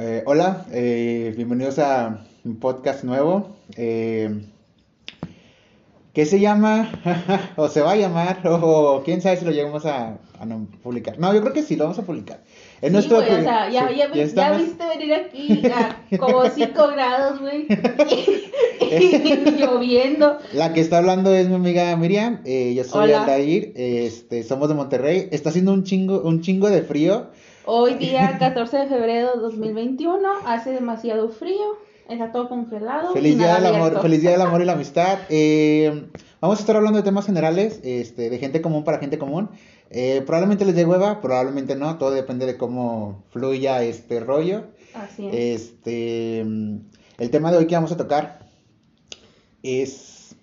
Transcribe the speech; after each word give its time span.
Eh, 0.00 0.22
hola, 0.26 0.64
eh, 0.70 1.34
bienvenidos 1.36 1.80
a 1.80 2.24
un 2.44 2.60
podcast 2.60 3.02
nuevo. 3.02 3.56
Eh, 3.76 4.44
¿Qué 6.12 6.24
se 6.24 6.38
llama? 6.38 6.88
o 7.56 7.66
se 7.66 7.80
va 7.80 7.92
a 7.92 7.96
llamar, 7.96 8.40
o 8.44 9.02
quién 9.04 9.20
sabe 9.20 9.38
si 9.38 9.44
lo 9.44 9.50
llegamos 9.50 9.86
a, 9.86 10.18
a 10.38 10.46
no 10.46 10.68
publicar. 10.84 11.18
No, 11.18 11.34
yo 11.34 11.40
creo 11.40 11.52
que 11.52 11.64
sí 11.64 11.74
lo 11.74 11.82
vamos 11.82 11.98
a 11.98 12.02
publicar. 12.02 12.44
Es 12.80 12.92
nuestro 12.92 13.16
güey, 13.16 13.40
o 13.40 13.42
sea, 13.42 13.68
ya, 13.70 13.88
sí, 13.88 13.96
ya, 13.96 14.14
ya, 14.14 14.24
ya 14.24 14.56
viste 14.56 14.86
venir 14.86 15.14
aquí 15.14 15.62
a 15.66 16.16
como 16.16 16.48
5 16.48 16.88
grados, 16.92 17.40
güey. 17.40 17.66
lloviendo. 19.58 20.38
La 20.52 20.74
que 20.74 20.80
está 20.80 20.98
hablando 20.98 21.34
es 21.34 21.48
mi 21.48 21.56
amiga 21.56 21.96
Miriam. 21.96 22.40
Eh, 22.44 22.72
yo 22.76 22.84
soy 22.84 23.08
Hola. 23.08 23.22
Aldair. 23.22 23.72
Este, 23.74 24.44
somos 24.44 24.68
de 24.68 24.76
Monterrey. 24.76 25.28
Está 25.32 25.48
haciendo 25.48 25.72
un 25.72 25.82
chingo, 25.82 26.20
un 26.20 26.40
chingo 26.40 26.70
de 26.70 26.82
frío. 26.82 27.30
Hoy 27.70 27.94
día 27.98 28.38
14 28.38 28.78
de 28.78 28.86
febrero 28.86 29.34
de 29.34 29.42
2021, 29.42 30.26
hace 30.46 30.70
demasiado 30.70 31.28
frío, 31.28 31.76
está 32.08 32.32
todo 32.32 32.48
congelado. 32.48 33.12
Feliz 33.12 33.36
día 33.36 33.56
del 33.56 33.74
amor, 33.74 34.00
feliz 34.00 34.22
día 34.22 34.30
del 34.30 34.40
amor 34.40 34.62
y 34.62 34.64
la 34.64 34.72
amistad. 34.78 35.18
Eh, 35.28 36.08
vamos 36.40 36.56
a 36.56 36.60
estar 36.62 36.76
hablando 36.76 36.96
de 36.96 37.02
temas 37.02 37.26
generales, 37.26 37.80
este, 37.84 38.30
de 38.30 38.38
gente 38.38 38.62
común 38.62 38.84
para 38.84 39.00
gente 39.00 39.18
común. 39.18 39.50
Eh, 39.90 40.22
probablemente 40.24 40.64
les 40.64 40.76
dé 40.76 40.86
hueva, 40.86 41.20
probablemente 41.20 41.76
no, 41.76 41.98
todo 41.98 42.10
depende 42.12 42.46
de 42.46 42.56
cómo 42.56 43.22
fluya 43.32 43.82
este 43.82 44.20
rollo. 44.20 44.64
Así 44.94 45.26
es. 45.26 45.34
Este, 45.34 46.40
el 46.40 47.30
tema 47.30 47.52
de 47.52 47.58
hoy 47.58 47.66
que 47.66 47.74
vamos 47.74 47.92
a 47.92 47.98
tocar 47.98 48.46
es 49.62 50.34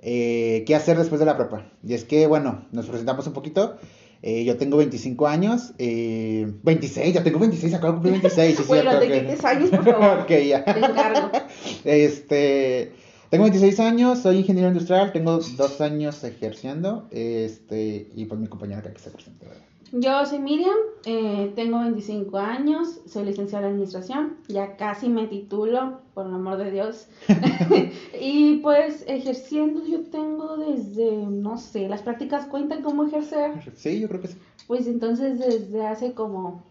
eh, 0.00 0.64
qué 0.66 0.74
hacer 0.74 0.98
después 0.98 1.20
de 1.20 1.24
la 1.24 1.38
prepa. 1.38 1.64
Y 1.82 1.94
es 1.94 2.04
que, 2.04 2.26
bueno, 2.26 2.66
nos 2.70 2.86
presentamos 2.86 3.26
un 3.26 3.32
poquito. 3.32 3.78
Eh, 4.24 4.44
yo 4.44 4.56
tengo 4.56 4.76
25 4.76 5.26
años, 5.26 5.72
eh, 5.78 6.46
26, 6.62 7.12
ya 7.12 7.24
tengo 7.24 7.40
26, 7.40 7.74
acabo 7.74 7.94
de 7.94 7.94
cumplir 7.94 8.12
26. 8.12 8.56
Sí, 8.56 8.64
bueno, 8.68 9.00
de 9.00 9.08
que... 9.08 9.46
años, 9.46 9.70
por 9.70 9.84
favor. 9.84 10.20
ok, 10.22 10.30
ya. 10.46 10.64
Te 10.64 10.78
encargo. 10.78 11.30
Este, 11.84 12.92
tengo 13.30 13.44
26 13.44 13.80
años, 13.80 14.20
soy 14.20 14.38
ingeniero 14.38 14.68
industrial, 14.68 15.12
tengo 15.12 15.38
dos 15.38 15.80
años 15.80 16.22
ejerciendo, 16.22 17.08
este, 17.10 18.08
y 18.14 18.26
pues 18.26 18.40
mi 18.40 18.46
compañera 18.46 18.82
que 18.82 18.98
se 19.00 19.10
presenta. 19.10 19.46
Yo 19.94 20.24
soy 20.24 20.38
Miriam, 20.38 20.74
eh, 21.04 21.52
tengo 21.54 21.80
25 21.80 22.38
años, 22.38 23.00
soy 23.06 23.26
licenciada 23.26 23.66
en 23.66 23.72
administración, 23.72 24.38
ya 24.48 24.78
casi 24.78 25.10
me 25.10 25.26
titulo, 25.26 26.00
por 26.14 26.26
el 26.26 26.32
amor 26.32 26.56
de 26.56 26.70
Dios. 26.70 27.08
y 28.18 28.56
pues 28.60 29.04
ejerciendo 29.06 29.84
yo 29.84 30.00
tengo 30.04 30.56
desde, 30.56 31.10
no 31.14 31.58
sé, 31.58 31.90
las 31.90 32.00
prácticas 32.00 32.46
cuentan 32.46 32.80
como 32.80 33.04
ejercer. 33.04 33.52
Sí, 33.76 34.00
yo 34.00 34.08
creo 34.08 34.22
que 34.22 34.28
sí. 34.28 34.38
Pues 34.66 34.86
entonces 34.86 35.38
desde 35.38 35.86
hace 35.86 36.14
como 36.14 36.62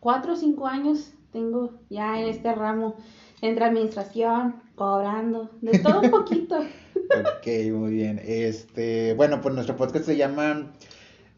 4 0.00 0.34
o 0.34 0.36
5 0.36 0.66
años 0.66 1.12
tengo 1.32 1.70
ya 1.88 2.20
en 2.20 2.28
este 2.28 2.54
ramo 2.54 2.96
entre 3.40 3.64
administración, 3.64 4.56
cobrando, 4.74 5.48
de 5.62 5.78
todo 5.78 6.02
un 6.02 6.10
poquito. 6.10 6.58
ok, 6.58 7.46
muy 7.72 7.92
bien. 7.92 8.20
Este, 8.22 9.14
bueno, 9.14 9.40
pues 9.40 9.54
nuestro 9.54 9.78
podcast 9.78 10.04
se 10.04 10.18
llama 10.18 10.70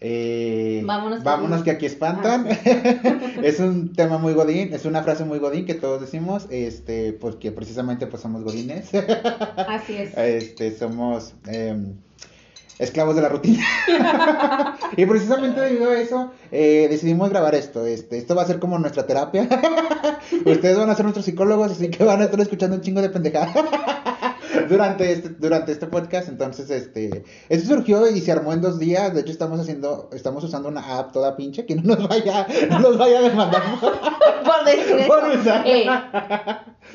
eh, 0.04 0.82
vámonos, 0.84 1.62
que, 1.62 1.70
aquí 1.70 1.86
espantan. 1.86 2.48
Ah, 2.50 3.20
es 3.44 3.60
un 3.60 3.92
tema 3.92 4.18
muy 4.18 4.32
godín, 4.32 4.74
es 4.74 4.84
una 4.84 5.04
frase 5.04 5.24
muy 5.24 5.38
godín 5.38 5.64
que 5.64 5.74
todos 5.74 6.00
decimos, 6.00 6.48
este, 6.50 7.12
porque 7.12 7.52
precisamente 7.52 8.08
pues 8.08 8.20
somos 8.20 8.42
godines. 8.42 8.90
Así 9.68 9.94
es. 9.94 10.18
Este, 10.18 10.76
somos 10.76 11.34
em, 11.46 11.94
esclavos 12.80 13.14
de 13.14 13.22
la 13.22 13.28
rutina. 13.28 13.64
y 14.96 15.06
precisamente 15.06 15.60
debido 15.60 15.90
a 15.90 16.00
eso 16.00 16.32
eh, 16.50 16.88
decidimos 16.90 17.30
grabar 17.30 17.54
esto. 17.54 17.86
Este, 17.86 18.18
esto 18.18 18.34
va 18.34 18.42
a 18.42 18.46
ser 18.46 18.58
como 18.58 18.80
nuestra 18.80 19.06
terapia. 19.06 19.48
Ustedes 20.44 20.78
van 20.78 20.90
a 20.90 20.96
ser 20.96 21.04
nuestros 21.04 21.26
psicólogos, 21.26 21.70
así 21.70 21.90
que 21.90 22.02
van 22.02 22.22
a 22.22 22.24
estar 22.24 22.40
escuchando 22.40 22.74
un 22.74 22.82
chingo 22.82 23.02
de 23.02 23.10
pendejadas 23.10 23.54
durante 24.68 25.12
este, 25.12 25.28
durante 25.30 25.72
este 25.72 25.86
podcast. 25.86 26.28
Entonces, 26.28 26.70
este, 26.70 27.24
esto 27.48 27.74
surgió 27.74 28.08
y 28.08 28.20
se 28.20 28.32
armó 28.32 28.52
en 28.52 28.60
dos 28.60 28.78
días. 28.78 29.14
De 29.14 29.20
hecho, 29.20 29.32
estamos 29.32 29.60
haciendo, 29.60 30.10
estamos 30.12 30.44
usando 30.44 30.68
una 30.68 30.98
app 30.98 31.12
toda 31.12 31.36
pinche 31.36 31.66
que 31.66 31.74
no 31.76 31.82
nos 31.82 32.08
vaya, 32.08 32.46
no 32.70 32.78
nos 32.78 32.98
vaya 32.98 33.18
a 33.18 33.22
demandar. 33.22 33.62
por 34.42 34.64
decir 34.64 35.52
eh, 35.64 35.86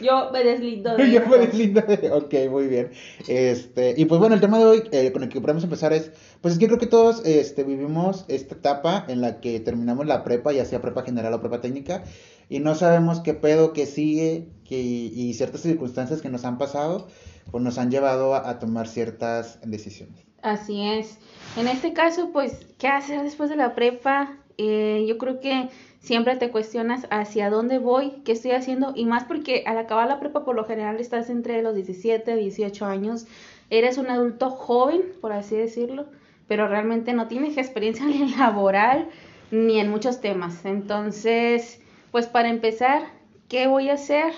yo 0.01 0.29
me 0.31 0.43
deslindo 0.43 0.95
de 0.95 1.11
Yo 1.11 1.25
me 1.27 1.37
deslindo 1.37 1.81
de, 1.81 2.11
ok, 2.11 2.33
muy 2.51 2.67
bien. 2.67 2.91
Este, 3.27 3.95
y 3.97 4.05
pues 4.05 4.19
bueno, 4.19 4.35
el 4.35 4.41
tema 4.41 4.59
de 4.59 4.65
hoy 4.65 4.83
eh, 4.91 5.11
con 5.11 5.23
el 5.23 5.29
que 5.29 5.41
podemos 5.41 5.63
empezar 5.63 5.93
es, 5.93 6.11
pues 6.41 6.53
es 6.53 6.59
que 6.59 6.67
creo 6.67 6.79
que 6.79 6.87
todos 6.87 7.25
este, 7.25 7.63
vivimos 7.63 8.25
esta 8.27 8.55
etapa 8.55 9.05
en 9.07 9.21
la 9.21 9.39
que 9.39 9.59
terminamos 9.59 10.05
la 10.05 10.23
prepa, 10.23 10.51
ya 10.51 10.65
sea 10.65 10.81
prepa 10.81 11.03
general 11.03 11.33
o 11.33 11.39
prepa 11.39 11.61
técnica, 11.61 12.03
y 12.49 12.59
no 12.59 12.75
sabemos 12.75 13.19
qué 13.21 13.33
pedo, 13.33 13.73
qué 13.73 13.85
sigue, 13.85 14.47
que, 14.65 14.79
y 14.79 15.33
ciertas 15.33 15.61
circunstancias 15.61 16.21
que 16.21 16.29
nos 16.29 16.45
han 16.45 16.57
pasado 16.57 17.07
pues 17.51 17.63
nos 17.63 17.77
han 17.77 17.91
llevado 17.91 18.35
a, 18.35 18.59
tomar 18.59 18.87
ciertas 18.87 19.59
decisiones. 19.63 20.25
Así 20.41 20.81
es. 20.81 21.17
En 21.55 21.67
este 21.67 21.93
caso, 21.93 22.31
pues, 22.31 22.65
¿qué 22.77 22.87
hacer 22.87 23.23
después 23.23 23.49
de 23.49 23.55
la 23.55 23.75
prepa? 23.75 24.37
Eh, 24.57 25.05
yo 25.07 25.17
creo 25.17 25.39
que 25.39 25.69
siempre 25.99 26.35
te 26.35 26.51
cuestionas 26.51 27.07
hacia 27.09 27.49
dónde 27.49 27.79
voy, 27.79 28.21
qué 28.23 28.31
estoy 28.31 28.51
haciendo, 28.51 28.93
y 28.95 29.05
más 29.05 29.25
porque 29.25 29.63
al 29.65 29.77
acabar 29.77 30.07
la 30.07 30.19
prepa 30.19 30.45
por 30.45 30.55
lo 30.55 30.65
general 30.65 30.99
estás 30.99 31.29
entre 31.29 31.61
los 31.61 31.75
17 31.75 32.31
y 32.33 32.43
18 32.43 32.85
años, 32.85 33.25
eres 33.69 33.97
un 33.97 34.09
adulto 34.09 34.49
joven, 34.49 35.01
por 35.21 35.33
así 35.33 35.55
decirlo, 35.55 36.05
pero 36.47 36.67
realmente 36.67 37.13
no 37.13 37.27
tienes 37.27 37.57
experiencia 37.57 38.05
ni 38.07 38.33
laboral 38.35 39.09
ni 39.51 39.79
en 39.79 39.89
muchos 39.89 40.21
temas. 40.21 40.65
Entonces, 40.65 41.81
pues 42.11 42.27
para 42.27 42.49
empezar, 42.49 43.03
¿qué 43.47 43.67
voy 43.67 43.89
a 43.89 43.93
hacer? 43.93 44.33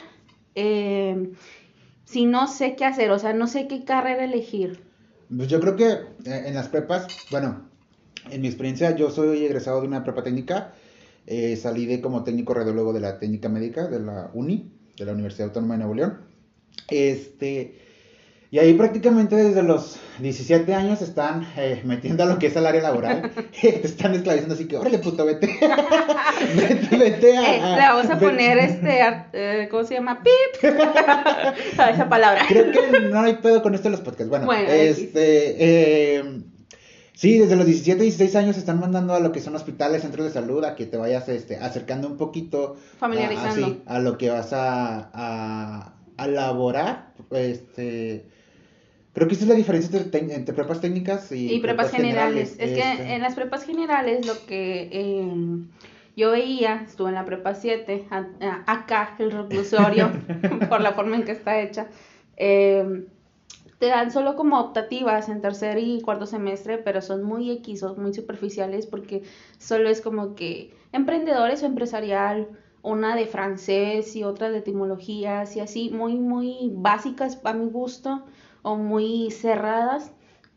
Eh, 0.56 1.32
si 2.10 2.26
no 2.26 2.48
sé 2.48 2.76
qué 2.76 2.86
hacer? 2.86 3.12
O 3.12 3.20
sea, 3.20 3.34
no 3.34 3.48
sé 3.48 3.68
qué 3.68 3.84
carrera 3.84 4.24
elegir. 4.24 4.82
Pues 5.36 5.48
yo 5.48 5.60
creo 5.60 5.76
que 5.76 5.90
eh, 5.90 6.44
en 6.48 6.56
las 6.56 6.68
prepas, 6.68 7.08
bueno, 7.30 7.70
en 8.32 8.42
mi 8.42 8.48
experiencia, 8.48 8.96
yo 8.96 9.12
soy 9.12 9.46
egresado 9.46 9.82
de 9.82 9.88
una 9.88 10.04
prepa 10.04 10.24
técnica. 10.24 10.74
Eh, 11.28 11.56
salí 11.56 11.86
de 11.86 12.02
como 12.02 12.24
técnico 12.24 12.56
radiólogo 12.56 12.94
de 12.94 13.02
la 13.02 13.20
técnica 13.20 13.50
médica 13.50 13.88
de 13.88 14.00
la 14.00 14.32
UNI, 14.34 14.72
de 14.98 15.06
la 15.06 15.14
Universidad 15.14 15.50
Autónoma 15.50 15.76
de 15.76 15.80
Nuevo 15.80 15.94
León. 15.94 16.22
Este, 16.90 17.78
y 18.52 18.58
ahí 18.58 18.74
prácticamente 18.74 19.36
desde 19.36 19.62
los 19.62 20.00
17 20.20 20.74
años 20.74 21.04
están 21.04 21.48
eh, 21.56 21.82
metiendo 21.86 22.24
a 22.24 22.26
lo 22.26 22.40
que 22.40 22.48
es 22.48 22.56
el 22.56 22.66
área 22.66 22.82
laboral. 22.82 23.32
te 23.62 23.70
están 23.86 24.16
esclavizando 24.16 24.56
así 24.56 24.68
que, 24.68 24.78
órale, 24.78 24.98
puto, 24.98 25.24
vete. 25.24 25.48
vete, 26.56 26.98
vete 26.98 27.38
a... 27.38 27.56
Eh, 27.56 27.62
le 27.76 27.82
vamos 27.82 28.10
a 28.10 28.18
poner 28.18 28.58
este, 28.58 29.02
eh, 29.34 29.68
¿cómo 29.70 29.84
se 29.84 29.96
llama? 29.96 30.24
Pip. 30.24 30.64
a 31.78 31.90
esa 31.92 32.10
palabra. 32.10 32.42
Creo 32.48 32.72
que 32.72 33.02
no 33.02 33.20
hay 33.20 33.36
pedo 33.36 33.62
con 33.62 33.76
esto 33.76 33.88
en 33.88 33.92
los 33.92 34.02
podcasts. 34.02 34.30
Bueno, 34.30 34.52
este... 34.52 35.56
Eh, 35.60 36.44
Sí, 37.14 37.38
desde 37.38 37.58
los 37.58 37.66
17, 37.66 38.02
16 38.02 38.36
años 38.38 38.56
se 38.56 38.62
están 38.62 38.80
mandando 38.80 39.14
a 39.14 39.20
lo 39.20 39.34
que 39.34 39.42
son 39.42 39.54
hospitales, 39.54 40.04
centros 40.04 40.26
de 40.26 40.32
salud, 40.32 40.64
a 40.64 40.76
que 40.76 40.86
te 40.86 40.96
vayas 40.96 41.28
este, 41.28 41.58
acercando 41.58 42.08
un 42.08 42.16
poquito 42.16 42.78
familiarizando 42.98 43.82
a, 43.88 43.98
a, 43.98 44.00
lo 44.00 44.18
que 44.18 44.30
vas 44.30 44.54
a, 44.54 45.10
a, 45.14 45.96
a 46.16 46.28
laborar. 46.28 47.12
Este, 47.32 48.26
Creo 49.20 49.28
que 49.28 49.36
esa 49.36 49.44
es 49.44 49.50
la 49.50 49.56
diferencia 49.56 50.00
entre, 50.00 50.54
prepas 50.54 50.80
técnicas 50.80 51.30
y, 51.34 51.60
prepas, 51.60 51.92
generales. 51.92 52.56
Es 52.58 52.72
que 52.72 52.92
este. 52.94 53.16
en 53.16 53.22
las 53.22 53.36
prepas 53.36 53.66
generales 53.66 54.26
lo 54.26 54.46
que 54.46 54.88
em, 54.94 55.68
yo 56.16 56.32
veía, 56.32 56.86
estuve 56.88 57.10
en 57.10 57.16
la 57.16 57.26
prepa 57.26 57.54
7, 57.54 58.08
acá 58.66 59.16
el 59.20 59.32
reclusorio, 59.32 60.10
por 60.70 60.80
la 60.80 60.94
forma 60.94 61.18
en 61.18 61.26
que 61.26 61.34
está 61.34 61.60
hecha, 61.60 61.88
em, 62.38 63.08
te 63.78 63.88
dan 63.88 64.10
solo 64.10 64.38
como 64.38 64.58
optativas 64.58 65.28
en 65.28 65.42
tercer 65.42 65.80
y 65.80 66.00
cuarto 66.00 66.26
semestre, 66.26 66.78
pero 66.78 67.02
son 67.02 67.22
muy 67.24 67.52
equisos, 67.52 67.98
muy 67.98 68.14
superficiales, 68.14 68.86
porque 68.86 69.24
solo 69.58 69.90
es 69.90 70.00
como 70.00 70.34
que 70.34 70.74
emprendedores 70.94 71.62
o 71.62 71.66
empresarial, 71.66 72.48
una 72.84 73.18
de 73.18 73.28
francés 73.28 74.16
y 74.16 74.24
otra 74.24 74.50
de 74.50 74.60
etimologías 74.60 75.58
y 75.58 75.60
así, 75.60 75.90
muy, 75.90 76.16
muy 76.16 76.72
básicas 76.72 77.38
a 77.44 77.52
mi 77.52 77.70
gusto 77.70 78.24
o 78.62 78.76
muy 78.76 79.32
cerradas, 79.32 80.12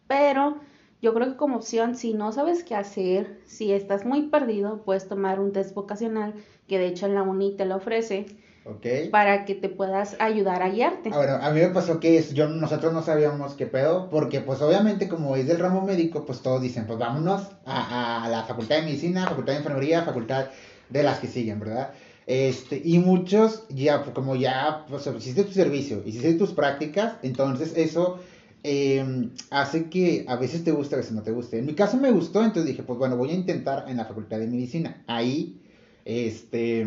pero 0.06 0.56
yo 1.02 1.12
creo 1.14 1.32
que 1.32 1.37
como 1.37 1.56
opción, 1.56 1.96
si 1.96 2.14
no 2.14 2.31
sabes 2.32 2.62
qué 2.62 2.76
hacer, 2.76 3.40
si 3.44 3.72
estás 3.72 4.04
muy 4.04 4.28
perdido, 4.28 4.82
puedes 4.84 5.08
tomar 5.08 5.40
un 5.40 5.52
test 5.52 5.75
vocacional, 5.75 6.34
que 6.69 6.78
de 6.78 6.87
hecho 6.87 7.06
en 7.06 7.14
la 7.14 7.22
UNI 7.22 7.56
te 7.56 7.64
lo 7.64 7.76
ofrece, 7.76 8.26
okay. 8.64 9.08
para 9.08 9.44
que 9.44 9.56
te 9.56 9.69
puedas 9.69 10.16
ayudar 10.20 10.62
a 10.62 10.69
guiarte. 10.69 11.10
A 11.10 11.46
a 11.46 11.50
mí 11.50 11.60
me 11.60 11.69
pasó 11.70 11.99
que 11.99 12.22
yo, 12.32 12.49
nosotros 12.49 12.93
no 12.93 13.02
sabíamos 13.02 13.54
qué 13.54 13.66
pedo, 13.66 14.08
porque 14.10 14.40
pues 14.40 14.62
obviamente 14.62 15.08
como 15.08 15.34
es 15.34 15.48
del 15.48 15.58
ramo 15.58 15.82
médico, 15.82 16.25
pues 16.25 16.40
todos 16.40 16.62
dicen, 16.62 16.87
pues 16.87 16.98
vámonos 16.98 17.50
a, 17.66 18.25
a 18.25 18.28
la 18.28 18.44
Facultad 18.44 18.76
de 18.76 18.82
Medicina, 18.82 19.26
Facultad 19.26 19.55
de 19.55 19.58
Enfermería, 19.58 20.02
Facultad 20.02 20.46
de 20.88 21.02
las 21.02 21.19
que 21.19 21.26
siguen, 21.26 21.58
¿verdad? 21.58 21.93
Este, 22.26 22.80
y 22.84 22.98
muchos, 22.98 23.64
ya, 23.69 24.02
como 24.12 24.36
ya 24.36 24.86
pues, 24.88 25.06
hiciste 25.19 25.44
tu 25.44 25.52
servicio, 25.52 26.02
hiciste 26.06 26.34
tus 26.34 26.52
prácticas, 26.52 27.16
entonces 27.22 27.72
eso 27.76 28.20
em, 28.62 29.30
hace 29.50 29.90
que 29.90 30.24
a 30.28 30.36
veces 30.36 30.62
te 30.64 30.70
guste, 30.72 30.94
a 30.94 30.98
veces 30.98 31.12
no 31.12 31.22
te 31.22 31.32
guste. 31.32 31.58
En 31.58 31.66
mi 31.66 31.74
caso 31.74 31.96
me 31.96 32.10
gustó, 32.12 32.40
entonces 32.44 32.66
dije, 32.66 32.82
pues 32.84 32.98
bueno, 32.98 33.16
voy 33.16 33.30
a 33.30 33.34
intentar 33.34 33.86
en 33.88 33.96
la 33.96 34.04
Facultad 34.06 34.38
de 34.38 34.46
Medicina. 34.46 35.02
Ahí, 35.06 35.60
este, 36.04 36.86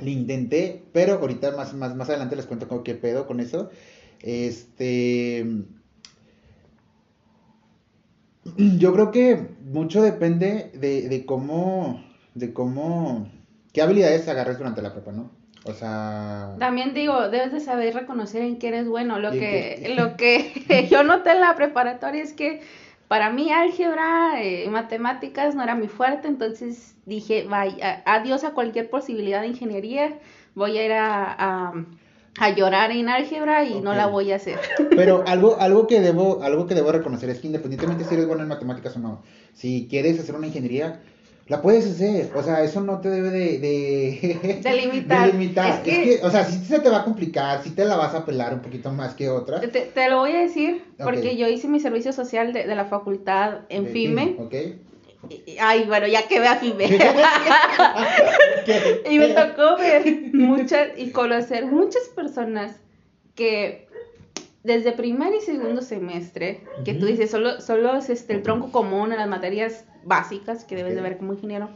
Le 0.00 0.10
intenté, 0.10 0.82
pero 0.92 1.14
ahorita 1.14 1.56
más, 1.56 1.74
más, 1.74 1.94
más 1.96 2.08
adelante 2.08 2.36
les 2.36 2.46
cuento 2.46 2.68
cómo 2.68 2.82
qué 2.84 2.94
pedo 2.94 3.26
con 3.26 3.40
eso. 3.40 3.70
Este. 4.20 5.46
Yo 8.56 8.92
creo 8.92 9.10
que 9.10 9.48
mucho 9.64 10.02
depende 10.02 10.70
de, 10.74 11.08
de 11.08 11.26
cómo. 11.26 12.02
de 12.34 12.52
cómo. 12.52 13.30
Qué 13.74 13.82
habilidades 13.82 14.26
agarres 14.28 14.56
durante 14.56 14.80
la 14.80 14.94
prepa, 14.94 15.12
¿no? 15.12 15.30
O 15.64 15.74
sea. 15.74 16.54
También 16.58 16.94
digo, 16.94 17.28
debes 17.28 17.52
de 17.52 17.60
saber 17.60 17.92
reconocer 17.92 18.42
en 18.42 18.58
qué 18.58 18.68
eres 18.68 18.88
bueno. 18.88 19.18
Lo 19.18 19.32
que, 19.32 19.92
lo 19.98 20.16
que 20.16 20.88
yo 20.90 21.02
noté 21.02 21.32
en 21.32 21.40
la 21.40 21.54
preparatoria 21.56 22.22
es 22.22 22.32
que 22.32 22.62
para 23.08 23.30
mí 23.30 23.50
álgebra, 23.50 24.42
eh, 24.42 24.66
matemáticas 24.70 25.54
no 25.54 25.62
era 25.62 25.74
muy 25.74 25.88
fuerte, 25.88 26.28
entonces 26.28 26.94
dije, 27.04 27.44
vaya, 27.48 28.02
adiós 28.06 28.44
a 28.44 28.52
cualquier 28.52 28.88
posibilidad 28.88 29.42
de 29.42 29.48
ingeniería, 29.48 30.18
voy 30.54 30.78
a 30.78 30.84
ir 30.84 30.92
a, 30.92 31.72
a, 32.38 32.50
llorar 32.50 32.92
en 32.92 33.08
álgebra 33.08 33.64
y 33.64 33.80
no 33.80 33.94
la 33.94 34.06
voy 34.06 34.32
a 34.32 34.36
hacer. 34.36 34.58
Pero 34.90 35.24
algo, 35.26 35.58
algo 35.60 35.86
que 35.86 36.00
debo, 36.00 36.42
algo 36.42 36.66
que 36.66 36.74
debo 36.74 36.92
reconocer 36.92 37.28
es 37.28 37.40
que 37.40 37.48
independientemente 37.48 38.04
si 38.04 38.14
eres 38.14 38.26
bueno 38.26 38.42
en 38.42 38.48
matemáticas 38.48 38.96
o 38.96 39.00
no, 39.00 39.22
si 39.52 39.86
quieres 39.88 40.18
hacer 40.18 40.34
una 40.34 40.46
ingeniería, 40.46 41.00
la 41.46 41.60
puedes 41.60 41.86
hacer, 41.86 42.30
o 42.34 42.42
sea, 42.42 42.64
eso 42.64 42.80
no 42.80 43.00
te 43.00 43.10
debe 43.10 43.30
de... 43.30 43.58
De, 43.58 44.60
de 44.62 44.76
limitar. 44.76 45.68
Es, 45.68 45.78
que... 45.80 46.20
o 46.22 46.30
sea, 46.30 46.44
si 46.44 46.64
se 46.64 46.78
te 46.78 46.88
va 46.88 47.00
a 47.00 47.04
complicar, 47.04 47.62
si 47.62 47.70
te 47.70 47.84
la 47.84 47.96
vas 47.96 48.14
a 48.14 48.24
pelar 48.24 48.54
un 48.54 48.60
poquito 48.60 48.90
más 48.92 49.14
que 49.14 49.28
otras. 49.28 49.60
Te, 49.60 49.68
te 49.68 50.08
lo 50.08 50.20
voy 50.20 50.32
a 50.32 50.40
decir, 50.40 50.82
porque 51.02 51.36
yo 51.36 51.46
hice 51.46 51.68
mi 51.68 51.80
servicio 51.80 52.14
social 52.14 52.54
de, 52.54 52.66
de 52.66 52.74
la 52.74 52.86
facultad 52.86 53.60
en 53.68 53.88
FIME. 53.88 54.36
Ok. 54.38 54.54
Ay, 55.60 55.84
bueno, 55.84 56.06
ya 56.06 56.26
que 56.26 56.40
vea 56.40 56.56
FIME. 56.56 56.84
y 59.10 59.18
me 59.18 59.28
tocó 59.28 59.76
ver 59.76 60.30
muchas 60.32 60.88
y 60.96 61.10
conocer 61.10 61.66
muchas 61.66 62.08
personas 62.14 62.72
que 63.34 63.83
desde 64.64 64.92
primer 64.92 65.34
y 65.34 65.42
segundo 65.42 65.82
semestre, 65.82 66.64
que 66.84 66.94
tú 66.94 67.06
dices, 67.06 67.30
solo, 67.30 67.60
solo 67.60 67.94
es 67.94 68.08
este, 68.08 68.32
el 68.32 68.42
tronco 68.42 68.72
común 68.72 69.12
en 69.12 69.18
las 69.18 69.28
materias 69.28 69.84
básicas 70.04 70.64
que 70.64 70.74
debes 70.74 70.94
de 70.94 71.02
ver 71.02 71.18
como 71.18 71.34
ingeniero, 71.34 71.68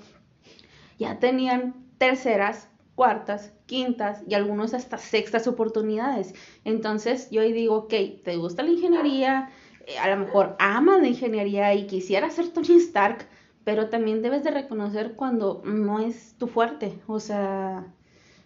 ya 0.98 1.18
tenían 1.20 1.74
terceras, 1.98 2.68
cuartas, 2.94 3.52
quintas 3.66 4.22
y 4.26 4.34
algunos 4.34 4.74
hasta 4.74 4.96
sextas 4.96 5.46
oportunidades. 5.46 6.34
Entonces 6.64 7.30
yo 7.30 7.42
ahí 7.42 7.52
digo, 7.52 7.76
ok, 7.76 7.94
¿te 8.24 8.36
gusta 8.36 8.62
la 8.62 8.70
ingeniería? 8.70 9.50
Eh, 9.86 9.98
a 9.98 10.08
lo 10.08 10.24
mejor 10.24 10.56
amas 10.58 11.00
la 11.00 11.08
ingeniería 11.08 11.74
y 11.74 11.86
quisiera 11.86 12.30
ser 12.30 12.48
Tony 12.48 12.76
Stark, 12.78 13.28
pero 13.64 13.90
también 13.90 14.22
debes 14.22 14.42
de 14.44 14.50
reconocer 14.50 15.14
cuando 15.14 15.60
no 15.64 16.00
es 16.00 16.34
tu 16.38 16.46
fuerte. 16.46 16.98
O 17.06 17.20
sea, 17.20 17.86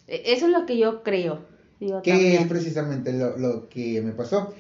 e, 0.09 0.23
eso 0.27 0.47
es 0.47 0.53
lo 0.53 0.67
que 0.67 0.77
yo 0.77 1.05
creo. 1.05 1.52
Que 2.03 2.37
es 2.37 2.47
precisamente 2.47 3.13
lo, 3.13 3.37
lo 3.39 3.69
que 3.69 4.01
me 4.03 4.13
pasó. 4.13 4.55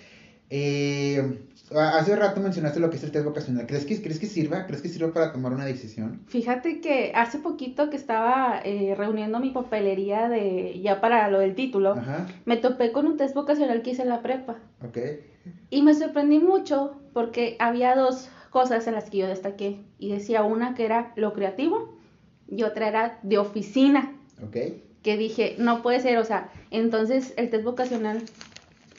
Eh, 0.51 1.49
Hace 1.75 2.17
rato 2.17 2.41
mencionaste 2.41 2.81
lo 2.81 2.91
que 2.91 2.97
es 2.97 3.05
el 3.05 3.13
test 3.13 3.25
vocacional. 3.25 3.67
¿Crees 3.67 3.87
que, 3.87 4.01
¿Crees 4.03 4.19
que 4.19 4.27
sirva? 4.27 4.67
¿Crees 4.67 4.83
que 4.83 4.89
sirva 4.89 5.13
para 5.13 5.33
tomar 5.33 5.53
una 5.53 5.65
decisión? 5.65 6.21
Fíjate 6.27 6.81
que 6.81 7.13
hace 7.15 7.39
poquito 7.39 7.89
que 7.89 7.97
estaba 7.97 8.61
eh, 8.65 8.95
reuniendo 8.97 9.41
mi 9.41 9.51
papelería 9.51 10.29
de 10.29 10.81
ya 10.83 11.01
para 11.01 11.31
lo 11.31 11.39
del 11.39 11.55
título, 11.55 11.97
me 12.45 12.57
topé 12.57 12.93
con 12.93 13.07
un 13.07 13.17
test 13.17 13.35
vocacional 13.35 13.83
que 13.83 13.91
hice 13.91 14.03
en 14.03 14.09
la 14.09 14.23
prepa. 14.23 14.59
Ok. 14.85 14.99
Y 15.71 15.83
me 15.83 15.95
sorprendí 15.95 16.39
mucho 16.39 17.01
porque 17.13 17.57
había 17.59 17.95
dos 17.97 18.29
cosas 18.51 18.87
en 18.87 18.95
las 18.95 19.09
que 19.09 19.19
yo 19.19 19.27
destaqué. 19.27 19.81
Y 19.99 20.13
decía 20.13 20.43
una 20.43 20.75
que 20.75 20.85
era 20.85 21.13
lo 21.17 21.33
creativo 21.33 21.97
y 22.49 22.65
otra 22.65 22.89
era 22.89 23.19
de 23.23 23.39
oficina. 23.39 24.13
Ok. 24.45 24.57
Que 25.03 25.17
dije, 25.17 25.57
no 25.59 25.83
puede 25.83 26.01
ser, 26.01 26.19
o 26.19 26.25
sea, 26.25 26.51
entonces 26.71 27.35
el 27.37 27.51
test 27.51 27.65
vocacional 27.65 28.23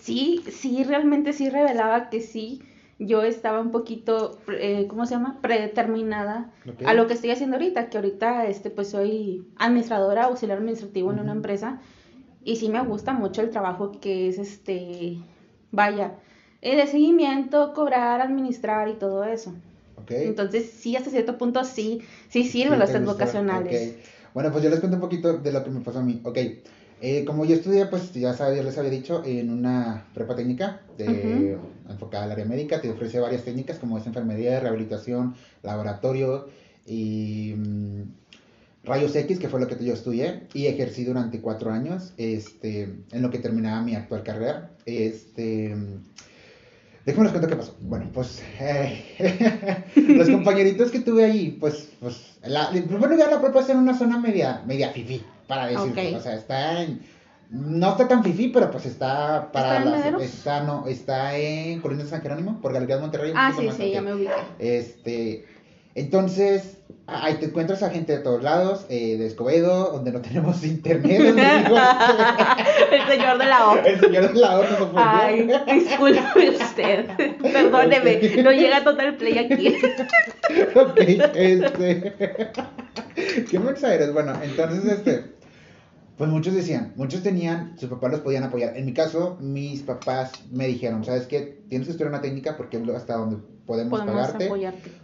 sí, 0.01 0.44
sí, 0.51 0.83
realmente 0.83 1.31
sí 1.33 1.50
revelaba 1.50 2.09
que 2.09 2.19
sí, 2.19 2.61
yo 3.00 3.23
estaba 3.23 3.59
un 3.61 3.71
poquito, 3.71 4.38
eh, 4.50 4.85
¿cómo 4.89 5.05
se 5.05 5.15
llama? 5.15 5.39
Predeterminada 5.41 6.51
a 6.85 6.94
lo 6.94 7.07
que 7.07 7.13
estoy 7.13 7.31
haciendo 7.31 7.55
ahorita, 7.55 7.89
que 7.89 7.97
ahorita, 7.97 8.47
este, 8.47 8.69
pues 8.69 8.89
soy 8.89 9.47
administradora, 9.57 10.25
auxiliar 10.25 10.57
administrativo 10.57 11.11
en 11.11 11.19
una 11.19 11.31
empresa, 11.31 11.79
y 12.44 12.57
sí 12.57 12.69
me 12.69 12.81
gusta 12.81 13.13
mucho 13.13 13.41
el 13.41 13.49
trabajo 13.49 13.91
que 13.99 14.27
es, 14.27 14.38
este, 14.38 15.17
vaya, 15.71 16.15
eh, 16.61 16.75
de 16.75 16.88
seguimiento, 16.88 17.73
cobrar, 17.73 18.21
administrar 18.21 18.89
y 18.89 18.94
todo 18.94 19.23
eso. 19.23 19.53
Okay. 20.03 20.27
Entonces, 20.27 20.69
sí, 20.69 20.95
hasta 20.97 21.09
cierto 21.09 21.38
punto 21.38 21.63
sí, 21.63 22.01
sí 22.27 22.44
sirven 22.44 22.79
los 22.79 22.91
test 22.91 23.06
vocacionales. 23.06 23.95
Bueno, 24.33 24.51
pues 24.51 24.63
yo 24.63 24.69
les 24.69 24.80
cuento 24.80 24.97
un 24.97 25.01
poquito 25.01 25.38
de 25.38 25.51
lo 25.51 25.63
que 25.63 25.69
me 25.69 25.81
pasó 25.81 26.00
a 26.00 26.03
mí. 26.03 26.21
Ok, 26.24 26.38
eh, 27.06 27.25
como 27.25 27.44
yo 27.44 27.56
estudié, 27.56 27.85
pues 27.88 28.13
ya, 28.13 28.33
sabía, 28.33 28.57
ya 28.57 28.63
les 28.63 28.77
había 28.77 28.89
dicho, 28.89 29.24
en 29.25 29.50
una 29.50 30.06
prepa 30.13 30.35
técnica 30.35 30.81
de, 30.97 31.57
enfocada 31.89 32.24
al 32.24 32.31
área 32.31 32.45
médica, 32.45 32.80
te 32.80 32.89
ofrece 32.89 33.19
varias 33.19 33.44
técnicas 33.44 33.77
como 33.77 33.97
es 33.97 34.07
enfermería, 34.07 34.59
rehabilitación, 34.62 35.35
laboratorio 35.63 36.47
y 36.85 37.56
mm, 37.57 38.03
rayos 38.85 39.15
X, 39.15 39.38
que 39.38 39.50
fue 39.50 39.59
lo 39.59 39.68
que 39.68 39.83
yo 39.83 39.94
estudié, 39.94 40.47
y 40.53 40.68
ejercí 40.68 41.03
durante 41.03 41.41
cuatro 41.41 41.71
años, 41.71 42.13
este, 42.15 42.83
en 43.12 43.21
lo 43.21 43.30
que 43.30 43.39
terminaba 43.39 43.81
mi 43.81 43.95
actual 43.95 44.24
carrera. 44.24 44.71
Este, 44.85 45.75
déjenme 47.05 47.25
les 47.25 47.31
cuento 47.31 47.47
qué 47.47 47.55
pasó. 47.55 47.75
Bueno, 47.81 48.09
pues 48.13 48.41
eh, 48.59 49.83
los 49.95 50.29
compañeritos 50.29 50.91
que 50.91 51.00
tuve 51.00 51.25
ahí, 51.25 51.57
pues, 51.59 51.89
pues, 52.00 52.38
la, 52.44 52.69
en 52.73 52.88
primer 52.88 53.09
lugar 53.09 53.31
la 53.31 53.41
prepa 53.41 53.65
en 53.69 53.77
una 53.77 53.97
zona 53.97 54.19
media, 54.19 54.61
media 54.65 54.89
fifí 54.91 55.23
para 55.47 55.67
decirte. 55.67 56.15
O 56.15 56.19
sea, 56.21 56.35
está 56.35 56.81
en. 56.83 57.01
No 57.50 57.91
está 57.91 58.07
tan 58.07 58.23
fifí, 58.23 58.47
pero 58.47 58.71
pues 58.71 58.88
está 58.88 59.51
para 59.51 59.77
¿Está 59.77 60.07
en 60.07 60.15
está, 60.21 60.63
no, 60.63 60.88
está 60.88 61.38
en 61.38 61.81
Colinas 61.81 62.05
de 62.05 62.09
San 62.09 62.21
Jerónimo, 62.21 62.59
por 62.61 62.73
Galerías 62.73 63.00
Monterrey. 63.00 63.31
Ah, 63.35 63.53
sí, 63.56 63.69
sí, 63.77 63.91
ya 63.91 64.01
me 64.01 64.15
ubiqué. 64.15 64.31
Este, 64.57 65.45
entonces, 65.94 66.77
ahí 67.07 67.35
te 67.35 67.45
encuentras 67.45 67.83
a 67.83 67.89
gente 67.89 68.17
de 68.17 68.23
todos 68.23 68.44
lados, 68.44 68.85
eh, 68.89 69.17
de 69.17 69.27
Escobedo, 69.27 69.91
donde 69.91 70.11
no 70.11 70.21
tenemos 70.21 70.63
internet. 70.65 71.35
el 72.91 73.07
señor 73.07 73.38
de 73.38 73.45
la 73.45 73.69
O. 73.69 73.77
El 73.77 74.00
señor 74.00 74.33
de 74.33 74.39
la 74.39 74.59
O 74.59 74.63
no 74.63 74.88
fue 74.88 75.01
Ay, 75.03 75.50
disculpe 75.73 76.50
usted. 76.50 77.05
Perdóneme, 77.41 78.44
no 78.44 78.51
llega 78.51 78.83
total 78.83 79.15
play 79.15 79.38
aquí. 79.38 79.75
ok, 80.75 81.00
este. 81.35 82.13
¿Qué 83.49 83.59
me 83.59 83.71
exageras? 83.71 84.13
Bueno, 84.13 84.33
entonces, 84.41 84.85
este. 84.85 85.43
Pues 86.18 86.30
muchos 86.30 86.54
decían, 86.54 86.94
muchos 86.95 87.23
tenían, 87.23 87.78
sus 87.80 87.90
papás 87.90 88.11
los 88.11 88.21
podían 88.21 88.44
apoyar. 88.44 88.78
En 88.78 88.85
mi 88.85 88.94
caso, 88.94 89.37
mis 89.42 89.81
papás 89.81 90.31
me 90.52 90.68
dijeron, 90.68 91.04
¿sabes 91.04 91.26
qué? 91.26 91.64
Tienes 91.69 91.87
que 91.87 91.92
estudiar 91.92 92.09
una 92.09 92.21
técnica 92.21 92.56
porque 92.56 92.78
hasta 92.95 93.16
donde 93.16 93.37
podemos, 93.66 93.99
pagarte. 93.99 94.49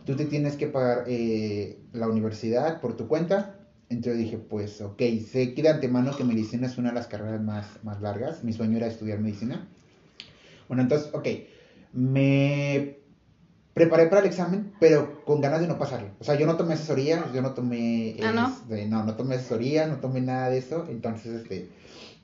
Tú 0.05 0.15
te 0.15 0.25
tienes 0.25 0.55
que 0.55 0.67
pagar 0.67 1.05
eh, 1.07 1.79
la 1.93 2.07
universidad 2.07 2.79
por 2.79 2.95
tu 2.95 3.07
cuenta. 3.07 3.55
Entonces 3.89 4.19
dije, 4.19 4.37
pues, 4.37 4.81
ok, 4.81 5.01
sé 5.27 5.55
que 5.55 5.63
de 5.63 5.69
antemano 5.69 6.15
que 6.15 6.23
medicina 6.23 6.67
es 6.67 6.77
una 6.77 6.89
de 6.89 6.95
las 6.95 7.07
carreras 7.07 7.41
más, 7.41 7.65
más 7.83 8.01
largas. 8.01 8.43
Mi 8.43 8.53
sueño 8.53 8.77
era 8.77 8.85
estudiar 8.85 9.19
medicina. 9.19 9.67
Bueno, 10.67 10.83
entonces, 10.83 11.09
ok, 11.11 11.27
me 11.93 12.98
preparé 13.79 14.07
para 14.07 14.21
el 14.21 14.27
examen, 14.27 14.73
pero 14.77 15.23
con 15.23 15.39
ganas 15.39 15.61
de 15.61 15.67
no 15.67 15.77
pasarlo. 15.77 16.09
O 16.19 16.23
sea, 16.25 16.35
yo 16.35 16.45
no 16.45 16.57
tomé 16.57 16.73
asesoría, 16.73 17.25
yo 17.33 17.41
no 17.41 17.53
tomé... 17.53 18.17
¿Ah, 18.21 18.33
no? 18.33 18.49
Este, 18.49 18.87
no, 18.87 19.05
no 19.05 19.15
tomé 19.15 19.35
asesoría, 19.35 19.87
no 19.87 19.95
tomé 19.95 20.19
nada 20.19 20.49
de 20.49 20.57
eso. 20.57 20.85
Entonces, 20.89 21.41
este, 21.41 21.69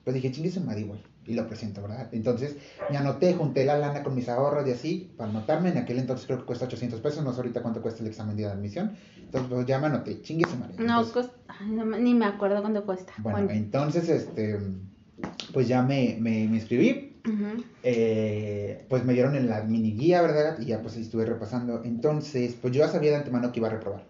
pues 0.04 0.14
dije, 0.14 0.30
chingue 0.30 0.50
su 0.50 0.60
madre, 0.60 0.84
güey. 0.84 1.00
Y 1.26 1.34
lo 1.34 1.46
presento, 1.48 1.80
¿verdad? 1.80 2.08
Entonces, 2.12 2.56
me 2.90 2.98
anoté, 2.98 3.32
junté 3.32 3.64
la 3.64 3.78
lana 3.78 4.02
con 4.02 4.14
mis 4.14 4.28
ahorros 4.28 4.68
y 4.68 4.72
así, 4.72 5.14
para 5.16 5.30
anotarme. 5.30 5.70
En 5.70 5.78
aquel 5.78 5.98
entonces 5.98 6.26
creo 6.26 6.40
que 6.40 6.44
cuesta 6.44 6.66
800 6.66 7.00
pesos, 7.00 7.24
no 7.24 7.32
sé 7.32 7.38
ahorita 7.38 7.62
cuánto 7.62 7.80
cuesta 7.80 8.02
el 8.02 8.08
examen 8.08 8.36
de 8.36 8.44
admisión. 8.44 8.94
Entonces, 9.16 9.50
pues 9.50 9.66
ya 9.66 9.78
me 9.78 9.86
anoté, 9.86 10.20
chingue 10.20 10.48
su 10.48 10.56
madre. 10.56 10.76
No, 10.78 11.04
ni 11.98 12.14
me 12.14 12.26
acuerdo 12.26 12.60
cuánto 12.60 12.84
cuesta. 12.84 13.14
Bueno, 13.18 13.50
entonces, 13.50 14.08
este, 14.10 14.60
pues 15.54 15.66
ya 15.66 15.82
me, 15.82 16.18
me, 16.20 16.46
me 16.46 16.56
inscribí 16.56 17.15
eh, 17.82 18.84
pues 18.88 19.04
me 19.04 19.12
dieron 19.12 19.36
en 19.36 19.48
la 19.48 19.62
mini 19.62 19.92
guía, 19.92 20.22
¿verdad? 20.22 20.58
Y 20.58 20.66
ya 20.66 20.82
pues 20.82 20.96
estuve 20.96 21.24
repasando. 21.24 21.82
Entonces, 21.84 22.56
pues 22.60 22.74
yo 22.74 22.80
ya 22.84 22.88
sabía 22.88 23.10
de 23.10 23.16
antemano 23.16 23.52
que 23.52 23.60
iba 23.60 23.68
a 23.68 23.72
reprobar. 23.72 24.04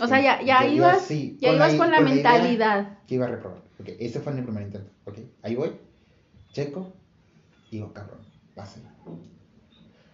O 0.00 0.06
sea, 0.06 0.20
ya, 0.20 0.42
ya, 0.42 0.66
ibas, 0.66 1.08
ya 1.08 1.48
con 1.48 1.56
ibas 1.56 1.72
la, 1.72 1.78
con 1.78 1.90
la 1.90 2.00
mentalidad. 2.00 2.98
que 3.06 3.14
iba 3.14 3.26
a 3.26 3.28
reprobar. 3.28 3.58
Ok, 3.80 3.90
ese 3.98 4.20
fue 4.20 4.32
mi 4.32 4.42
primer 4.42 4.64
intento. 4.64 4.90
Ok, 5.04 5.18
ahí 5.42 5.54
voy. 5.54 5.72
Checo. 6.52 6.92
Digo, 7.70 7.92
cabrón, 7.92 8.20
pase. 8.54 8.80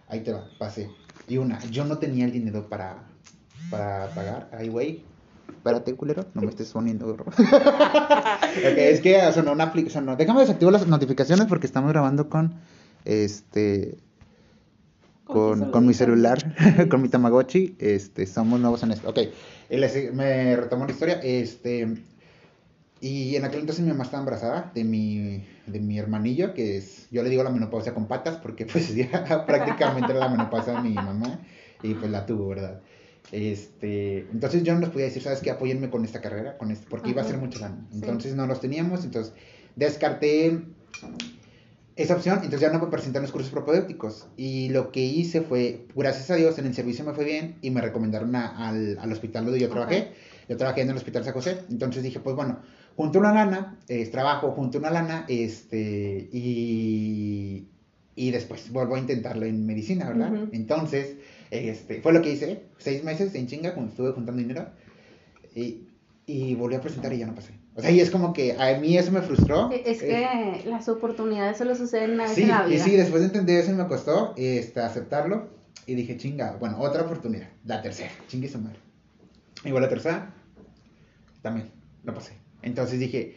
Ahí 0.07 0.21
te 0.21 0.31
va, 0.31 0.49
pase. 0.57 0.89
Y 1.27 1.37
una, 1.37 1.59
yo 1.69 1.85
no 1.85 1.97
tenía 1.97 2.25
el 2.25 2.31
dinero 2.31 2.67
para, 2.69 3.03
para 3.69 4.09
pagar. 4.09 4.49
Ahí, 4.51 4.69
güey, 4.69 5.03
Espérate, 5.61 5.93
culero, 5.93 6.25
no 6.33 6.41
me 6.41 6.49
estés 6.49 6.71
poniendo. 6.71 7.15
es 8.65 8.99
que 8.99 9.31
sonó 9.31 9.51
una 9.51 9.65
aplicación. 9.65 10.07
No, 10.07 10.15
déjame 10.15 10.39
desactivar 10.39 10.73
las 10.73 10.87
notificaciones 10.87 11.45
porque 11.45 11.67
estamos 11.67 11.91
grabando 11.91 12.29
con 12.29 12.55
este. 13.05 13.99
Con, 15.23 15.65
con 15.71 15.85
mi 15.85 15.93
celular, 15.93 16.55
con 16.89 17.03
mi 17.03 17.09
Tamagotchi. 17.09 17.75
Este, 17.77 18.25
somos 18.25 18.59
nuevos 18.59 18.81
en 18.81 18.93
esto. 18.93 19.07
Ok, 19.07 19.19
me 20.13 20.55
retomo 20.55 20.87
la 20.87 20.91
historia. 20.93 21.19
Este. 21.21 22.05
Y 22.99 23.35
en 23.35 23.45
aquel 23.45 23.59
entonces 23.59 23.85
mi 23.85 23.91
mamá 23.91 24.05
estaba 24.05 24.21
embarazada 24.21 24.71
de 24.73 24.83
mi, 24.83 25.45
de 25.67 25.79
mi 25.79 25.99
hermanillo, 25.99 26.55
que 26.55 26.77
es, 26.77 27.07
yo 27.11 27.21
le 27.21 27.29
digo 27.29 27.43
la 27.43 27.51
menopausia 27.51 27.93
con 27.93 28.07
patas, 28.07 28.37
porque 28.37 28.65
pues 28.65 28.95
ya 28.95 29.45
prácticamente 29.45 30.11
era 30.11 30.21
la 30.21 30.29
menopausia 30.29 30.73
de 30.73 30.81
mi 30.81 30.95
mamá, 30.95 31.39
y 31.83 31.93
pues 31.93 32.09
la 32.09 32.25
tuvo, 32.25 32.47
¿verdad? 32.47 32.81
Este, 33.31 34.27
entonces 34.31 34.63
yo 34.63 34.73
no 34.73 34.81
les 34.81 34.89
podía 34.89 35.05
decir, 35.05 35.21
¿sabes 35.21 35.39
qué? 35.39 35.51
Apóyenme 35.51 35.89
con 35.89 36.03
esta 36.03 36.21
carrera, 36.21 36.57
con 36.57 36.71
este, 36.71 36.85
porque 36.89 37.11
iba 37.11 37.21
a 37.21 37.25
ser 37.25 37.37
mucho 37.37 37.59
daño. 37.59 37.87
Entonces 37.93 38.35
no 38.35 38.45
los 38.45 38.59
teníamos, 38.59 39.05
entonces 39.05 39.33
descarté 39.75 40.61
esa 41.95 42.15
opción, 42.15 42.37
entonces 42.37 42.61
ya 42.61 42.71
no 42.71 42.79
me 42.79 42.87
presenté 42.91 43.19
en 43.19 43.23
los 43.23 43.31
cursos 43.31 43.51
propedéuticos. 43.51 44.27
Y 44.35 44.69
lo 44.69 44.91
que 44.91 45.01
hice 45.01 45.41
fue, 45.41 45.87
gracias 45.95 46.29
a 46.31 46.35
Dios, 46.35 46.57
en 46.59 46.65
el 46.65 46.73
servicio 46.73 47.05
me 47.05 47.13
fue 47.13 47.25
bien 47.25 47.55
y 47.61 47.69
me 47.71 47.81
recomendaron 47.81 48.35
al, 48.35 48.97
al, 48.99 49.11
hospital 49.11 49.45
donde 49.45 49.59
yo 49.59 49.69
trabajé. 49.69 50.11
Yo 50.49 50.57
trabajé 50.57 50.81
en 50.81 50.89
el 50.89 50.97
hospital 50.97 51.23
San 51.23 51.33
José. 51.33 51.59
Entonces 51.69 52.03
dije, 52.03 52.19
pues 52.19 52.35
bueno, 52.35 52.59
junto 52.95 53.19
una 53.19 53.33
lana, 53.33 53.77
trabajo 54.11 54.51
junto 54.51 54.77
una 54.77 54.89
lana, 54.89 55.25
este, 55.29 56.29
y, 56.31 57.67
y 58.15 58.31
después 58.31 58.71
vuelvo 58.71 58.95
a 58.95 58.99
intentarlo 58.99 59.45
en 59.45 59.65
medicina, 59.65 60.09
¿verdad? 60.09 60.49
Entonces, 60.51 61.15
este, 61.51 62.01
fue 62.01 62.13
lo 62.13 62.21
que 62.21 62.31
hice, 62.31 62.63
seis 62.77 63.03
meses 63.03 63.35
en 63.35 63.47
chinga, 63.47 63.73
cuando 63.73 63.91
estuve 63.91 64.11
juntando 64.13 64.41
dinero, 64.41 64.67
y, 65.53 65.87
y 66.25 66.55
volví 66.55 66.75
a 66.75 66.81
presentar 66.81 67.13
y 67.13 67.19
ya 67.19 67.27
no 67.27 67.35
pasé. 67.35 67.53
O 67.75 67.81
sea, 67.81 67.91
y 67.91 67.99
es 67.99 68.09
como 68.09 68.33
que 68.33 68.53
a 68.53 68.77
mí 68.79 68.97
eso 68.97 69.11
me 69.11 69.21
frustró. 69.21 69.71
E, 69.71 69.83
es 69.85 70.01
que 70.01 70.63
las 70.65 70.89
oportunidades 70.89 71.57
solo 71.57 71.75
suceden 71.75 72.11
una 72.11 72.23
vez 72.23 72.37
en 72.37 72.49
la 72.49 72.63
vida. 72.63 72.75
Y 72.75 72.79
sí, 72.79 72.95
después 72.97 73.21
de 73.21 73.27
entender 73.27 73.59
eso 73.59 73.71
me 73.73 73.87
costó 73.87 74.33
este, 74.37 74.81
aceptarlo. 74.81 75.49
Y 75.85 75.95
dije, 75.95 76.17
chinga, 76.17 76.57
bueno, 76.59 76.79
otra 76.79 77.03
oportunidad. 77.03 77.49
La 77.65 77.81
tercera, 77.81 78.11
chingue 78.27 78.47
su 78.49 78.59
madre. 78.59 78.77
Igual 79.63 79.83
la 79.83 79.89
tercera, 79.89 80.33
también, 81.41 81.71
no 82.03 82.13
pasé. 82.13 82.33
Entonces 82.61 82.99
dije, 82.99 83.35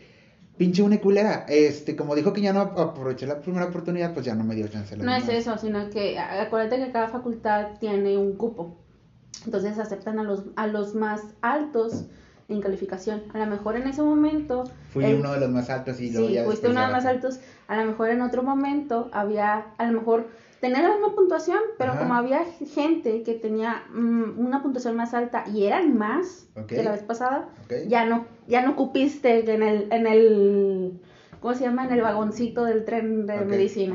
pinche 0.57 0.83
una 0.83 1.01
culera. 1.01 1.47
Este, 1.49 1.97
como 1.97 2.15
dijo 2.15 2.33
que 2.33 2.41
ya 2.41 2.53
no 2.53 2.61
aproveché 2.61 3.27
la 3.27 3.41
primera 3.41 3.67
oportunidad, 3.67 4.13
pues 4.13 4.27
ya 4.27 4.35
no 4.35 4.45
me 4.45 4.55
dio 4.55 4.69
chance. 4.69 4.97
No 4.97 5.15
es 5.15 5.29
eso, 5.29 5.59
sino 5.59 5.91
que 5.91 6.19
acuérdate 6.19 6.85
que 6.85 6.93
cada 6.93 7.09
facultad 7.09 7.79
tiene 7.81 8.17
un 8.17 8.37
cupo. 8.37 8.77
Entonces 9.45 9.79
aceptan 9.79 10.19
a 10.19 10.23
los, 10.23 10.45
a 10.57 10.67
los 10.67 10.95
más 10.95 11.23
altos 11.43 12.05
en 12.49 12.61
calificación. 12.61 13.25
A 13.33 13.39
lo 13.39 13.47
mejor 13.47 13.77
en 13.77 13.87
ese 13.89 14.03
momento... 14.03 14.65
Fui 14.93 15.05
uno 15.05 15.33
de 15.33 15.41
los 15.41 15.51
más 15.51 15.71
altos 15.71 16.01
y 16.01 16.11
luego 16.11 16.29
sí, 16.29 16.39
fuiste 16.45 16.69
uno 16.69 16.81
de 16.81 16.87
los 16.87 16.93
más 16.93 17.07
altos. 17.07 17.41
A 17.69 17.77
lo 17.77 17.87
mejor 17.87 18.11
en 18.11 18.23
otro 18.23 18.43
momento 18.43 19.11
había, 19.13 19.67
a 19.77 19.87
lo 19.87 19.99
mejor 19.99 20.29
tener 20.65 20.83
la 20.83 20.93
misma 20.93 21.15
puntuación, 21.15 21.59
pero 21.77 21.99
como 21.99 22.15
había 22.15 22.43
gente 22.75 23.23
que 23.23 23.35
tenía 23.35 23.85
mm, 23.93 24.39
una 24.39 24.63
puntuación 24.63 24.97
más 24.97 25.13
alta 25.13 25.45
y 25.47 25.67
eran 25.67 25.95
más 25.99 26.47
que 26.67 26.83
la 26.83 26.93
vez 26.93 27.03
pasada, 27.03 27.51
ya 27.87 28.07
no 28.07 28.25
ya 28.49 28.63
no 28.63 28.75
cupiste 28.75 29.41
en 29.53 29.63
el 29.63 29.93
en 29.93 30.07
el 30.07 31.03
¿cómo 31.41 31.53
se 31.55 31.65
llama? 31.65 31.85
en 31.85 31.93
el 31.93 32.01
vagoncito 32.01 32.65
del 32.65 32.87
tren 32.87 33.27
de 33.27 33.45
medicina. 33.45 33.95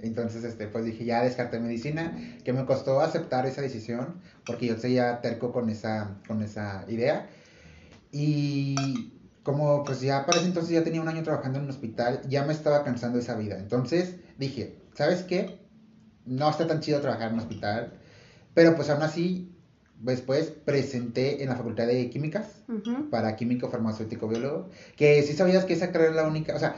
Entonces, 0.00 0.42
este 0.44 0.68
pues 0.68 0.86
dije, 0.86 1.04
ya 1.04 1.22
descarté 1.22 1.60
medicina, 1.60 2.16
que 2.42 2.54
me 2.54 2.64
costó 2.64 3.00
aceptar 3.00 3.44
esa 3.44 3.60
decisión 3.60 4.14
porque 4.46 4.68
yo 4.68 4.78
seguía 4.78 5.20
terco 5.20 5.52
con 5.52 5.68
esa 5.68 6.16
con 6.26 6.40
esa 6.42 6.86
idea 6.88 7.26
y 8.10 9.12
como 9.42 9.84
pues 9.84 10.00
ya 10.00 10.24
para 10.24 10.38
ese 10.38 10.46
entonces 10.46 10.72
ya 10.72 10.82
tenía 10.82 11.02
un 11.02 11.08
año 11.08 11.22
trabajando 11.22 11.58
en 11.58 11.64
un 11.64 11.70
hospital, 11.70 12.22
ya 12.26 12.46
me 12.46 12.54
estaba 12.54 12.84
cansando 12.84 13.18
esa 13.18 13.34
vida. 13.34 13.58
Entonces 13.58 14.16
dije, 14.38 14.78
¿sabes 14.94 15.22
qué? 15.22 15.65
No 16.26 16.50
está 16.50 16.66
tan 16.66 16.80
chido 16.80 17.00
trabajar 17.00 17.28
en 17.28 17.34
un 17.34 17.40
hospital, 17.40 17.92
pero 18.54 18.74
pues 18.76 18.90
aún 18.90 19.02
así 19.02 19.52
después 20.00 20.52
presenté 20.64 21.42
en 21.42 21.48
la 21.48 21.56
facultad 21.56 21.86
de 21.86 22.10
químicas 22.10 22.62
para 23.10 23.36
químico 23.36 23.70
farmacéutico 23.70 24.28
biólogo, 24.28 24.68
que 24.96 25.22
si 25.22 25.32
sabías 25.32 25.64
que 25.64 25.72
esa 25.72 25.90
carrera 25.90 26.10
es 26.10 26.16
la 26.16 26.28
única, 26.28 26.54
o 26.54 26.58
sea, 26.58 26.76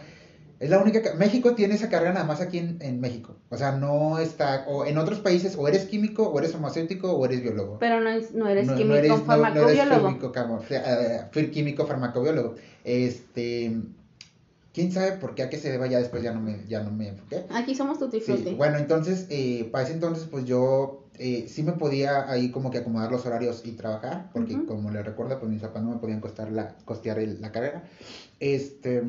es 0.61 0.71
la 0.71 0.78
única. 0.81 1.14
México 1.14 1.55
tiene 1.55 1.75
esa 1.75 1.88
carrera 1.88 2.12
nada 2.12 2.26
más 2.26 2.40
aquí 2.40 2.59
en, 2.59 2.78
en, 2.81 3.00
México. 3.00 3.37
O 3.49 3.57
sea, 3.57 3.73
no 3.73 4.19
está. 4.19 4.64
O 4.67 4.85
en 4.85 4.99
otros 4.99 5.21
países, 5.21 5.55
o 5.57 5.69
eres 5.69 5.85
químico, 5.85 6.28
o 6.28 6.38
eres 6.38 6.52
farmacéutico, 6.52 7.12
o 7.12 7.25
eres 7.25 7.43
biólogo. 7.43 7.78
Pero 7.78 8.00
no, 8.00 8.11
es, 8.11 8.35
no 8.35 8.49
eres 8.49 8.69
químico 8.73 9.07
no 9.07 9.19
farmacobiólogo. 9.19 10.11
No, 10.11 10.61
eres 10.69 11.50
químico, 11.50 11.87
farmacobiólogo. 11.87 12.57
Este. 12.83 13.76
¿Quién 14.78 14.92
sabe 14.92 15.16
por 15.16 15.35
qué 15.35 15.42
a 15.42 15.50
qué 15.50 15.56
se 15.58 15.73
deba? 15.73 15.88
Ya 15.88 15.99
después 15.99 16.23
ya 16.23 16.32
no 16.32 16.40
me, 16.40 16.64
ya 16.68 16.85
no 16.85 16.92
me 16.92 17.08
enfoqué. 17.08 17.47
Aquí 17.50 17.75
somos 17.75 17.99
tutti 17.99 18.20
sí. 18.20 18.54
Bueno, 18.56 18.78
entonces, 18.78 19.26
eh, 19.28 19.68
para 19.73 19.82
ese 19.82 19.94
entonces, 19.94 20.28
pues 20.30 20.44
yo 20.44 21.08
eh, 21.18 21.47
sí 21.49 21.64
me 21.64 21.73
podía 21.73 22.30
ahí 22.30 22.52
como 22.52 22.70
que 22.70 22.78
acomodar 22.78 23.11
los 23.11 23.26
horarios 23.26 23.62
y 23.64 23.73
trabajar, 23.73 24.30
porque 24.32 24.64
como 24.66 24.92
les 24.92 25.04
recuerdo, 25.04 25.37
pues 25.40 25.50
mis 25.50 25.61
papás 25.61 25.82
no 25.82 25.90
me 25.90 25.97
podían 25.97 26.20
costar 26.20 26.52
la, 26.52 26.76
costear 26.85 27.18
la 27.18 27.50
carrera. 27.50 27.88
Este 28.38 29.02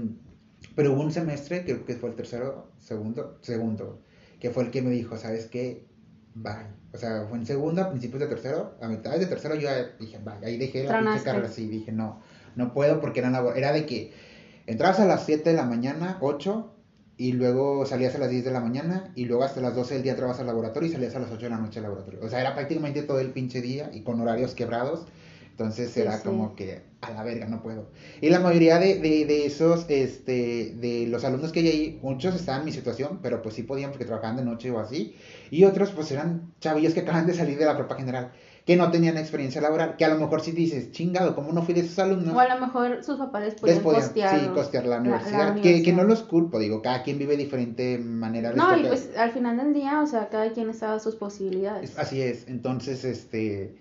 pero 0.76 0.94
hubo 0.94 1.02
un 1.02 1.12
semestre, 1.12 1.64
creo 1.64 1.86
que 1.86 1.94
fue 1.94 2.10
el 2.10 2.16
tercero, 2.16 2.72
segundo, 2.80 3.38
segundo, 3.42 4.02
que 4.40 4.50
fue 4.50 4.64
el 4.64 4.72
que 4.72 4.82
me 4.82 4.90
dijo, 4.90 5.18
¿sabes 5.18 5.46
qué? 5.46 5.86
Bye. 6.34 6.66
O 6.94 6.98
sea, 6.98 7.28
fue 7.30 7.38
en 7.38 7.46
segundo, 7.46 7.84
a 7.84 7.90
principios 7.92 8.22
de 8.22 8.28
tercero, 8.28 8.76
a 8.82 8.88
mitad 8.88 9.20
de 9.20 9.28
tercero 9.28 9.54
yo 9.54 9.70
dije, 10.00 10.18
bye. 10.18 10.44
Ahí 10.44 10.58
dejé 10.58 10.86
la 10.86 11.00
pinche 11.00 11.24
carrera 11.24 11.48
así, 11.48 11.68
dije, 11.68 11.92
no, 11.92 12.22
no 12.56 12.74
puedo 12.74 13.00
porque 13.02 13.20
era, 13.20 13.54
era 13.56 13.72
de 13.72 13.86
que 13.86 14.29
entrabas 14.70 15.00
a 15.00 15.06
las 15.06 15.26
7 15.26 15.50
de 15.50 15.56
la 15.56 15.66
mañana, 15.66 16.18
8, 16.22 16.76
y 17.18 17.34
luego 17.34 17.86
salías 17.86 18.16
a 18.16 18.20
las 18.20 18.30
10 18.30 18.46
de 18.46 18.52
la 18.52 18.60
mañana, 18.60 19.12
y 19.16 19.26
luego 19.26 19.44
hasta 19.44 19.60
las 19.62 19.76
12 19.76 19.96
del 19.96 20.04
día 20.04 20.16
trabajabas 20.16 20.42
al 20.42 20.48
laboratorio 20.48 20.90
y 20.90 20.92
salías 20.92 21.16
a 21.16 21.20
las 21.20 21.32
8 21.32 21.42
de 21.42 21.50
la 21.50 21.58
noche 21.58 21.80
al 21.80 21.84
laboratorio. 21.84 22.20
O 22.24 22.30
sea, 22.30 22.40
era 22.40 22.54
prácticamente 22.54 23.02
todo 23.02 23.20
el 23.20 23.32
pinche 23.32 23.62
día 23.62 23.90
y 23.94 24.02
con 24.02 24.22
horarios 24.22 24.54
quebrados. 24.54 25.06
Entonces 25.52 25.98
era 25.98 26.22
como 26.22 26.56
que 26.56 26.84
a 27.02 27.12
la 27.12 27.22
verga, 27.24 27.46
no 27.48 27.62
puedo. 27.62 27.90
Y 28.22 28.30
la 28.30 28.40
mayoría 28.40 28.80
de, 28.80 29.00
de, 29.00 29.26
de, 29.26 29.46
esos, 29.46 29.86
este, 29.90 30.74
de 30.76 31.06
los 31.08 31.26
alumnos 31.26 31.52
que 31.52 31.60
hay 31.60 31.68
ahí, 31.68 32.00
muchos 32.02 32.34
estaban 32.36 32.62
en 32.62 32.68
mi 32.68 32.72
situación, 32.72 33.20
pero 33.22 33.42
pues 33.42 33.56
sí 33.56 33.64
podían 33.64 33.90
porque 33.90 34.06
trabajaban 34.06 34.38
de 34.38 34.46
noche 34.46 34.72
o 34.72 34.80
así. 34.80 35.18
Y 35.52 35.66
otros 35.66 35.92
pues 35.92 36.12
eran 36.12 36.54
chavillos 36.62 36.94
que 36.94 37.02
acaban 37.02 37.28
de 37.28 37.34
salir 37.34 37.58
de 37.58 37.66
la 37.66 37.76
prepa 37.76 37.96
general, 37.96 38.32
que 38.70 38.76
no 38.76 38.92
tenían 38.92 39.18
experiencia 39.18 39.60
laboral, 39.62 39.96
que 39.98 40.06
a 40.06 40.10
lo 40.10 40.20
mejor 40.20 40.42
sí 40.42 40.52
dices, 40.52 40.92
chingado, 40.92 41.34
¿cómo 41.34 41.52
no 41.52 41.64
fui 41.64 41.74
de 41.74 41.80
esos 41.80 41.98
alumnos? 41.98 42.36
O 42.36 42.40
a 42.40 42.48
lo 42.48 42.64
mejor 42.64 43.04
sus 43.04 43.18
papás 43.18 43.42
les 43.42 43.56
podían, 43.56 43.82
costear, 43.82 44.40
sí, 44.40 44.48
costear 44.54 44.86
la 44.86 45.00
universidad, 45.00 45.60
Que, 45.60 45.82
que, 45.82 45.92
no 45.92 46.04
los 46.04 46.22
culpo, 46.22 46.60
digo, 46.60 46.84
cada 46.84 47.02
quien 47.02 47.18
vive 47.18 47.36
de 47.36 47.46
diferente 47.46 47.98
manera. 47.98 48.54
No, 48.54 48.78
y 48.78 48.84
pues 48.84 49.10
al 49.18 49.32
final 49.32 49.58
del 49.58 49.74
día, 49.74 50.04
o 50.04 50.06
sea, 50.06 50.30
cada 50.30 50.52
quien 50.52 50.70
estaba 50.70 50.94
a 50.94 51.00
sus 51.00 51.16
posibilidades. 51.16 51.98
Así 51.98 52.22
es, 52.22 52.48
entonces, 52.48 53.06
este 53.06 53.74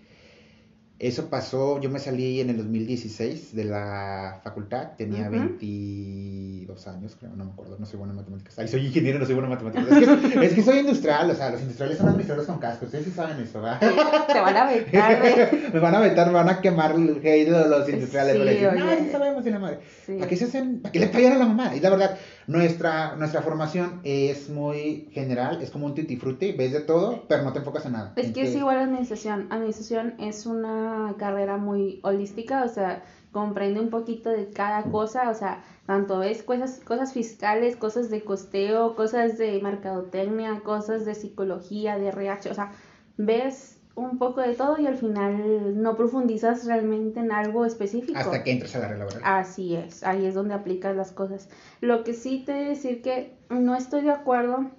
eso 1.01 1.31
pasó, 1.31 1.81
yo 1.81 1.91
me 1.91 2.01
salí 2.01 2.41
en 2.41 2.51
el 2.51 2.57
2016 2.57 3.55
de 3.55 3.65
la 3.65 4.41
facultad, 4.43 4.97
tenía 4.97 5.29
22 5.29 6.89
años, 6.89 7.17
creo, 7.21 7.37
no 7.37 7.45
me 7.45 7.53
acuerdo, 7.53 7.77
no 7.79 7.87
soy 7.87 7.99
bueno 7.99 8.15
en 8.15 8.17
matemáticas. 8.17 8.59
Ay, 8.59 8.67
soy 8.67 8.87
ingeniero, 8.87 9.21
no 9.21 9.25
soy 9.25 9.37
bueno 9.37 9.47
en 9.47 9.55
matemáticas. 9.55 10.03
Es 10.03 10.33
que, 10.33 10.45
es 10.47 10.55
que 10.55 10.63
soy 10.63 10.79
industrial, 10.79 11.31
o 11.31 11.35
sea, 11.37 11.51
los 11.51 11.61
industriales 11.61 11.99
son 11.99 12.09
administradores 12.09 12.49
con 12.49 12.59
casco, 12.59 12.87
ustedes 12.87 13.05
sí 13.05 13.13
saben 13.13 13.39
eso, 13.39 13.63
¿verdad? 13.63 13.79
Te 14.27 14.41
van 14.41 14.57
a 14.57 14.67
vetar, 14.67 15.53
Me 15.73 15.79
van 15.79 15.95
a 15.95 16.01
vetar, 16.01 16.27
me 16.27 16.33
van 16.33 16.49
a 16.49 16.61
quemar 16.61 16.93
el 16.97 17.21
hate 17.23 17.49
de 17.49 17.69
los 17.69 17.89
industriales. 17.89 18.37
Sí, 18.37 18.43
decir, 18.43 18.73
no, 18.73 18.99
sí 18.99 19.09
sabemos, 19.13 19.45
la 19.45 19.59
madre. 19.61 19.79
¿Para 20.07 20.27
qué 20.27 20.37
se 20.37 20.47
hacen, 20.47 20.81
para 20.81 20.93
qué 20.93 20.99
le 20.99 21.07
pagan 21.07 21.35
a 21.35 21.39
la 21.39 21.47
mamá? 21.47 21.77
Y 21.77 21.81
la 21.81 21.91
verdad, 21.91 22.19
nuestra, 22.49 23.15
nuestra 23.17 23.43
formación 23.43 24.01
es 24.05 24.49
muy 24.49 25.11
general, 25.13 25.61
es 25.61 25.71
como 25.71 25.85
un 25.85 25.95
tutti 25.95 26.17
frutti, 26.17 26.53
ves 26.53 26.73
de 26.73 26.81
todo, 26.81 27.25
pero 27.29 27.43
no 27.43 27.53
te 27.53 27.59
enfocas 27.59 27.85
en 27.85 27.93
nada. 27.93 28.15
Es 28.17 28.33
que 28.33 28.43
es 28.43 28.57
igual 28.57 28.79
administración. 28.79 29.49
Administración 29.51 30.15
es 30.19 30.47
una 30.47 31.15
carrera 31.19 31.59
muy 31.59 32.01
holística, 32.03 32.65
o 32.65 32.69
sea, 32.69 33.05
comprende 33.33 33.81
un 33.81 33.91
poquito 33.91 34.31
de 34.31 34.49
cada 34.49 34.85
cosa, 34.85 35.29
o 35.29 35.35
sea, 35.35 35.63
tanto 35.85 36.21
ves 36.21 36.43
cosas, 36.43 36.81
cosas 36.83 37.13
fiscales, 37.13 37.77
cosas 37.77 38.09
de 38.09 38.25
costeo, 38.25 38.97
cosas 38.97 39.37
de 39.37 39.61
mercadotecnia, 39.61 40.61
cosas 40.61 41.05
de 41.05 41.15
psicología, 41.15 41.99
de 41.99 42.09
RH, 42.09 42.51
o 42.51 42.55
sea, 42.55 42.73
ves 43.19 43.78
un 43.99 44.19
poco 44.19 44.41
de 44.41 44.55
todo 44.55 44.79
y 44.79 44.87
al 44.87 44.97
final 44.97 45.81
no 45.83 45.97
profundizas 45.97 46.65
realmente 46.67 47.21
en 47.21 47.33
algo 47.33 47.65
específico. 47.65 48.19
Hasta 48.19 48.43
que 48.43 48.53
entras 48.53 48.75
a 48.77 48.81
la 48.81 48.97
laboral. 48.97 49.21
Así 49.25 49.75
es, 49.75 50.05
ahí 50.05 50.25
es 50.25 50.35
donde 50.35 50.55
aplicas 50.55 50.97
las 50.97 51.13
cosas. 51.13 51.49
Lo 51.81 52.05
que 52.05 52.15
sí 52.15 52.43
te 52.47 52.53
voy 52.53 52.65
decir 52.67 53.03
que 53.03 53.37
no 53.51 53.75
estoy 53.75 54.03
de 54.03 54.11
acuerdo 54.11 54.71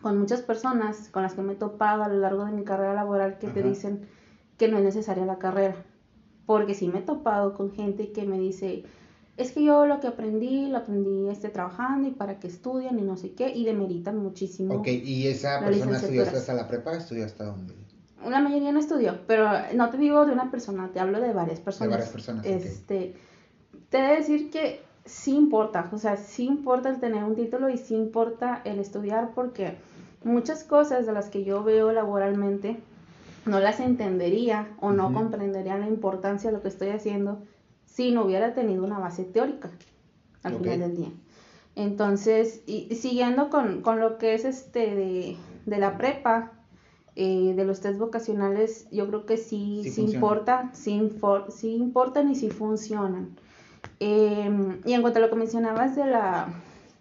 con 0.00 0.18
muchas 0.18 0.42
personas 0.42 1.08
con 1.10 1.22
las 1.22 1.34
que 1.34 1.42
me 1.42 1.54
he 1.54 1.56
topado 1.56 2.02
a 2.02 2.08
lo 2.08 2.18
largo 2.18 2.44
de 2.44 2.52
mi 2.52 2.64
carrera 2.64 2.94
laboral 2.94 3.38
que 3.38 3.48
te 3.48 3.62
dicen 3.62 4.06
que 4.56 4.68
no 4.68 4.78
es 4.78 4.84
necesaria 4.84 5.24
la 5.26 5.38
carrera. 5.38 5.76
Porque 6.46 6.74
sí 6.74 6.88
me 6.88 7.00
he 7.00 7.02
topado 7.02 7.54
con 7.54 7.72
gente 7.72 8.12
que 8.12 8.24
me 8.24 8.38
dice, 8.38 8.84
es 9.36 9.52
que 9.52 9.64
yo 9.64 9.84
lo 9.84 10.00
que 10.00 10.06
aprendí, 10.06 10.68
lo 10.68 10.78
aprendí 10.78 11.28
este, 11.28 11.48
trabajando 11.48 12.08
y 12.08 12.12
para 12.12 12.38
que 12.38 12.46
estudian 12.46 12.98
y 12.98 13.02
no 13.02 13.16
sé 13.16 13.32
qué, 13.32 13.50
y 13.50 13.64
demeritan 13.64 14.16
muchísimo. 14.16 14.76
Ok, 14.76 14.86
¿y 14.88 15.26
esa 15.26 15.60
persona 15.60 15.96
estudió 15.96 16.22
hasta 16.22 16.54
la 16.54 16.68
prepa? 16.68 16.96
¿Estudió 16.96 17.24
hasta 17.24 17.44
dónde? 17.44 17.74
Una 18.26 18.40
mayoría 18.40 18.72
no 18.72 18.80
estudió, 18.80 19.20
pero 19.26 19.48
no 19.74 19.90
te 19.90 19.96
digo 19.98 20.26
de 20.26 20.32
una 20.32 20.50
persona, 20.50 20.90
te 20.92 21.00
hablo 21.00 21.20
de 21.20 21.32
varias 21.32 21.60
personas. 21.60 21.90
De 21.90 21.96
varias 21.96 22.10
personas. 22.10 22.44
Este, 22.44 23.14
Te 23.88 23.98
he 23.98 24.02
de 24.02 24.16
decir 24.16 24.50
que 24.50 24.82
sí 25.04 25.34
importa, 25.34 25.88
o 25.92 25.98
sea, 25.98 26.16
sí 26.16 26.44
importa 26.44 26.88
el 26.88 26.98
tener 26.98 27.22
un 27.24 27.36
título 27.36 27.68
y 27.68 27.78
sí 27.78 27.94
importa 27.94 28.60
el 28.64 28.80
estudiar 28.80 29.30
porque 29.34 29.76
muchas 30.24 30.64
cosas 30.64 31.06
de 31.06 31.12
las 31.12 31.30
que 31.30 31.44
yo 31.44 31.62
veo 31.62 31.92
laboralmente 31.92 32.76
no 33.44 33.60
las 33.60 33.78
entendería 33.78 34.68
o 34.80 34.90
no 34.90 35.12
comprendería 35.14 35.78
la 35.78 35.86
importancia 35.86 36.50
de 36.50 36.56
lo 36.56 36.62
que 36.62 36.68
estoy 36.68 36.88
haciendo 36.88 37.38
si 37.84 38.10
no 38.10 38.24
hubiera 38.24 38.52
tenido 38.52 38.84
una 38.84 38.98
base 38.98 39.24
teórica. 39.24 39.70
al 40.42 40.58
final 40.58 40.80
del 40.80 40.96
día. 40.96 41.12
Entonces, 41.76 42.62
y, 42.66 42.94
siguiendo 42.94 43.50
con, 43.50 43.82
con, 43.82 44.00
lo 44.00 44.18
que 44.18 44.34
es 44.34 44.44
este 44.44 44.94
de, 44.94 45.36
de 45.66 45.78
la 45.78 45.96
prepa, 45.98 46.52
eh, 47.16 47.54
de 47.56 47.64
los 47.64 47.80
test 47.80 47.98
vocacionales, 47.98 48.86
yo 48.90 49.08
creo 49.08 49.24
que 49.24 49.38
sí, 49.38 49.82
sí, 49.90 50.02
importa, 50.02 50.70
sí, 50.74 51.10
sí, 51.48 51.74
importan 51.74 52.30
y 52.30 52.34
sí 52.34 52.50
funcionan. 52.50 53.30
Em, 54.00 54.80
y 54.84 54.92
en 54.92 55.00
cuanto 55.00 55.18
a 55.18 55.22
lo 55.22 55.30
que 55.30 55.36
mencionabas 55.36 55.96
de, 55.96 56.04
la, 56.04 56.48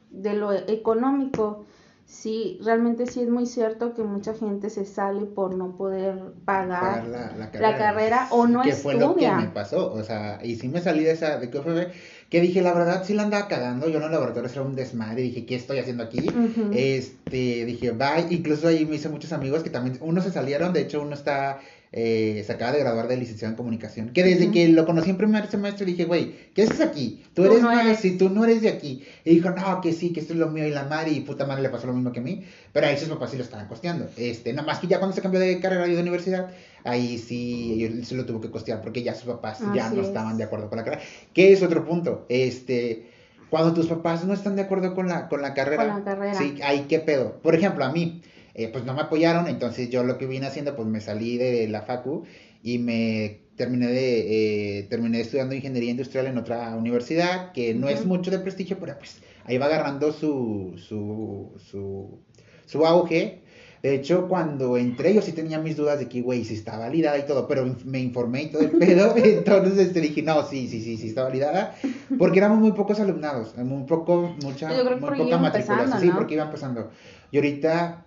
de 0.10 0.34
lo 0.34 0.54
económico, 0.54 1.66
sí, 2.06 2.60
realmente 2.64 3.08
sí 3.08 3.22
es 3.22 3.30
muy 3.30 3.46
cierto 3.46 3.94
que 3.94 4.04
mucha 4.04 4.34
gente 4.34 4.70
se 4.70 4.86
sale 4.86 5.26
por 5.26 5.56
no 5.56 5.76
poder 5.76 6.34
pagar, 6.46 7.06
la, 7.08 7.78
carrera. 7.78 8.28
o 8.32 8.48
no 8.48 8.62
que 8.62 8.70
estudia. 8.70 8.98
fue 8.98 9.08
lo 9.08 9.16
que 9.16 9.32
me 9.32 9.48
pasó, 9.48 9.92
o 9.92 10.04
sea, 10.04 10.40
y 10.44 10.56
sí 10.56 10.68
me 10.68 10.82
salí 10.82 11.04
de 11.04 11.12
esa, 11.12 11.38
de 11.40 11.48
fue 11.48 11.92
que 12.30 12.42
dije, 12.42 12.62
la 12.62 12.74
verdad, 12.74 13.04
sí 13.06 13.14
la 13.14 13.24
andaba 13.24 13.48
cagando, 13.48 13.88
yo 13.88 13.98
en 13.98 14.04
el 14.04 14.12
laboratorio 14.12 14.50
era 14.50 14.62
un 14.62 14.76
desmadre, 14.76 15.22
dije, 15.22 15.46
¿qué 15.46 15.56
estoy 15.56 15.80
haciendo 15.80 16.04
aquí? 16.04 16.26
Este, 16.74 17.66
dije, 17.66 17.92
bye, 17.92 18.28
incluso 18.30 18.68
ahí 18.68 18.86
me 18.86 18.96
hice 18.96 19.10
muchos 19.10 19.32
amigos 19.32 19.64
que 19.64 19.70
también, 19.70 19.98
unos 20.02 20.24
se 20.24 20.32
salieron, 20.32 20.74
de 20.74 20.82
hecho 20.82 21.02
uno 21.02 21.14
está 21.14 21.60
eh, 21.98 22.44
se 22.46 22.52
acaba 22.52 22.74
de 22.74 22.80
graduar 22.80 23.08
de 23.08 23.16
licenciado 23.16 23.54
en 23.54 23.56
comunicación. 23.56 24.10
Que 24.10 24.22
desde 24.22 24.52
que 24.52 24.68
lo 24.68 24.86
conocí 24.86 25.12
en 25.12 25.16
primer 25.16 25.48
semestre 25.48 25.86
dije, 25.86 26.04
güey, 26.04 26.36
¿qué 26.54 26.64
haces 26.64 26.82
aquí? 26.82 27.24
Tú 27.34 27.46
eres 27.46 27.62
más, 27.62 28.02
si 28.02 28.18
tú 28.18 28.30
no 28.30 28.44
eres 28.44 28.62
de 28.62 28.68
aquí. 28.68 29.06
Y 29.24 29.36
dijo, 29.36 29.50
no, 29.52 29.80
que 29.80 29.94
sí, 29.94 30.12
que 30.12 30.20
esto 30.20 30.34
es 30.34 30.40
lo 30.40 30.50
mío 30.50 30.68
y 30.68 30.72
la 30.72 30.84
madre, 30.84 31.12
y 31.12 31.22
puta 31.22 31.46
madre 31.46 31.64
le 31.64 31.70
pasó 31.70 31.88
lo 31.88 31.94
mismo 31.94 32.12
que 32.12 32.20
a 32.20 32.24
mí. 32.24 32.44
Pero 32.74 32.86
ahí 32.86 32.98
sus 32.98 33.08
papás 33.08 33.32
sí 33.32 33.38
lo 33.38 33.44
estaban 33.44 33.70
costeando. 33.70 34.10
Este, 34.18 34.52
nada 34.52 34.68
más 34.68 34.80
que 34.80 34.88
ya 34.88 35.00
cuando 35.00 35.16
se 35.16 35.22
cambió 35.22 35.40
de 35.40 35.58
carrera 35.62 35.88
y 35.88 35.96
de 35.96 36.02
universidad, 36.02 36.50
ahí 36.84 37.18
sí, 37.18 37.86
él 37.86 38.06
se 38.06 38.16
lo 38.16 38.26
tuvo 38.26 38.42
que 38.42 38.52
costear 38.52 38.82
porque 38.82 39.02
ya 39.02 39.16
sus 39.16 39.24
papás 39.24 39.60
ya 39.74 39.90
no 39.90 40.02
estaban 40.02 40.38
de 40.38 40.44
acuerdo 40.44 40.68
con 40.68 40.78
la 40.78 40.84
carrera. 40.84 41.02
Que 41.34 41.54
es 41.54 41.64
otro 41.64 41.86
punto. 41.86 42.26
Este 42.28 43.16
cuando 43.50 43.74
tus 43.74 43.88
papás 43.88 44.26
no 44.26 44.34
están 44.34 44.58
de 44.58 44.64
acuerdo 44.64 44.94
con 44.94 45.08
la, 45.08 45.30
con 45.30 45.42
la 45.42 45.54
carrera, 45.54 45.86
con 45.86 46.00
la 46.00 46.04
carrera. 46.04 46.34
sí, 46.34 46.60
ahí 46.62 46.88
qué 46.90 47.00
pedo. 47.00 47.40
Por 47.42 47.56
ejemplo, 47.56 47.86
a 47.86 47.92
mí, 47.92 48.22
eh, 48.56 48.70
pues 48.70 48.86
no 48.86 48.94
me 48.94 49.02
apoyaron, 49.02 49.48
entonces 49.48 49.90
yo 49.90 50.04
lo 50.04 50.18
que 50.18 50.26
vine 50.26 50.48
haciendo, 50.48 50.76
pues 50.76 50.88
me 50.88 51.02
salí 51.02 51.38
de 51.38 51.68
la 51.68 51.84
facu 51.84 52.24
y 52.64 52.80
me 52.80 53.42
terminé 53.56 53.88
de 53.88 54.80
eh, 54.80 54.84
terminé 54.84 55.22
estudiando 55.22 55.56
ingeniería 55.56 55.92
industrial 55.92 56.28
en 56.28 56.38
otra 56.38 56.76
universidad 56.76 57.54
que 57.54 57.74
no 57.74 57.88
es 57.88 58.06
mucho 58.06 58.30
de 58.30 58.40
prestigio 58.40 58.78
pero 58.82 58.98
pues 58.98 59.22
ahí 59.46 59.58
va 59.58 59.68
agarrando 59.68 60.12
su 60.12 60.74
su, 60.78 61.54
su, 61.70 62.20
su 62.66 62.86
auge 62.86 63.46
de 63.86 63.94
hecho, 63.94 64.28
cuando 64.28 64.78
entré, 64.78 65.14
yo 65.14 65.22
sí 65.22 65.32
tenía 65.32 65.60
mis 65.60 65.78
dudas 65.78 66.00
de 66.00 66.10
que, 66.10 66.24
güey, 66.24 66.44
si 66.44 66.56
está 66.56 66.76
validada 66.80 67.20
y 67.20 67.28
todo, 67.28 67.48
pero 67.48 67.76
me 67.86 68.00
informé 68.00 68.42
y 68.42 68.48
todo 68.48 68.64
el 68.64 68.72
pedo. 68.80 69.14
entonces 69.16 69.78
este, 69.78 70.02
dije, 70.02 70.24
no, 70.24 70.44
sí, 70.44 70.68
sí, 70.68 70.82
sí, 70.82 70.98
sí 70.98 71.10
está 71.10 71.24
validada. 71.24 71.76
Porque 72.18 72.40
éramos 72.40 72.58
muy 72.58 72.72
pocos 72.72 73.00
alumnados, 73.00 73.56
muy 73.58 73.84
poco, 73.84 74.36
mucha, 74.42 74.70
muy 74.70 75.18
poca 75.18 75.38
matriculación. 75.38 76.02
Sí, 76.02 76.10
porque 76.16 76.34
iba 76.34 76.46
empezando. 76.46 76.90
Y 77.30 77.38
ahorita 77.38 78.05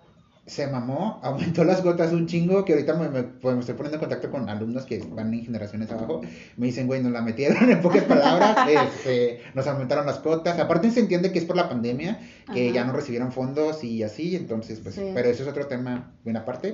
se 0.49 0.67
mamó, 0.67 1.19
aumentó 1.23 1.63
las 1.63 1.83
gotas 1.83 2.11
un 2.11 2.27
chingo, 2.27 2.65
que 2.65 2.73
ahorita 2.73 2.95
me, 2.95 3.23
pues, 3.23 3.53
me, 3.53 3.61
estoy 3.61 3.75
poniendo 3.75 3.97
en 3.97 3.99
contacto 3.99 4.31
con 4.31 4.49
alumnos 4.49 4.85
que 4.85 4.99
van 4.99 5.33
en 5.33 5.45
generaciones 5.45 5.91
abajo, 5.91 6.21
me 6.57 6.65
dicen, 6.65 6.87
güey, 6.87 7.01
nos 7.01 7.11
la 7.11 7.21
metieron 7.21 7.69
en 7.69 7.81
pocas 7.81 8.03
palabras, 8.03 8.57
este, 8.67 9.41
nos 9.53 9.67
aumentaron 9.67 10.05
las 10.05 10.19
cotas, 10.19 10.59
aparte 10.59 10.91
se 10.91 11.01
entiende 11.01 11.31
que 11.31 11.39
es 11.39 11.45
por 11.45 11.55
la 11.55 11.69
pandemia, 11.69 12.19
que 12.53 12.71
ya 12.71 12.83
no 12.83 12.93
recibieron 12.93 13.31
fondos 13.31 13.83
y 13.83 14.03
así, 14.03 14.35
entonces, 14.35 14.79
pues, 14.79 14.99
pero 15.13 15.29
eso 15.29 15.43
es 15.43 15.49
otro 15.49 15.67
tema 15.67 16.13
bien 16.23 16.37
aparte. 16.37 16.73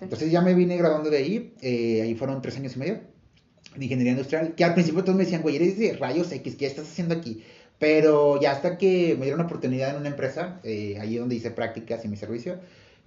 Entonces 0.00 0.30
ya 0.30 0.40
me 0.40 0.54
vine 0.54 0.76
graduando 0.76 1.10
de 1.10 1.16
ahí, 1.16 1.54
eh, 1.60 2.02
ahí 2.02 2.14
fueron 2.14 2.40
tres 2.40 2.56
años 2.56 2.76
y 2.76 2.78
medio 2.78 3.00
de 3.76 3.84
ingeniería 3.84 4.12
industrial, 4.12 4.54
que 4.54 4.64
al 4.64 4.74
principio 4.74 5.02
todos 5.02 5.16
me 5.16 5.24
decían, 5.24 5.42
güey, 5.42 5.56
eres 5.56 5.78
de 5.78 5.92
rayos 5.94 6.32
X, 6.32 6.56
¿qué 6.56 6.66
estás 6.66 6.86
haciendo 6.86 7.14
aquí? 7.14 7.42
Pero 7.78 8.40
ya 8.40 8.52
hasta 8.52 8.76
que 8.76 9.14
me 9.16 9.24
dieron 9.24 9.40
una 9.40 9.46
oportunidad 9.46 9.90
en 9.90 9.96
una 9.96 10.08
empresa, 10.08 10.60
eh, 10.64 10.98
ahí 11.00 11.16
donde 11.16 11.36
hice 11.36 11.50
prácticas 11.50 12.04
y 12.04 12.08
mi 12.08 12.16
servicio, 12.16 12.58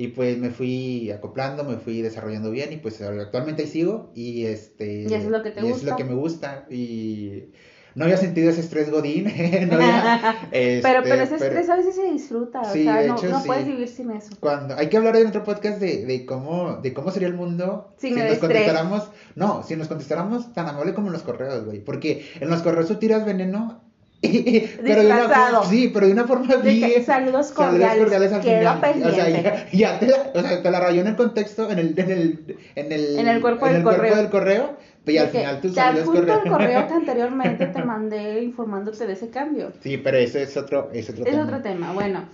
y 0.02 0.08
pues 0.08 0.36
me 0.40 0.50
fui 0.50 1.12
acoplando, 1.12 1.64
me 1.64 1.78
fui 1.78 2.02
desarrollando 2.02 2.50
bien 2.50 2.74
y 2.74 2.78
pues 2.78 3.00
actualmente 3.02 3.62
ahí 3.62 3.68
sigo 3.68 4.12
y 4.16 4.46
este... 4.46 5.04
Y 5.08 5.14
es 5.14 5.26
lo 5.26 5.44
que 5.44 5.52
te 5.52 5.62
gusta. 5.62 5.78
es 5.78 5.84
lo 5.84 5.96
que 5.96 6.04
me 6.04 6.16
gusta 6.16 6.66
y 6.72 7.52
no 7.94 8.06
había 8.06 8.18
sentido 8.18 8.50
ese 8.50 8.62
estrés 8.62 8.90
godín, 8.90 9.26
no 9.70 9.78
pero, 10.52 11.04
pero 11.04 11.22
ese 11.22 11.36
estrés 11.36 11.70
a 11.70 11.76
veces 11.76 11.96
se 11.96 12.12
disfruta, 12.12 12.62
o 12.62 12.74
sea, 12.74 13.04
no, 13.04 13.22
no 13.22 13.44
puedes 13.44 13.68
vivir 13.68 13.88
sin 13.90 14.10
eso. 14.10 14.36
Cuando, 14.40 14.76
hay 14.76 14.90
que 14.90 14.98
hablar 14.98 15.18
en 15.18 15.28
otro 15.28 15.44
podcast 15.44 15.80
de, 15.80 16.04
de 16.04 16.26
cómo, 16.26 16.80
de 16.82 16.96
cómo 16.96 17.12
sería 17.12 17.28
el 17.28 17.36
mundo 17.36 17.94
si 17.98 18.10
nos 18.10 18.40
contestáramos, 18.40 19.12
no, 19.36 19.62
si 19.62 19.76
nos 19.76 19.88
contestáramos 19.88 20.52
tan 20.54 20.68
amable 20.68 20.96
como 20.96 21.08
en 21.08 21.14
los 21.14 21.22
correos, 21.22 21.64
güey, 21.64 21.80
porque 21.80 22.26
en 22.40 22.50
los 22.50 22.64
correos 22.64 22.88
tú 22.88 22.96
tiras 22.96 23.24
veneno 23.24 23.84
pero 24.84 25.02
de 25.02 25.08
una 25.08 25.30
forma, 25.30 25.64
sí, 25.66 25.90
pero 25.92 26.06
de 26.06 26.14
una 26.14 26.26
forma 26.26 26.56
bien. 26.58 27.04
saludos 27.04 27.52
cordiales. 27.52 28.04
cordiales 28.04 28.32
al 28.32 28.44
final. 28.44 28.80
O 29.04 29.12
sea, 29.12 29.68
ya, 29.72 30.00
te, 30.00 30.08
la, 30.08 30.32
o 30.36 30.42
sea, 30.42 30.62
te 30.62 30.72
la 30.72 30.80
rayó 30.80 31.02
en 31.02 31.08
el 31.08 31.16
contexto, 31.16 31.72
en 31.72 31.80
el, 31.80 32.00
en 32.00 32.12
el, 32.12 32.58
en 32.76 32.92
el, 32.92 33.20
en 33.20 33.28
el 33.28 33.42
cuerpo, 33.42 33.66
del, 33.66 33.84
correo. 33.84 34.16
del 34.16 34.30
correo. 34.30 34.78
Y 35.08 35.18
al 35.18 35.30
final 35.30 35.60
tú 35.60 35.74
saludos 35.74 36.06
cordiales. 36.06 36.46
el 36.46 36.52
correo 36.52 36.88
que 36.88 36.94
anteriormente 36.94 37.66
te 37.66 37.84
mandé 37.84 38.44
informándote 38.44 39.08
de 39.08 39.14
ese 39.14 39.30
cambio. 39.32 39.72
Sí, 39.82 39.98
pero 39.98 40.18
eso 40.18 40.38
es 40.38 40.56
otro, 40.56 40.90
es 40.94 41.10
otro 41.10 41.24
es 41.24 41.32
tema. 41.32 41.42
Es 41.42 41.48
otro 41.48 41.62
tema, 41.64 41.94
bueno. 41.94 42.26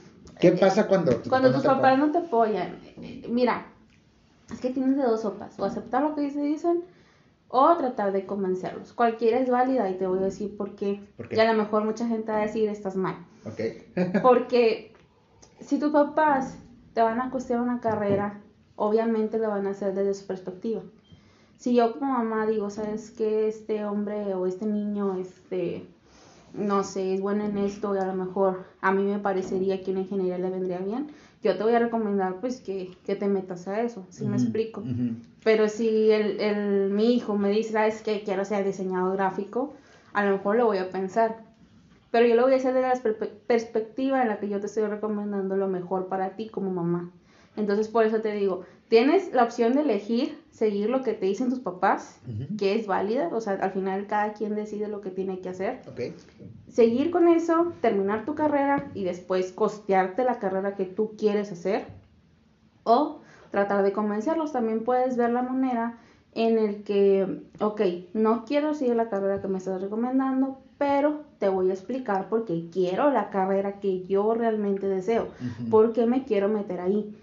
¿Qué 0.41 0.51
pasa 0.51 0.87
cuando, 0.87 1.21
cuando 1.29 1.53
tus 1.53 1.63
papás 1.63 1.97
no 1.97 2.11
te 2.11 2.17
apoyan? 2.17 2.79
Mira, 3.29 3.65
es 4.51 4.59
que 4.59 4.71
tienes 4.71 4.97
de 4.97 5.03
dos 5.03 5.21
sopas. 5.21 5.57
O 5.57 5.63
aceptar 5.63 6.03
lo 6.03 6.15
que 6.15 6.21
dicen 6.21 6.83
o 7.49 7.75
tratar 7.77 8.11
de 8.11 8.25
convencerlos. 8.25 8.93
Cualquiera 8.93 9.39
es 9.39 9.49
válida 9.49 9.89
y 9.89 9.97
te 9.97 10.07
voy 10.07 10.19
a 10.19 10.23
decir 10.23 10.55
por 10.57 10.75
qué. 10.75 11.01
Y 11.31 11.39
a 11.39 11.51
lo 11.51 11.57
mejor 11.57 11.85
mucha 11.85 12.07
gente 12.07 12.31
va 12.31 12.39
a 12.39 12.45
decir, 12.45 12.69
estás 12.69 12.95
mal. 12.95 13.15
Porque 14.21 14.93
si 15.59 15.79
tus 15.79 15.91
papás 15.91 16.57
te 16.93 17.01
van 17.01 17.21
a 17.21 17.29
costear 17.29 17.61
una 17.61 17.79
carrera, 17.79 18.41
obviamente 18.75 19.37
lo 19.37 19.49
van 19.49 19.67
a 19.67 19.71
hacer 19.71 19.93
desde 19.93 20.13
su 20.13 20.27
perspectiva. 20.27 20.81
Si 21.57 21.73
yo 21.73 21.93
como 21.93 22.13
mamá 22.13 22.45
digo, 22.45 22.69
sabes 22.69 23.11
que 23.11 23.47
este 23.47 23.83
hombre 23.83 24.33
o 24.35 24.45
este 24.45 24.65
niño, 24.65 25.17
este, 25.17 25.87
no 26.53 26.83
sé, 26.83 27.15
es 27.15 27.21
bueno 27.21 27.45
en 27.45 27.57
esto 27.57 27.95
y 27.95 27.97
a 27.97 28.05
lo 28.05 28.13
mejor 28.13 28.65
a 28.81 28.91
mí 28.91 29.03
me 29.03 29.17
parecería 29.19 29.83
que 29.83 29.91
una 29.91 30.01
ingeniería 30.01 30.37
le 30.37 30.49
vendría 30.51 30.79
bien, 30.79 31.07
yo 31.43 31.55
te 31.55 31.63
voy 31.63 31.73
a 31.73 31.79
recomendar 31.79 32.35
pues 32.41 32.61
que, 32.61 32.97
te 33.05 33.27
metas 33.27 33.67
a 33.67 33.81
eso, 33.81 34.05
si 34.09 34.25
me 34.25 34.37
explico. 34.37 34.83
Pero 35.43 35.69
si 35.69 36.11
el, 36.11 36.39
el, 36.39 36.89
mi 36.89 37.13
hijo 37.13 37.37
me 37.37 37.49
dice, 37.49 37.73
sabes 37.73 38.01
que 38.01 38.23
quiero 38.23 38.43
ser 38.43 38.65
diseñador 38.65 39.15
gráfico, 39.17 39.73
a 40.13 40.25
lo 40.25 40.31
mejor 40.31 40.55
lo 40.57 40.65
voy 40.65 40.77
a 40.77 40.89
pensar. 40.89 41.37
Pero 42.11 42.25
yo 42.25 42.35
lo 42.35 42.43
voy 42.43 42.53
a 42.53 42.57
hacer 42.57 42.73
desde 42.73 42.87
la 42.87 43.15
perspectiva 43.47 44.21
en 44.21 44.29
la 44.29 44.39
que 44.39 44.49
yo 44.49 44.59
te 44.59 44.65
estoy 44.65 44.85
recomendando 44.85 45.55
lo 45.55 45.67
mejor 45.67 46.07
para 46.07 46.35
ti 46.35 46.49
como 46.49 46.71
mamá. 46.71 47.11
Entonces 47.55 47.87
por 47.87 48.05
eso 48.05 48.21
te 48.21 48.31
digo, 48.31 48.63
tienes 48.87 49.33
la 49.33 49.43
opción 49.43 49.73
de 49.73 49.81
elegir 49.81 50.37
seguir 50.51 50.89
lo 50.89 51.03
que 51.03 51.13
te 51.13 51.27
dicen 51.27 51.49
tus 51.49 51.59
papás, 51.59 52.19
que 52.57 52.73
es 52.73 52.87
válida, 52.87 53.29
o 53.31 53.39
sea, 53.41 53.53
al 53.53 53.71
final 53.71 54.07
cada 54.07 54.33
quien 54.33 54.55
decide 54.55 54.87
lo 54.87 55.01
que 55.01 55.11
tiene 55.11 55.39
que 55.39 55.49
hacer. 55.49 55.81
Seguir 56.67 57.11
con 57.11 57.27
eso, 57.27 57.73
terminar 57.79 58.25
tu 58.25 58.33
carrera 58.33 58.89
y 58.95 59.03
después 59.03 59.51
costearte 59.51 60.23
la 60.23 60.39
carrera 60.39 60.75
que 60.75 60.85
tú 60.85 61.15
quieres 61.15 61.51
hacer. 61.51 61.85
O 62.83 63.19
tratar 63.51 63.83
de 63.83 63.91
convencerlos. 63.91 64.51
También 64.51 64.83
puedes 64.83 65.15
ver 65.15 65.29
la 65.29 65.43
manera 65.43 65.99
en 66.33 66.57
el 66.57 66.83
que, 66.83 67.43
ok, 67.59 67.81
no 68.13 68.45
quiero 68.45 68.73
seguir 68.73 68.95
la 68.95 69.09
carrera 69.09 69.41
que 69.41 69.47
me 69.47 69.59
estás 69.59 69.81
recomendando, 69.81 70.59
pero 70.77 71.21
te 71.39 71.49
voy 71.49 71.69
a 71.69 71.73
explicar 71.73 72.29
por 72.29 72.45
qué 72.45 72.69
quiero 72.71 73.11
la 73.11 73.29
carrera 73.29 73.79
que 73.79 74.03
yo 74.05 74.33
realmente 74.33 74.87
deseo, 74.87 75.27
por 75.69 75.93
qué 75.93 76.05
me 76.05 76.25
quiero 76.25 76.49
meter 76.49 76.79
ahí. 76.79 77.15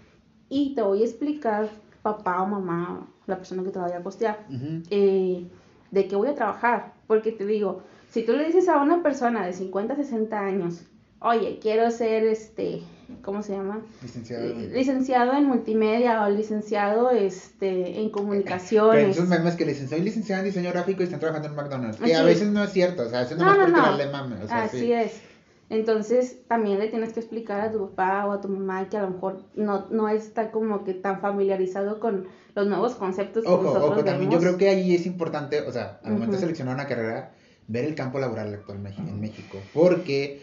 Y 0.49 0.75
te 0.75 0.81
voy 0.81 1.01
a 1.01 1.05
explicar, 1.05 1.69
papá 2.01 2.41
o 2.41 2.47
mamá, 2.47 3.07
la 3.27 3.37
persona 3.37 3.63
que 3.63 3.71
te 3.71 3.79
vaya 3.79 3.97
a 3.97 4.03
costear, 4.03 4.45
eh, 4.89 5.47
de 5.91 6.07
qué 6.07 6.15
voy 6.15 6.29
a 6.29 6.35
trabajar. 6.35 6.93
Porque 7.07 7.31
te 7.31 7.45
digo, 7.45 7.81
si 8.11 8.23
tú 8.23 8.33
le 8.33 8.45
dices 8.45 8.69
a 8.69 8.77
una 8.81 9.03
persona 9.03 9.45
de 9.45 9.53
50, 9.53 9.95
60 9.95 10.39
años, 10.39 10.81
oye, 11.19 11.59
quiero 11.61 11.89
ser 11.91 12.25
este, 12.25 12.81
¿cómo 13.21 13.41
se 13.43 13.53
llama? 13.53 13.81
Licenciado. 14.01 14.45
Eh, 14.45 14.69
licenciado 14.73 15.33
en 15.33 15.45
multimedia 15.45 16.23
o 16.23 16.29
licenciado 16.29 17.11
este, 17.11 17.99
en 17.99 18.09
comunicaciones. 18.09 19.01
Pero 19.01 19.11
esos 19.11 19.27
memes 19.27 19.55
que 19.55 19.65
licenciado 19.65 20.01
y 20.01 20.05
licenciado 20.05 20.41
en 20.41 20.47
diseño 20.47 20.71
gráfico 20.71 21.01
y 21.01 21.05
están 21.05 21.19
trabajando 21.19 21.49
en 21.49 21.55
McDonald's. 21.55 21.99
Que 21.99 22.15
a 22.15 22.23
veces 22.23 22.49
no 22.49 22.63
es 22.63 22.71
cierto, 22.71 23.03
o 23.03 23.09
sea, 23.09 23.23
eso 23.23 23.35
no, 23.35 23.45
no 23.45 23.67
no. 23.67 24.43
O 24.43 24.47
sea, 24.47 24.63
Así 24.63 24.91
es. 24.91 25.21
Entonces 25.69 26.47
también 26.47 26.79
le 26.79 26.89
tienes 26.89 27.13
que 27.13 27.19
explicar 27.19 27.61
a 27.61 27.71
tu 27.71 27.89
papá 27.89 28.27
o 28.27 28.31
a 28.31 28.41
tu 28.41 28.47
mamá 28.49 28.87
que 28.87 28.97
a 28.97 29.01
lo 29.01 29.09
mejor 29.09 29.43
no, 29.55 29.87
no 29.89 30.07
está 30.09 30.51
como 30.51 30.83
que 30.83 30.93
tan 30.93 31.21
familiarizado 31.21 31.99
con 31.99 32.27
los 32.53 32.67
nuevos 32.67 32.95
conceptos 32.95 33.43
que 33.43 33.49
nosotros 33.49 33.91
ojo, 33.91 34.03
también 34.03 34.29
yo 34.29 34.39
creo 34.39 34.57
que 34.57 34.69
ahí 34.69 34.93
es 34.93 35.05
importante, 35.05 35.61
o 35.61 35.71
sea, 35.71 35.99
al 36.03 36.13
momento 36.13 36.33
de 36.33 36.41
seleccionar 36.41 36.75
una 36.75 36.87
carrera, 36.87 37.33
ver 37.67 37.85
el 37.85 37.95
campo 37.95 38.19
laboral 38.19 38.53
actual 38.53 38.77
en 38.85 39.19
México, 39.19 39.57
porque 39.73 40.41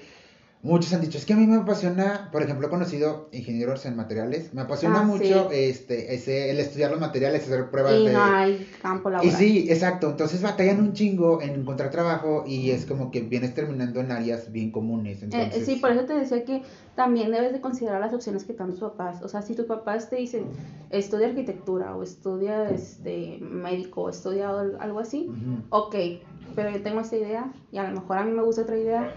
Muchos 0.63 0.93
han 0.93 1.01
dicho, 1.01 1.19
es 1.19 1.27
que 1.27 1.33
a 1.33 1.37
mí 1.37 1.45
me 1.45 1.57
apasiona, 1.57 2.29
por 2.31 2.41
ejemplo, 2.41 2.69
he 2.69 2.71
conocido 2.71 3.29
ingenieros 3.33 3.85
en 3.85 3.97
materiales, 3.97 4.55
me 4.55 4.61
apasiona 4.61 5.01
Ah, 5.01 5.05
mucho 5.05 5.51
sí. 5.51 5.57
este, 5.57 6.15
ese, 6.15 6.51
el 6.51 6.61
estudiar 6.61 6.93
los 6.93 7.01
materiales, 7.01 7.43
hacer 7.43 7.69
pruebas 7.69 8.01
Y 8.01 8.05
de... 8.05 8.13
no 8.13 8.23
hay 8.23 8.69
campo 8.81 9.11
Y 9.11 9.13
laboral. 9.15 9.35
sí, 9.37 9.67
exacto, 9.69 10.11
entonces 10.11 10.41
batallan 10.41 10.79
un 10.79 10.93
chingo 10.93 11.43
en 11.43 11.57
encontrar 11.57 11.91
trabajo 11.91 12.45
y 12.47 12.71
es 12.71 12.87
como 12.87 13.11
que 13.11 13.23
vienes 13.23 13.55
terminando 13.55 13.99
en 13.99 14.13
áreas 14.13 14.53
bien 14.53 14.71
comunes, 14.71 15.21
Eh, 15.23 15.25
entonces... 15.33 15.65
sí, 15.65 15.77
por 15.77 15.91
eso 15.91 16.05
te 16.05 16.13
decía 16.15 16.45
que 16.45 16.63
también 16.95 17.33
debes 17.33 17.53
de 17.53 17.61
considerar 17.61 18.01
las 18.01 18.15
opciones 18.15 18.45
que 18.45 18.53
te 18.53 18.61
dan 18.61 18.71
tus 18.71 18.81
papás. 18.81 19.21
O 19.23 19.29
sea, 19.29 19.43
si 19.43 19.57
tus 19.57 19.67
papás 19.67 20.11
te 20.11 20.15
dicen, 20.17 20.45
estudia 20.91 21.27
arquitectura 21.27 21.97
o 21.97 22.05
estudia 22.05 22.69
este, 22.71 23.39
médico 23.41 24.03
o 24.03 24.11
estudia 24.11 24.51
al- 24.51 24.77
algo 24.79 25.01
así, 25.01 25.29
ok, 25.71 25.97
pero 26.55 26.71
yo 26.71 26.81
tengo 26.83 27.01
esta 27.01 27.17
idea 27.17 27.53
y 27.73 27.79
a 27.79 27.85
lo 27.91 28.01
mejor 28.01 28.19
a 28.19 28.25
mí 28.25 28.31
me 28.31 28.43
gusta 28.43 28.63
otra 28.63 28.79
idea, 28.79 29.13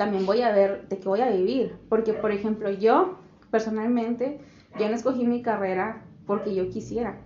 también 0.00 0.24
voy 0.24 0.40
a 0.40 0.50
ver 0.50 0.88
de 0.88 0.96
qué 0.96 1.06
voy 1.10 1.20
a 1.20 1.28
vivir. 1.28 1.76
Porque, 1.90 2.14
por 2.14 2.32
ejemplo, 2.32 2.70
yo 2.70 3.18
personalmente, 3.50 4.40
yo 4.78 4.88
no 4.88 4.94
escogí 4.94 5.26
mi 5.26 5.42
carrera 5.42 6.04
porque 6.26 6.54
yo 6.54 6.70
quisiera. 6.70 7.18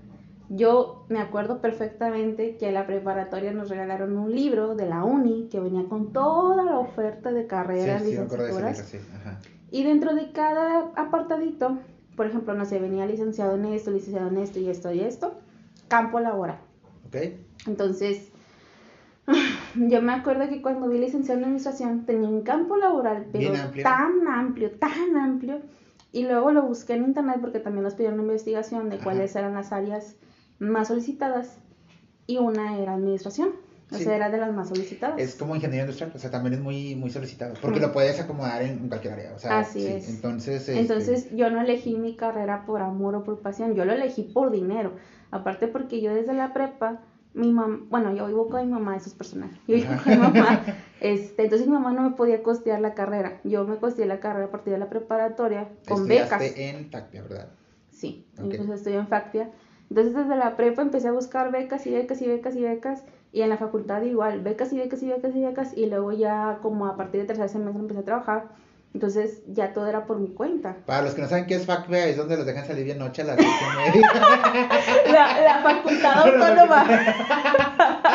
Yo 0.48 1.04
me 1.08 1.20
acuerdo 1.20 1.60
perfectamente 1.60 2.56
que 2.56 2.66
en 2.66 2.74
la 2.74 2.84
preparatoria 2.84 3.52
nos 3.52 3.68
regalaron 3.68 4.18
un 4.18 4.34
libro 4.34 4.74
de 4.74 4.86
la 4.88 5.04
uni 5.04 5.46
que 5.52 5.60
venía 5.60 5.84
con 5.88 6.12
toda 6.12 6.64
la 6.64 6.80
oferta 6.80 7.30
de 7.30 7.46
carreras, 7.46 8.02
Sí, 8.02 8.06
de 8.06 8.10
licenciaturas. 8.22 8.76
libro, 8.78 8.88
sí, 8.90 8.98
ajá. 9.20 9.38
Y 9.70 9.84
dentro 9.84 10.16
de 10.16 10.32
cada 10.32 10.90
apartadito, 10.96 11.78
por 12.16 12.26
ejemplo, 12.26 12.54
no 12.54 12.64
sé, 12.64 12.80
venía 12.80 13.06
licenciado 13.06 13.54
en 13.54 13.66
esto, 13.66 13.92
licenciado 13.92 14.26
en 14.30 14.38
esto 14.38 14.58
y 14.58 14.68
esto 14.68 14.92
y 14.92 14.98
esto, 14.98 15.34
campo 15.86 16.18
laboral. 16.18 16.58
¿Ok? 17.06 17.18
Entonces, 17.68 18.32
yo 19.76 20.02
me 20.02 20.12
acuerdo 20.12 20.48
que 20.48 20.62
cuando 20.62 20.88
vi 20.88 20.98
licenciado 20.98 21.38
en 21.38 21.44
administración 21.44 22.04
tenía 22.06 22.28
un 22.28 22.42
campo 22.42 22.76
laboral, 22.76 23.26
pero 23.32 23.54
amplio. 23.54 23.82
tan 23.84 24.28
amplio, 24.28 24.70
tan 24.72 25.16
amplio. 25.16 25.60
Y 26.12 26.24
luego 26.24 26.52
lo 26.52 26.62
busqué 26.62 26.94
en 26.94 27.04
internet 27.04 27.38
porque 27.40 27.58
también 27.58 27.82
nos 27.84 27.94
pidieron 27.94 28.20
una 28.20 28.28
investigación 28.28 28.88
de 28.88 28.96
Ajá. 28.96 29.04
cuáles 29.04 29.34
eran 29.34 29.54
las 29.54 29.72
áreas 29.72 30.16
más 30.58 30.88
solicitadas. 30.88 31.58
Y 32.26 32.38
una 32.38 32.78
era 32.78 32.94
administración. 32.94 33.50
O 33.90 33.96
Sí. 33.96 34.04
sea, 34.04 34.16
era 34.16 34.30
de 34.30 34.38
las 34.38 34.52
más 34.52 34.68
solicitadas. 34.68 35.20
Es 35.20 35.34
como 35.34 35.54
ingeniero 35.54 35.84
industrial, 35.84 36.10
o 36.14 36.18
sea, 36.18 36.30
también 36.30 36.54
es 36.54 36.60
muy, 36.60 36.94
muy 36.94 37.10
solicitado, 37.10 37.54
porque 37.60 37.80
lo 37.80 37.92
puedes 37.92 38.18
acomodar 38.18 38.62
en, 38.62 38.88
cualquier 38.88 39.12
área, 39.12 39.32
o 39.34 39.38
sea, 39.38 39.58
Así 39.58 39.80
sí, 39.80 39.86
es. 39.86 40.08
entonces... 40.08 40.68
este, 40.68 40.80
Entonces 40.80 41.28
yo 41.36 41.50
no 41.50 41.60
elegí 41.60 41.94
mi 41.96 42.16
carrera 42.16 42.64
por 42.64 42.80
amor 42.80 43.14
o 43.14 43.22
por 43.22 43.38
pasión, 43.40 43.74
yo 43.74 43.84
lo 43.84 43.92
elegí 43.92 44.22
por 44.22 44.50
dinero. 44.50 44.92
Aparte 45.30 45.68
porque 45.68 46.00
yo 46.00 46.14
desde 46.14 46.32
la 46.32 46.52
prepa, 46.52 46.98
mi 47.34 47.50
mamá, 47.52 47.78
bueno, 47.90 48.12
yo 48.12 48.26
vivo 48.26 48.48
con 48.48 48.60
mi 48.64 48.72
mamá, 48.72 48.96
eso 48.96 49.08
es 49.08 49.14
personal. 49.14 49.50
Yo 49.66 49.76
vivo 49.76 49.92
con 50.02 50.12
mi 50.12 50.18
mamá. 50.18 50.60
Este, 51.00 51.42
entonces 51.42 51.66
mi 51.66 51.74
mamá 51.74 51.92
no 51.92 52.02
me 52.02 52.10
podía 52.16 52.42
costear 52.42 52.80
la 52.80 52.94
carrera. 52.94 53.34
Yo 53.44 53.66
me 53.66 53.76
costeé 53.76 54.06
la 54.06 54.20
carrera 54.20 54.46
a 54.46 54.50
partir 54.50 54.72
de 54.72 54.78
la 54.78 54.88
preparatoria 54.88 55.68
con 55.86 55.98
estudiaste 55.98 56.36
becas. 56.38 56.56
en 56.56 56.90
Tacpia, 56.90 57.22
¿verdad? 57.22 57.48
Sí, 57.90 58.24
Ok. 58.38 58.44
entonces 58.44 58.76
estudié 58.76 58.96
en 58.96 59.06
Factia. 59.08 59.50
Entonces 59.90 60.14
desde 60.14 60.34
la 60.36 60.56
prepa 60.56 60.80
empecé 60.80 61.08
a 61.08 61.12
buscar 61.12 61.50
becas 61.50 61.86
y 61.86 61.90
becas 61.92 62.22
y 62.22 62.26
becas 62.26 62.56
y 62.56 62.62
becas. 62.62 63.04
Y 63.32 63.42
en 63.42 63.50
la 63.50 63.58
facultad 63.58 64.00
igual, 64.02 64.40
becas 64.40 64.72
y 64.72 64.78
becas 64.78 65.02
y 65.02 65.08
becas 65.08 65.34
y 65.34 65.44
becas. 65.44 65.76
Y 65.76 65.86
luego 65.86 66.12
ya 66.12 66.58
como 66.62 66.86
a 66.86 66.96
partir 66.96 67.20
de 67.20 67.26
tercer 67.26 67.50
semestre 67.50 67.80
empecé 67.82 68.00
a 68.00 68.04
trabajar. 68.04 68.44
Entonces 68.94 69.42
ya 69.48 69.72
todo 69.72 69.88
era 69.88 70.06
por 70.06 70.20
mi 70.20 70.28
cuenta. 70.28 70.76
Para 70.86 71.02
los 71.02 71.14
que 71.14 71.22
no 71.22 71.28
saben 71.28 71.46
qué 71.46 71.56
es 71.56 71.66
FACPEA, 71.66 72.06
es 72.06 72.16
donde 72.16 72.36
los 72.36 72.46
dejan 72.46 72.64
salir 72.64 72.84
bien 72.84 72.98
noche 72.98 73.22
a 73.22 73.24
las 73.24 73.36
seis 73.36 73.48
y 73.48 73.76
media. 73.76 74.10
La, 75.12 75.40
la 75.40 75.62
facultad 75.62 76.28
autónoma. 76.28 76.86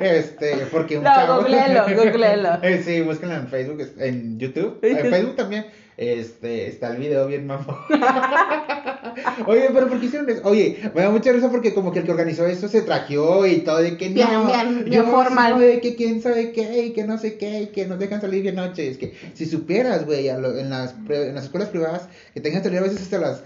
Este, 0.00 0.66
porque 0.70 0.98
un 0.98 1.04
No, 1.04 1.10
chavo... 1.14 1.40
googleelo, 1.42 1.84
googleelo. 1.84 2.58
Eh, 2.62 2.82
sí, 2.84 3.00
búsquenlo 3.00 3.36
en 3.36 3.48
Facebook, 3.48 3.80
en 3.98 4.38
YouTube, 4.38 4.78
en 4.82 4.98
Facebook 5.10 5.36
también, 5.36 5.66
este, 5.96 6.68
está 6.68 6.90
el 6.90 6.96
video 6.98 7.26
bien 7.26 7.46
mamón. 7.46 7.76
Oye, 9.46 9.68
pero 9.72 9.88
¿por 9.88 10.00
qué 10.00 10.06
hicieron 10.06 10.28
eso? 10.30 10.40
Oye, 10.44 10.78
me 10.94 11.02
da 11.02 11.10
mucha 11.10 11.32
risa 11.32 11.50
porque 11.50 11.74
como 11.74 11.92
que 11.92 11.98
el 12.00 12.04
que 12.04 12.12
organizó 12.12 12.46
eso 12.46 12.68
se 12.68 12.82
trajeó 12.82 13.46
y 13.46 13.58
todo 13.58 13.78
de 13.78 13.96
que 13.96 14.08
no, 14.08 14.14
Bien, 14.14 14.46
bien, 14.46 14.84
bien 14.84 15.02
yo 15.04 15.10
formal. 15.10 15.58
de 15.60 15.80
que 15.80 15.94
quién 15.96 16.22
sabe 16.22 16.52
qué 16.52 16.86
y 16.86 16.92
que 16.92 17.04
no 17.04 17.18
sé 17.18 17.36
qué 17.36 17.62
y 17.62 17.66
que 17.68 17.86
nos 17.86 17.98
dejan 17.98 18.20
salir 18.20 18.42
bien 18.42 18.54
noche. 18.56 18.88
Es 18.88 18.96
que 18.96 19.14
si 19.34 19.46
supieras, 19.46 20.06
güey, 20.06 20.28
en 20.28 20.70
las, 20.70 20.94
en 21.08 21.34
las 21.34 21.44
escuelas 21.44 21.68
privadas 21.68 22.08
que 22.32 22.40
te 22.40 22.48
dejan 22.48 22.62
salir 22.64 22.78
a 22.78 22.82
veces 22.82 23.02
hasta 23.02 23.18
las, 23.18 23.42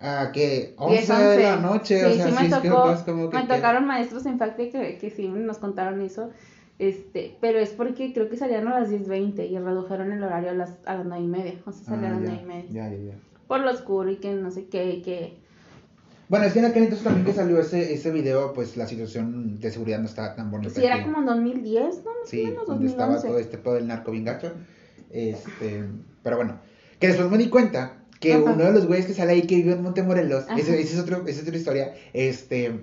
ah, 0.00 0.30
que 0.32 0.74
11 0.78 0.94
10, 0.94 1.08
de 1.08 1.42
la 1.42 1.54
11. 1.56 1.62
noche, 1.62 1.98
Sí, 2.00 2.04
o 2.06 2.14
sea, 2.14 2.26
sí 2.26 2.32
sí, 2.32 2.38
me 2.42 2.46
es 2.48 2.54
que 2.56 2.68
tocó, 2.68 2.92
es 2.92 3.00
como 3.00 3.30
que... 3.30 3.36
me 3.38 3.46
tocaron 3.46 3.86
maestros 3.86 4.26
en 4.26 4.38
Factia 4.38 4.70
que, 4.70 4.98
que 4.98 5.10
sí 5.10 5.28
nos 5.28 5.58
contaron 5.58 6.00
eso. 6.00 6.30
Este, 6.78 7.36
pero 7.40 7.58
es 7.58 7.70
porque 7.70 8.12
creo 8.12 8.28
que 8.28 8.36
salían 8.36 8.68
a 8.68 8.78
las 8.80 8.90
10.20 8.90 9.48
y 9.48 9.58
redujeron 9.58 10.12
el 10.12 10.22
horario 10.22 10.50
a 10.50 10.54
las, 10.54 10.74
a 10.84 10.96
las 10.96 11.06
9 11.06 11.24
y 11.24 11.26
media. 11.26 11.54
O 11.64 11.72
sea, 11.72 11.82
Ah, 11.86 11.90
salían 11.90 12.12
a 12.12 12.20
las 12.20 12.22
ya, 12.22 12.28
9 12.28 12.42
y 12.42 12.46
media. 12.46 12.70
ya, 12.90 12.90
ya, 12.96 13.02
ya. 13.12 13.18
Por 13.48 13.60
lo 13.60 13.70
oscuro 13.70 14.10
y 14.10 14.16
que 14.16 14.32
no 14.32 14.50
sé 14.50 14.66
qué, 14.66 15.00
que. 15.02 15.38
Bueno, 16.28 16.44
es 16.46 16.52
que 16.52 16.58
en 16.58 16.64
aquel 16.64 16.82
entonces 16.82 17.04
también 17.04 17.24
que 17.24 17.32
salió 17.32 17.58
ese, 17.60 17.94
ese 17.94 18.10
video, 18.10 18.52
pues 18.52 18.76
la 18.76 18.86
situación 18.88 19.60
de 19.60 19.70
seguridad 19.70 20.00
no 20.00 20.06
estaba 20.06 20.34
tan 20.34 20.50
bonita. 20.50 20.74
Sí, 20.74 20.84
era 20.84 20.96
que- 20.96 21.04
como 21.04 21.18
en 21.20 21.26
2010, 21.26 22.02
¿no? 22.04 22.10
Más 22.20 22.28
Sí, 22.28 22.42
o 22.42 22.48
menos, 22.48 22.66
donde 22.66 22.86
estaba 22.88 23.12
2011. 23.14 23.28
todo 23.28 23.38
este 23.38 23.58
pedo 23.58 23.74
del 23.74 23.86
narco 23.86 24.10
bien 24.10 24.24
gacho. 24.24 24.52
Este, 25.10 25.84
pero 26.22 26.36
bueno, 26.36 26.58
que 26.98 27.06
después 27.06 27.30
me 27.30 27.38
di 27.38 27.48
cuenta 27.48 27.98
que 28.20 28.34
Ajá. 28.34 28.42
uno 28.44 28.64
de 28.64 28.72
los 28.72 28.86
güeyes 28.86 29.06
que 29.06 29.14
sale 29.14 29.32
ahí 29.32 29.42
que 29.42 29.56
vive 29.56 29.72
en 29.72 29.82
Montemorelos, 29.82 30.44
ese 30.56 30.80
es 30.80 30.98
otro, 30.98 31.26
esa 31.26 31.40
es 31.40 31.46
otra 31.46 31.56
historia, 31.56 31.94
este, 32.12 32.80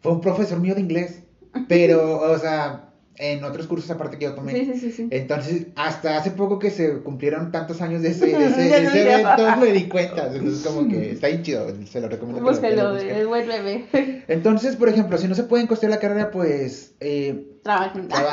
fue 0.00 0.12
un 0.12 0.20
profesor 0.20 0.60
mío 0.60 0.74
de 0.74 0.80
inglés, 0.80 1.22
pero, 1.68 2.20
o 2.20 2.38
sea, 2.38 2.85
en 3.18 3.42
otros 3.44 3.66
cursos 3.66 3.90
aparte 3.90 4.18
que 4.18 4.24
yo 4.26 4.34
tomé. 4.34 4.52
Sí, 4.52 4.72
sí, 4.78 4.90
sí. 4.92 5.08
Entonces, 5.10 5.66
hasta 5.76 6.16
hace 6.18 6.30
poco 6.32 6.58
que 6.58 6.70
se 6.70 7.00
cumplieron 7.02 7.50
tantos 7.50 7.80
años 7.80 8.02
de 8.02 8.10
ese, 8.10 8.26
de 8.38 8.46
ese, 8.46 8.60
de 8.62 9.12
evento, 9.12 9.56
me 9.58 9.72
di 9.72 9.88
cuenta. 9.88 10.26
Entonces, 10.32 10.66
como 10.66 10.88
que 10.88 11.10
está 11.12 11.28
bien 11.28 11.42
chido, 11.42 11.66
se 11.90 12.00
lo 12.00 12.08
recomiendo. 12.08 12.60
que 12.60 12.70
lo- 12.76 12.96
es 12.96 13.26
buen 13.26 13.46
bebé. 13.48 14.24
Entonces, 14.28 14.76
por 14.76 14.88
ejemplo, 14.88 15.16
si 15.18 15.28
no 15.28 15.34
se 15.34 15.44
pueden 15.44 15.66
costear 15.66 15.90
la 15.90 15.98
carrera, 15.98 16.30
pues 16.30 16.94
eh, 17.00 17.46
Trabajen. 17.62 18.06
Traba- 18.08 18.30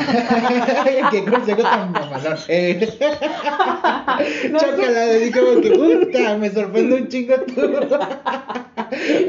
Qué 1.11 1.23
consejo 1.25 1.61
tan 1.63 1.91
mamalón. 1.91 2.37
Eh, 2.47 2.87
No, 4.51 4.59
Chócala, 4.59 5.05
como 5.33 5.61
que 5.61 5.71
puta, 5.71 6.37
me 6.37 6.49
sorprende 6.51 6.95
un 6.95 7.07
chingo 7.07 7.35
tú. 7.47 7.61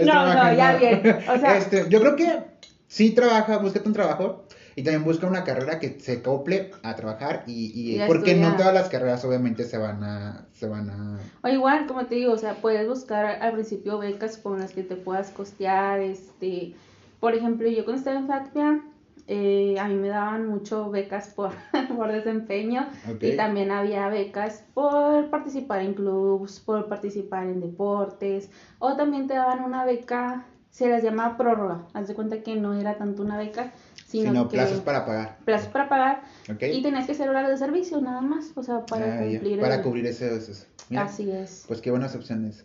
No, 0.04 0.34
no, 0.34 0.54
ya 0.54 0.76
bien, 0.76 1.00
o 1.28 1.38
sea- 1.38 1.56
Este, 1.56 1.86
yo 1.88 2.00
creo 2.00 2.16
que 2.16 2.38
sí 2.86 3.10
trabaja, 3.10 3.58
búscate 3.58 3.88
un 3.88 3.94
trabajo 3.94 4.43
y 4.76 4.82
también 4.82 5.04
busca 5.04 5.26
una 5.26 5.44
carrera 5.44 5.78
que 5.78 6.00
se 6.00 6.18
acople 6.18 6.70
a 6.82 6.94
trabajar 6.96 7.44
y, 7.46 7.72
y 7.74 8.00
porque 8.06 8.34
no 8.34 8.56
todas 8.56 8.74
las 8.74 8.88
carreras 8.88 9.24
obviamente 9.24 9.64
se 9.64 9.78
van 9.78 10.02
a, 10.02 10.46
se 10.52 10.66
van 10.66 10.90
a, 10.90 11.18
O 11.42 11.48
igual, 11.48 11.86
como 11.86 12.06
te 12.06 12.16
digo, 12.16 12.32
o 12.32 12.38
sea, 12.38 12.54
puedes 12.54 12.88
buscar 12.88 13.24
al 13.42 13.52
principio 13.52 13.98
becas 13.98 14.38
con 14.38 14.58
las 14.58 14.72
que 14.72 14.82
te 14.82 14.96
puedas 14.96 15.30
costear, 15.30 16.00
este, 16.00 16.74
por 17.20 17.34
ejemplo, 17.34 17.68
yo 17.68 17.84
cuando 17.84 17.98
estaba 17.98 18.18
en 18.18 18.26
Factia, 18.26 18.80
eh, 19.26 19.76
a 19.80 19.88
mí 19.88 19.94
me 19.94 20.08
daban 20.08 20.46
mucho 20.46 20.90
becas 20.90 21.28
por, 21.28 21.52
por 21.96 22.12
desempeño 22.12 22.86
y 23.20 23.36
también 23.36 23.70
había 23.70 24.08
becas 24.08 24.64
por 24.74 25.30
participar 25.30 25.80
en 25.80 25.94
clubs, 25.94 26.60
por 26.60 26.88
participar 26.88 27.44
en 27.44 27.60
deportes, 27.60 28.50
o 28.78 28.96
también 28.96 29.26
te 29.26 29.34
daban 29.34 29.64
una 29.64 29.84
beca, 29.84 30.44
se 30.70 30.90
las 30.90 31.02
llama 31.02 31.38
prórroga, 31.38 31.86
haz 31.94 32.08
de 32.08 32.14
cuenta 32.14 32.42
que 32.42 32.56
no 32.56 32.74
era 32.74 32.98
tanto 32.98 33.22
una 33.22 33.38
beca, 33.38 33.72
sino, 34.18 34.30
sino 34.30 34.48
que 34.48 34.56
plazos 34.56 34.80
para 34.80 35.04
pagar. 35.04 35.38
plazos 35.44 35.68
para 35.68 35.88
pagar 35.88 36.22
y 36.48 36.82
tenías 36.82 37.06
que 37.06 37.12
hacer 37.12 37.28
horario 37.28 37.50
de 37.50 37.56
servicio 37.56 38.00
nada 38.00 38.20
más, 38.20 38.52
o 38.54 38.62
sea, 38.62 38.84
para 38.86 39.20
Ah, 39.20 39.24
ya, 39.26 39.38
cumplir 39.38 39.60
para 39.60 39.76
el- 39.76 39.82
cubrir 39.82 40.06
esos. 40.06 40.66
Mira, 40.90 41.02
Así 41.04 41.30
es. 41.30 41.64
Pues 41.66 41.80
qué 41.80 41.90
buenas 41.90 42.14
opciones. 42.14 42.64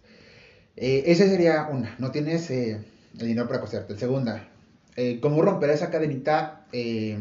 Eh, 0.75 1.03
esa 1.07 1.25
sería 1.27 1.67
una, 1.71 1.95
no 1.97 2.11
tienes 2.11 2.49
eh, 2.51 2.85
el 3.19 3.27
dinero 3.27 3.47
para 3.47 3.59
costearte. 3.61 3.97
Segunda, 3.97 4.47
eh, 4.95 5.19
¿cómo 5.21 5.41
romper 5.41 5.69
esa 5.71 5.89
cadenita? 5.89 6.65
Eh, 6.71 7.17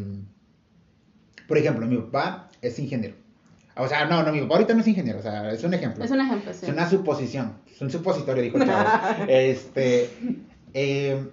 por 1.46 1.56
ejemplo, 1.58 1.86
mi 1.86 1.96
papá 1.96 2.48
es 2.60 2.78
ingeniero. 2.78 3.14
O 3.76 3.86
sea, 3.86 4.06
no, 4.06 4.22
no, 4.24 4.32
mi 4.32 4.40
papá 4.40 4.54
ahorita 4.56 4.74
no 4.74 4.80
es 4.80 4.88
ingeniero, 4.88 5.20
o 5.20 5.22
sea, 5.22 5.52
es 5.52 5.62
un 5.62 5.72
ejemplo. 5.72 6.04
Es 6.04 6.10
un 6.10 6.20
ejemplo, 6.20 6.52
sí. 6.52 6.66
Es 6.66 6.72
una 6.72 6.90
suposición, 6.90 7.54
es 7.70 7.80
un 7.80 7.90
supositorio, 7.90 8.42
dijo 8.42 8.58
el 8.58 8.66
chavo. 8.66 8.88
este, 9.28 10.10
eh, 10.74 11.24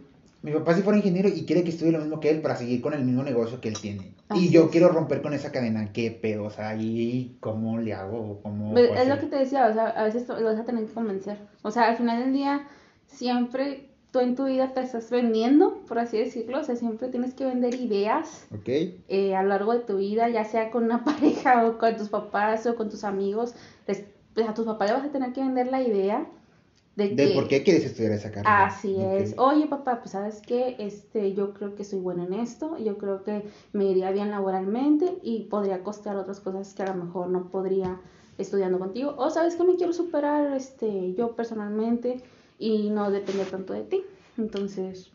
mi 0.46 0.52
papá 0.52 0.76
si 0.76 0.84
fuera 0.84 1.00
ingeniero 1.00 1.28
y 1.28 1.44
quiere 1.46 1.64
que 1.64 1.72
estudie 1.72 1.92
lo 1.92 1.98
mismo 1.98 2.20
que 2.20 2.30
él 2.30 2.40
para 2.40 2.56
seguir 2.56 2.80
con 2.80 2.94
el 2.94 3.04
mismo 3.04 3.24
negocio 3.24 3.60
que 3.60 3.70
él 3.70 3.80
tiene. 3.82 4.14
Así 4.30 4.46
y 4.46 4.50
yo 4.52 4.66
es. 4.66 4.70
quiero 4.70 4.90
romper 4.90 5.24
con 5.24 5.34
esa 5.34 5.52
cadena, 5.52 5.92
¿qué 5.92 6.12
pedo? 6.12 6.44
O 6.44 6.50
sea, 6.52 6.76
¿y 6.76 7.36
cómo 7.40 7.80
le 7.80 7.96
hago? 7.96 8.42
¿Cómo 8.44 8.72
puedo 8.72 8.94
Es 8.94 9.08
lo 9.08 9.20
que 9.20 9.26
te 9.26 9.38
decía, 9.38 9.68
o 9.68 9.74
sea, 9.74 9.88
a 9.88 10.04
veces 10.04 10.28
lo 10.28 10.44
vas 10.44 10.60
a 10.60 10.64
tener 10.64 10.86
que 10.86 10.94
convencer. 10.94 11.40
O 11.64 11.72
sea, 11.72 11.90
al 11.90 11.98
final 11.98 12.20
del 12.20 12.32
día, 12.32 12.68
siempre 13.08 13.90
tú 14.12 14.20
en 14.20 14.36
tu 14.36 14.46
vida 14.46 14.72
te 14.72 14.82
estás 14.82 15.10
vendiendo, 15.10 15.84
por 15.88 15.98
así 15.98 16.20
decirlo. 16.20 16.60
O 16.60 16.64
sea, 16.64 16.76
siempre 16.76 17.08
tienes 17.10 17.34
que 17.34 17.46
vender 17.46 17.74
ideas 17.74 18.46
¿Ok? 18.54 18.70
eh, 18.70 19.36
a 19.36 19.42
lo 19.42 19.50
largo 19.50 19.74
de 19.74 19.80
tu 19.80 19.98
vida, 19.98 20.30
ya 20.30 20.46
sea 20.46 20.70
con 20.70 20.84
una 20.84 21.04
pareja 21.06 21.66
o 21.66 21.80
con 21.80 21.98
tus 21.98 22.10
papás 22.10 22.68
o 22.68 22.76
con 22.76 22.92
tus 22.92 23.04
amigos. 23.04 23.56
Pues, 23.88 24.04
a 24.48 24.54
tus 24.54 24.66
papás 24.66 24.90
le 24.90 24.98
vas 24.98 25.06
a 25.06 25.12
tener 25.12 25.34
que 25.34 25.42
vender 25.42 25.68
la 25.68 25.82
idea 25.82 26.28
de, 26.96 27.32
por 27.34 27.48
qué 27.48 27.64
quieres 27.64 27.86
estudiar 27.86 28.14
esa 28.14 28.32
carrera. 28.32 28.66
Así 28.66 28.96
es. 28.98 29.36
Oye, 29.38 29.68
papá, 29.68 30.00
pues 30.00 30.12
sabes 30.12 30.42
qué, 30.42 30.76
este, 30.80 31.34
yo 31.34 31.54
creo 31.54 31.76
que 31.76 31.84
soy 31.84 32.00
buena 32.00 32.24
en 32.24 32.34
esto, 32.34 32.78
yo 32.78 32.98
creo 32.98 33.24
que 33.24 33.44
me 33.74 33.86
iría 33.86 34.12
bien 34.12 34.32
laboralmente 34.32 35.18
y 35.22 35.44
podría 35.44 35.84
costear 35.84 36.16
otras 36.16 36.40
cosas 36.40 36.74
que 36.74 36.84
a 36.84 36.94
lo 36.94 37.06
mejor 37.06 37.28
no 37.30 37.50
podría 37.50 38.00
estudiando 38.38 38.80
contigo. 38.80 39.14
O 39.18 39.30
sabes 39.30 39.56
que 39.56 39.64
me 39.64 39.76
quiero 39.76 39.94
superar, 39.94 40.56
este, 40.56 41.14
yo 41.16 41.36
personalmente 41.36 42.22
y 42.60 42.90
no 42.90 43.12
depender 43.12 43.48
tanto 43.48 43.74
de 43.74 43.84
ti. 43.84 44.04
Entonces, 44.38 45.12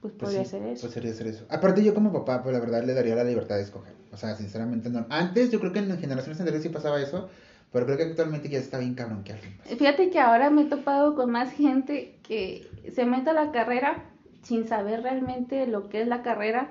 pues, 0.00 0.12
pues 0.18 0.32
podría 0.32 0.44
ser 0.44 0.62
eso. 0.64 0.86
Podría 0.86 1.14
ser 1.14 1.26
eso. 1.28 1.44
Aparte 1.48 1.82
yo 1.82 1.94
como 1.94 2.12
papá, 2.12 2.42
pues 2.42 2.52
la 2.52 2.60
verdad 2.60 2.84
le 2.84 2.92
daría 2.92 3.14
la 3.14 3.24
libertad 3.24 3.56
de 3.56 3.62
escoger. 3.62 3.94
O 4.12 4.16
sea, 4.18 4.36
sinceramente 4.36 4.90
no. 4.90 5.06
Antes 5.08 5.50
yo 5.50 5.58
creo 5.58 5.72
que 5.72 5.78
en 5.78 5.98
generaciones 5.98 6.38
anteriores 6.38 6.62
sí 6.62 6.68
pasaba 6.68 7.00
eso 7.00 7.28
pero 7.74 7.86
creo 7.86 7.98
que 7.98 8.04
actualmente 8.04 8.48
ya 8.48 8.60
está 8.60 8.78
bien 8.78 8.94
cabrón 8.94 9.24
que 9.24 9.32
alguien. 9.32 9.52
Fíjate 9.64 10.08
que 10.08 10.20
ahora 10.20 10.48
me 10.48 10.62
he 10.62 10.64
topado 10.66 11.16
con 11.16 11.32
más 11.32 11.52
gente 11.52 12.14
que 12.22 12.68
se 12.94 13.04
mete 13.04 13.30
a 13.30 13.32
la 13.32 13.50
carrera 13.50 14.04
sin 14.44 14.68
saber 14.68 15.02
realmente 15.02 15.66
lo 15.66 15.88
que 15.88 16.00
es 16.00 16.06
la 16.06 16.22
carrera 16.22 16.70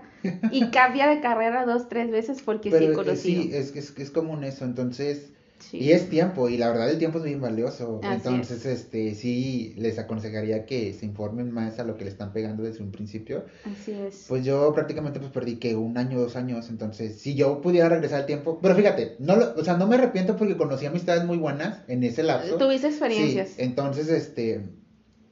y 0.49 0.67
cambia 0.71 1.07
de 1.07 1.19
carrera 1.19 1.65
dos, 1.65 1.89
tres 1.89 2.09
veces 2.09 2.41
porque 2.41 2.71
sí 2.71 2.85
eh, 2.85 2.93
conocido. 2.93 3.43
Sí, 3.43 3.49
es, 3.53 3.75
es, 3.75 3.99
es 3.99 4.11
común 4.11 4.45
eso. 4.45 4.63
Entonces, 4.63 5.33
y 5.71 5.91
es 5.91 6.09
tiempo, 6.09 6.49
y 6.49 6.57
la 6.57 6.69
verdad 6.69 6.89
el 6.89 6.97
tiempo 6.97 7.19
es 7.19 7.23
bien 7.23 7.41
valioso. 7.41 8.01
Entonces, 8.03 8.65
este, 8.65 9.15
sí, 9.15 9.73
les 9.77 9.99
aconsejaría 9.99 10.65
que 10.65 10.93
se 10.93 11.05
informen 11.05 11.51
más 11.51 11.79
a 11.79 11.83
lo 11.83 11.97
que 11.97 12.03
le 12.03 12.09
están 12.11 12.33
pegando 12.33 12.63
desde 12.63 12.83
un 12.83 12.91
principio. 12.91 13.45
Así 13.65 13.91
es. 13.91 14.25
Pues 14.27 14.43
yo 14.43 14.73
prácticamente 14.73 15.19
pues 15.19 15.31
perdí 15.31 15.57
que 15.57 15.75
un 15.75 15.97
año, 15.97 16.19
dos 16.19 16.35
años, 16.35 16.69
entonces 16.69 17.19
si 17.19 17.35
yo 17.35 17.61
pudiera 17.61 17.89
regresar 17.89 18.21
al 18.21 18.25
tiempo, 18.25 18.59
pero 18.61 18.75
fíjate, 18.75 19.15
no 19.19 19.35
o 19.55 19.63
sea, 19.63 19.77
no 19.77 19.87
me 19.87 19.95
arrepiento 19.95 20.35
porque 20.35 20.57
conocí 20.57 20.85
amistades 20.85 21.25
muy 21.25 21.37
buenas 21.37 21.79
en 21.87 22.03
ese 22.03 22.23
lapso. 22.23 22.57
Tuviste 22.57 22.87
experiencias. 22.87 23.49
Sí, 23.49 23.55
entonces, 23.59 24.09
este, 24.09 24.63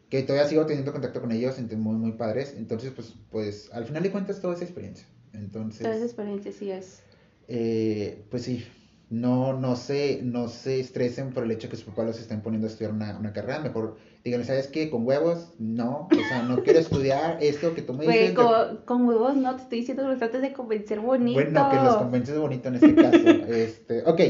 que 0.09 0.23
todavía 0.23 0.47
sigo 0.47 0.65
teniendo 0.65 0.91
contacto 0.91 1.21
con 1.21 1.31
ellos, 1.31 1.55
muy, 1.77 1.95
muy 1.95 2.11
padres. 2.13 2.53
Entonces, 2.57 2.91
pues, 2.93 3.13
pues, 3.29 3.69
al 3.71 3.85
final 3.85 4.03
de 4.03 4.11
cuentas, 4.11 4.41
toda 4.41 4.55
esa 4.55 4.65
experiencia. 4.65 5.07
Entonces. 5.33 5.81
Toda 5.81 5.95
esa 5.95 6.05
experiencia, 6.05 6.51
sí 6.51 6.69
es. 6.69 7.01
Eh, 7.47 8.25
pues 8.29 8.43
sí, 8.43 8.65
no, 9.12 9.52
no 9.52 9.76
se, 9.76 10.21
no 10.24 10.47
se 10.47 10.80
estresen 10.80 11.34
por 11.34 11.43
el 11.43 11.52
hecho 11.52 11.67
que 11.67 11.76
sus 11.76 11.84
papás 11.84 12.06
los 12.06 12.19
estén 12.19 12.41
poniendo 12.41 12.65
a 12.65 12.71
estudiar 12.71 12.93
una, 12.93 13.19
una 13.19 13.34
carrera, 13.34 13.60
mejor 13.60 13.97
díganle, 14.24 14.45
¿sabes 14.45 14.67
qué? 14.67 14.89
Con 14.89 15.06
huevos, 15.06 15.50
no, 15.60 16.08
o 16.10 16.28
sea, 16.30 16.43
no 16.43 16.63
quiero 16.63 16.80
estudiar 16.80 17.38
esto 17.41 17.76
que 17.76 17.82
tú 17.82 17.93
me 17.93 18.08
dices. 18.08 18.34
Con, 18.34 18.78
con, 18.86 19.06
huevos 19.06 19.36
no, 19.36 19.54
te 19.58 19.63
estoy 19.63 19.80
diciendo 19.80 20.04
que 20.04 20.10
los 20.12 20.17
trates 20.17 20.41
de 20.41 20.54
convencer 20.54 21.02
bonito. 21.02 21.41
Bueno, 21.41 21.69
que 21.69 21.76
los 21.76 21.95
convences 21.97 22.39
bonito 22.39 22.69
en 22.69 22.76
este 22.76 22.95
caso. 22.95 23.17
este, 23.50 24.04
ok, 24.06 24.21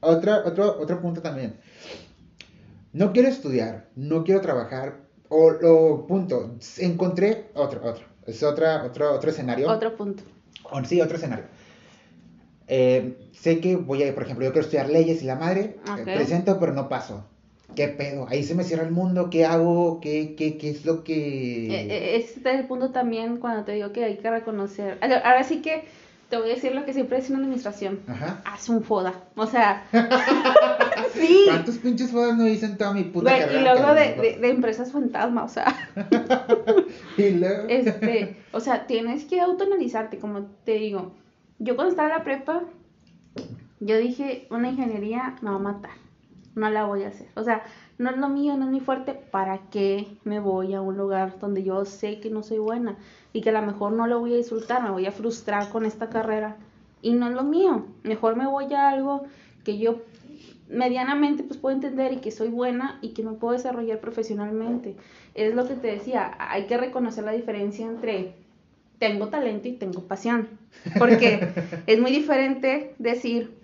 otra, 0.00 0.42
otro, 0.44 0.80
otro 0.80 1.00
punto 1.00 1.22
también. 1.22 1.54
No 2.92 3.12
quiero 3.12 3.28
estudiar, 3.28 3.90
no 3.94 4.24
quiero 4.24 4.40
trabajar, 4.40 4.98
o, 5.28 5.52
o 5.62 6.06
punto, 6.08 6.56
encontré 6.78 7.52
otro, 7.54 7.88
otro, 7.88 8.04
es 8.26 8.42
otra, 8.42 8.82
otro, 8.84 9.14
otro 9.14 9.30
escenario. 9.30 9.70
Otro 9.70 9.94
punto. 9.94 10.24
sí, 10.88 11.00
otro 11.00 11.18
escenario 11.18 11.44
eh, 12.66 13.16
sé 13.32 13.60
que 13.60 13.76
voy 13.76 14.02
a, 14.02 14.14
por 14.14 14.22
ejemplo, 14.22 14.44
yo 14.44 14.52
quiero 14.52 14.64
estudiar 14.64 14.88
leyes 14.88 15.22
y 15.22 15.26
la 15.26 15.36
madre, 15.36 15.76
eh, 15.98 16.02
presento, 16.04 16.58
pero 16.58 16.72
no 16.72 16.88
paso. 16.88 17.24
¿Qué 17.74 17.88
pedo? 17.88 18.26
Ahí 18.28 18.44
se 18.44 18.54
me 18.54 18.62
cierra 18.62 18.84
el 18.84 18.92
mundo, 18.92 19.30
¿qué 19.30 19.44
hago? 19.44 20.00
¿Qué, 20.00 20.34
qué, 20.36 20.56
qué 20.56 20.70
es 20.70 20.84
lo 20.84 21.02
que...? 21.02 21.74
Eh, 21.74 22.16
este 22.16 22.52
es 22.52 22.60
el 22.60 22.66
punto 22.66 22.90
también 22.90 23.38
cuando 23.38 23.64
te 23.64 23.72
digo 23.72 23.92
que 23.92 24.04
hay 24.04 24.16
que 24.16 24.30
reconocer. 24.30 24.98
Ahora 25.02 25.42
sí 25.42 25.60
que 25.60 25.84
te 26.30 26.36
voy 26.36 26.50
a 26.50 26.54
decir 26.54 26.74
lo 26.74 26.84
que 26.84 26.92
siempre 26.92 27.18
dice 27.18 27.32
una 27.32 27.42
administración. 27.42 28.00
Ajá. 28.06 28.42
Haz 28.44 28.68
un 28.68 28.84
FODA. 28.84 29.14
O 29.34 29.46
sea, 29.46 29.84
sí. 31.14 31.44
¿Cuántos 31.46 31.78
pinches 31.78 32.12
FODAs 32.12 32.36
no 32.36 32.44
dicen 32.44 32.78
toda 32.78 32.92
mi 32.92 33.04
puta 33.04 33.30
carrera? 33.30 33.60
Y 33.60 33.62
luego 33.62 33.94
de, 33.94 34.38
de, 34.40 34.48
empresas 34.50 34.92
fantasma, 34.92 35.44
o 35.44 35.48
sea. 35.48 35.74
y 37.18 37.30
luego. 37.30 37.64
Este, 37.68 38.36
o 38.52 38.60
sea, 38.60 38.86
tienes 38.86 39.24
que 39.24 39.40
autoanalizarte, 39.40 40.18
como 40.18 40.46
te 40.64 40.74
digo 40.74 41.12
yo 41.58 41.76
cuando 41.76 41.90
estaba 41.90 42.08
en 42.08 42.18
la 42.18 42.24
prepa, 42.24 42.62
yo 43.80 43.98
dije, 43.98 44.46
una 44.50 44.70
ingeniería 44.70 45.36
me 45.42 45.50
va 45.50 45.56
a 45.56 45.60
matar, 45.60 45.92
no 46.54 46.70
la 46.70 46.84
voy 46.84 47.04
a 47.04 47.08
hacer. 47.08 47.28
O 47.34 47.42
sea, 47.42 47.62
no 47.98 48.10
es 48.10 48.16
lo 48.16 48.28
mío, 48.28 48.56
no 48.56 48.64
es 48.64 48.70
mi 48.70 48.80
fuerte, 48.80 49.14
¿para 49.14 49.58
qué 49.70 50.06
me 50.24 50.40
voy 50.40 50.74
a 50.74 50.80
un 50.80 50.96
lugar 50.96 51.38
donde 51.38 51.62
yo 51.62 51.84
sé 51.84 52.20
que 52.20 52.30
no 52.30 52.42
soy 52.42 52.58
buena 52.58 52.96
y 53.32 53.40
que 53.40 53.50
a 53.50 53.60
lo 53.60 53.62
mejor 53.62 53.92
no 53.92 54.06
lo 54.06 54.20
voy 54.20 54.34
a 54.34 54.36
disfrutar, 54.36 54.82
me 54.82 54.90
voy 54.90 55.06
a 55.06 55.12
frustrar 55.12 55.70
con 55.70 55.84
esta 55.84 56.08
carrera? 56.08 56.56
Y 57.02 57.12
no 57.12 57.28
es 57.28 57.34
lo 57.34 57.44
mío, 57.44 57.86
mejor 58.02 58.36
me 58.36 58.46
voy 58.46 58.72
a 58.72 58.88
algo 58.88 59.24
que 59.64 59.78
yo 59.78 60.02
medianamente 60.68 61.42
pues 61.42 61.58
puedo 61.58 61.74
entender 61.74 62.12
y 62.12 62.16
que 62.18 62.30
soy 62.30 62.48
buena 62.48 62.98
y 63.02 63.10
que 63.10 63.22
me 63.22 63.32
puedo 63.32 63.52
desarrollar 63.52 64.00
profesionalmente. 64.00 64.96
Es 65.34 65.54
lo 65.54 65.66
que 65.68 65.74
te 65.74 65.88
decía, 65.88 66.34
hay 66.38 66.66
que 66.66 66.76
reconocer 66.78 67.24
la 67.24 67.32
diferencia 67.32 67.86
entre 67.86 68.34
tengo 69.08 69.28
talento 69.28 69.68
y 69.68 69.72
tengo 69.72 70.02
pasión. 70.02 70.48
Porque 70.98 71.48
es 71.86 72.00
muy 72.00 72.10
diferente 72.10 72.94
decir, 72.98 73.54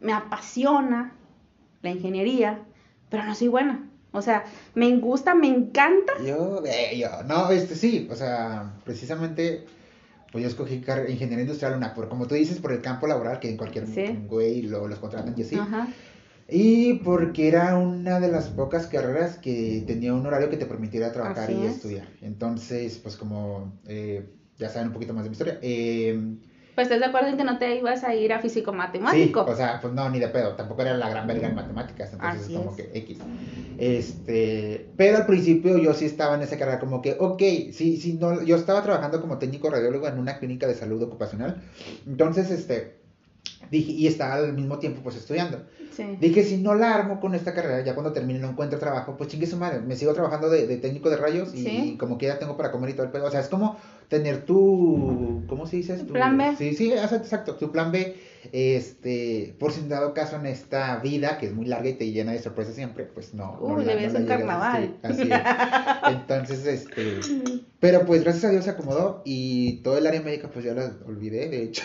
me 0.00 0.12
apasiona 0.12 1.12
la 1.82 1.90
ingeniería, 1.90 2.60
pero 3.10 3.24
no 3.24 3.34
soy 3.34 3.48
buena. 3.48 3.90
O 4.12 4.22
sea, 4.22 4.44
me 4.74 4.96
gusta, 4.96 5.34
me 5.34 5.48
encanta. 5.48 6.12
Yo, 6.24 6.62
eh, 6.64 6.96
yo, 6.98 7.08
no, 7.24 7.50
este 7.50 7.74
sí, 7.74 8.08
o 8.10 8.14
sea, 8.14 8.74
precisamente, 8.84 9.66
pues 10.32 10.42
yo 10.42 10.48
escogí 10.48 10.76
ingeniería 10.76 11.42
industrial, 11.42 11.74
una, 11.76 11.92
por, 11.92 12.08
como 12.08 12.26
tú 12.26 12.34
dices, 12.34 12.58
por 12.60 12.72
el 12.72 12.80
campo 12.80 13.06
laboral, 13.06 13.40
que 13.40 13.50
en 13.50 13.56
cualquier 13.56 13.86
güey 14.26 14.62
lo, 14.62 14.88
los 14.88 14.98
contratan 14.98 15.34
y 15.36 15.42
así. 15.42 15.56
Ajá. 15.56 15.88
Y 16.48 16.94
porque 16.98 17.48
era 17.48 17.76
una 17.76 18.20
de 18.20 18.28
las 18.28 18.48
pocas 18.48 18.86
carreras 18.86 19.36
que 19.38 19.82
tenía 19.86 20.14
un 20.14 20.26
horario 20.26 20.50
que 20.50 20.58
te 20.58 20.66
permitiera 20.66 21.10
trabajar 21.10 21.50
y 21.50 21.64
estudiar. 21.64 22.06
Entonces, 22.20 22.98
pues 22.98 23.16
como 23.16 23.80
eh, 23.86 24.28
ya 24.58 24.68
saben 24.68 24.88
un 24.88 24.94
poquito 24.94 25.12
más 25.12 25.24
de 25.24 25.30
mi 25.30 25.34
historia. 25.34 25.58
Eh, 25.62 26.36
pues 26.74 26.86
estás 26.88 26.98
de 26.98 27.06
acuerdo 27.06 27.28
en 27.28 27.36
que 27.36 27.44
no 27.44 27.58
te 27.58 27.76
ibas 27.76 28.02
a 28.02 28.14
ir 28.14 28.32
a 28.32 28.40
físico 28.40 28.72
matemático. 28.72 29.44
Sí, 29.44 29.52
o 29.52 29.56
sea, 29.56 29.80
pues 29.80 29.92
no, 29.94 30.10
ni 30.10 30.18
de 30.18 30.28
pedo. 30.28 30.54
Tampoco 30.56 30.82
era 30.82 30.96
la 30.96 31.08
gran 31.08 31.26
verga 31.26 31.48
en 31.48 31.54
matemáticas. 31.54 32.12
Entonces 32.12 32.48
es 32.48 32.56
como 32.56 32.74
que 32.74 32.90
X. 32.92 33.18
Este, 33.78 34.90
pero 34.96 35.18
al 35.18 35.26
principio 35.26 35.78
yo 35.78 35.94
sí 35.94 36.04
estaba 36.04 36.34
en 36.34 36.42
esa 36.42 36.58
carrera 36.58 36.80
como 36.80 37.00
que, 37.00 37.16
ok, 37.18 37.38
sí, 37.72 37.96
sí, 37.96 38.18
no, 38.20 38.42
yo 38.42 38.56
estaba 38.56 38.82
trabajando 38.82 39.20
como 39.20 39.38
técnico 39.38 39.70
radiólogo 39.70 40.08
en 40.08 40.18
una 40.18 40.38
clínica 40.38 40.66
de 40.66 40.74
salud 40.74 41.00
ocupacional. 41.02 41.62
Entonces, 42.06 42.50
este, 42.50 43.03
Dije, 43.70 43.92
y 43.92 44.06
estaba 44.06 44.34
al 44.34 44.52
mismo 44.52 44.78
tiempo 44.78 45.00
pues 45.02 45.16
estudiando. 45.16 45.62
Dije, 46.20 46.42
si 46.42 46.56
no 46.56 46.74
la 46.74 46.94
armo 46.94 47.20
con 47.20 47.34
esta 47.34 47.54
carrera, 47.54 47.84
ya 47.84 47.94
cuando 47.94 48.12
termine 48.12 48.40
no 48.40 48.50
encuentro 48.50 48.78
trabajo, 48.78 49.16
pues 49.16 49.30
chingue 49.30 49.46
su 49.46 49.56
madre, 49.56 49.80
me 49.80 49.94
sigo 49.94 50.12
trabajando 50.12 50.50
de, 50.50 50.76
técnico 50.78 51.08
de 51.08 51.16
rayos 51.16 51.54
y, 51.54 51.96
como 51.96 52.18
que 52.18 52.26
ya 52.26 52.38
tengo 52.38 52.56
para 52.56 52.72
comer 52.72 52.90
y 52.90 52.92
todo 52.94 53.06
el 53.06 53.12
pedo. 53.12 53.26
O 53.26 53.30
sea, 53.30 53.40
es 53.40 53.48
como 53.48 53.76
tener 54.08 54.44
tu, 54.44 55.44
¿cómo 55.48 55.66
se 55.66 55.76
dice? 55.76 55.96
Tu 55.98 56.12
plan 56.12 56.36
B. 56.36 56.54
Sí, 56.56 56.74
sí, 56.74 56.92
exacto, 56.92 57.54
tu 57.54 57.70
plan 57.70 57.92
B, 57.92 58.16
este, 58.52 59.54
por 59.58 59.72
si 59.72 59.86
dado 59.86 60.14
caso 60.14 60.36
en 60.36 60.46
esta 60.46 60.96
vida, 60.98 61.38
que 61.38 61.46
es 61.46 61.54
muy 61.54 61.66
larga 61.66 61.88
y 61.88 61.94
te 61.94 62.10
llena 62.10 62.32
de 62.32 62.42
sorpresas 62.42 62.74
siempre, 62.74 63.04
pues 63.04 63.32
no. 63.34 63.58
Uy, 63.60 63.84
le 63.84 63.94
ves 63.94 64.14
un 64.14 64.26
carnaval. 64.26 64.96
así 65.02 65.22
es. 65.22 65.30
Entonces, 66.10 66.66
este, 66.66 67.20
pero 67.78 68.04
pues 68.04 68.24
gracias 68.24 68.44
a 68.44 68.50
Dios 68.50 68.64
se 68.64 68.70
acomodó 68.70 69.22
y 69.24 69.76
todo 69.82 69.96
el 69.96 70.06
área 70.06 70.20
médica 70.22 70.48
pues 70.48 70.64
ya 70.64 70.74
la 70.74 70.92
olvidé, 71.06 71.48
de 71.48 71.62
hecho. 71.62 71.84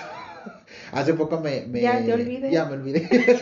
Hace 0.92 1.14
poco 1.14 1.40
me, 1.40 1.66
me... 1.68 1.82
Ya 1.82 2.04
te 2.04 2.14
olvidé. 2.14 2.52
Ya 2.52 2.66
me 2.66 2.74
olvidé. 2.74 3.08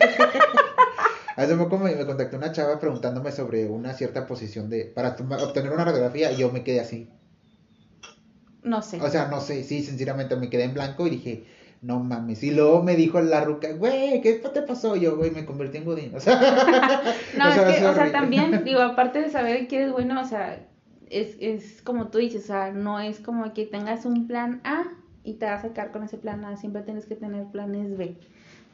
Hace 1.36 1.54
poco 1.54 1.78
me, 1.78 1.94
me, 1.94 2.04
contactó 2.04 2.36
una 2.36 2.52
chava 2.52 2.80
preguntándome 2.80 3.30
sobre 3.30 3.66
una 3.66 3.94
cierta 3.94 4.26
posición 4.26 4.68
de... 4.68 4.84
para 4.86 5.10
obtener 5.10 5.72
una 5.72 5.84
radiografía 5.84 6.32
y 6.32 6.36
yo 6.36 6.50
me 6.50 6.64
quedé 6.64 6.80
así. 6.80 7.08
No 8.62 8.82
sé. 8.82 9.00
O 9.00 9.08
sea, 9.08 9.28
no 9.28 9.40
sé, 9.40 9.62
sí, 9.62 9.82
sinceramente 9.82 10.36
me 10.36 10.50
quedé 10.50 10.64
en 10.64 10.74
blanco 10.74 11.06
y 11.06 11.10
dije, 11.10 11.44
no 11.80 12.00
mames. 12.00 12.42
Y 12.42 12.50
luego 12.50 12.82
me 12.82 12.96
dijo 12.96 13.20
la 13.20 13.44
ruca, 13.44 13.72
güey, 13.72 14.20
¿qué 14.20 14.34
te 14.34 14.62
pasó? 14.62 14.96
yo, 14.96 15.16
güey, 15.16 15.30
me 15.30 15.44
convertí 15.44 15.78
en 15.78 15.84
godín. 15.84 16.12
O 16.16 16.20
sea, 16.20 16.40
no, 17.36 17.48
es 17.48 17.78
que, 17.78 17.86
o 17.86 17.94
sea, 17.94 18.12
también, 18.12 18.62
digo, 18.64 18.80
aparte 18.80 19.20
de 19.20 19.30
saber 19.30 19.68
que 19.68 19.76
eres 19.76 19.92
bueno, 19.92 20.20
o 20.20 20.24
sea, 20.24 20.66
es, 21.08 21.36
es 21.40 21.82
como 21.82 22.08
tú 22.08 22.18
dices, 22.18 22.44
o 22.44 22.46
sea, 22.48 22.72
no 22.72 23.00
es 23.00 23.20
como 23.20 23.52
que 23.54 23.64
tengas 23.64 24.04
un 24.04 24.26
plan 24.26 24.60
A 24.64 24.84
y 25.28 25.34
te 25.34 25.44
vas 25.44 25.62
a 25.62 25.68
sacar 25.68 25.92
con 25.92 26.02
ese 26.02 26.16
plan 26.16 26.44
A, 26.44 26.56
siempre 26.56 26.82
tienes 26.82 27.04
que 27.04 27.14
tener 27.14 27.44
planes 27.46 27.96
B, 27.98 28.16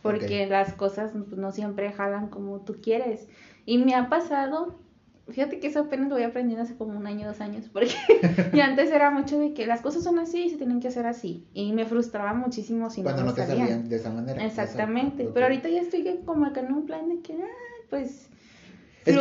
porque 0.02 0.46
las 0.46 0.72
cosas 0.72 1.10
pues, 1.12 1.36
no 1.36 1.50
siempre 1.50 1.90
jalan 1.92 2.28
como 2.28 2.60
tú 2.60 2.76
quieres. 2.80 3.26
Y 3.66 3.78
me 3.78 3.94
ha 3.94 4.08
pasado, 4.08 4.78
fíjate 5.28 5.58
que 5.58 5.66
eso 5.66 5.80
apenas 5.80 6.08
lo 6.08 6.14
voy 6.14 6.22
aprendiendo 6.22 6.62
hace 6.62 6.76
como 6.76 6.96
un 6.96 7.08
año, 7.08 7.26
dos 7.26 7.40
años, 7.40 7.68
porque 7.72 7.94
y 8.52 8.60
antes 8.60 8.92
era 8.92 9.10
mucho 9.10 9.38
de 9.38 9.52
que 9.52 9.66
las 9.66 9.80
cosas 9.80 10.04
son 10.04 10.20
así 10.20 10.44
y 10.44 10.50
se 10.50 10.58
tienen 10.58 10.78
que 10.78 10.88
hacer 10.88 11.06
así. 11.06 11.44
Y 11.54 11.72
me 11.72 11.86
frustraba 11.86 12.34
muchísimo 12.34 12.88
si 12.88 13.02
Cuando 13.02 13.24
no, 13.24 13.34
te 13.34 13.44
salían 13.46 13.88
de 13.88 13.96
esa 13.96 14.10
manera. 14.10 14.44
Exactamente, 14.44 15.28
pero 15.34 15.46
ahorita 15.46 15.68
ya 15.68 15.80
estoy 15.80 16.20
como 16.24 16.52
que 16.52 16.60
en 16.60 16.72
un 16.72 16.86
plan 16.86 17.08
de 17.08 17.20
que, 17.20 17.36
pues 17.90 18.28
es 19.04 19.16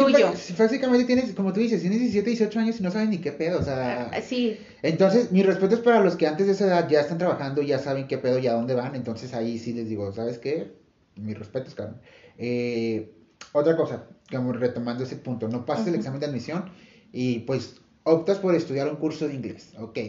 que 0.48 0.54
básicamente 0.58 1.06
tienes, 1.06 1.34
como 1.34 1.54
tú 1.54 1.60
dices, 1.60 1.82
tienes 1.82 2.00
17, 2.00 2.30
18 2.30 2.60
años 2.60 2.80
y 2.80 2.84
no 2.84 2.92
sabes 2.92 3.10
ni 3.10 3.20
qué 3.20 3.32
pedo, 3.32 3.60
o 3.60 3.64
sea... 3.64 4.10
Ah, 4.12 4.22
sí. 4.22 4.58
Entonces, 4.82 5.32
mi 5.32 5.44
respeto 5.44 5.76
es 5.76 5.82
para 5.82 6.00
los 6.00 6.16
que 6.16 6.28
antes 6.28 6.48
de 6.48 6.54
esa 6.54 6.68
edad 6.68 6.90
ya 6.90 7.02
están 7.02 7.18
trabajando, 7.18 7.62
ya 7.62 7.80
saben 7.80 8.08
qué 8.08 8.18
pedo 8.18 8.40
y 8.40 8.48
a 8.48 8.54
dónde 8.54 8.76
van, 8.76 8.96
entonces 8.96 9.34
ahí 9.34 9.60
sí 9.60 9.74
les 9.74 9.90
digo, 9.90 10.12
¿sabes 10.14 10.40
qué? 10.40 10.72
Mi 11.16 11.34
respeto 11.34 11.68
es, 11.68 11.76
cabrón. 11.76 12.00
Eh, 12.38 13.12
otra 13.52 13.76
cosa, 13.76 14.08
como 14.32 14.54
retomando 14.54 15.04
ese 15.04 15.18
punto, 15.18 15.48
no 15.48 15.66
pasas 15.66 15.88
el 15.88 15.96
examen 15.96 16.20
de 16.20 16.28
admisión 16.28 16.66
y 17.12 17.40
pues 17.40 17.76
optas 18.04 18.40
por 18.40 18.56
estudiar 18.56 18.90
un 18.90 18.96
curso 18.96 19.28
de 19.28 19.34
inglés, 19.34 19.74
ok. 19.78 20.00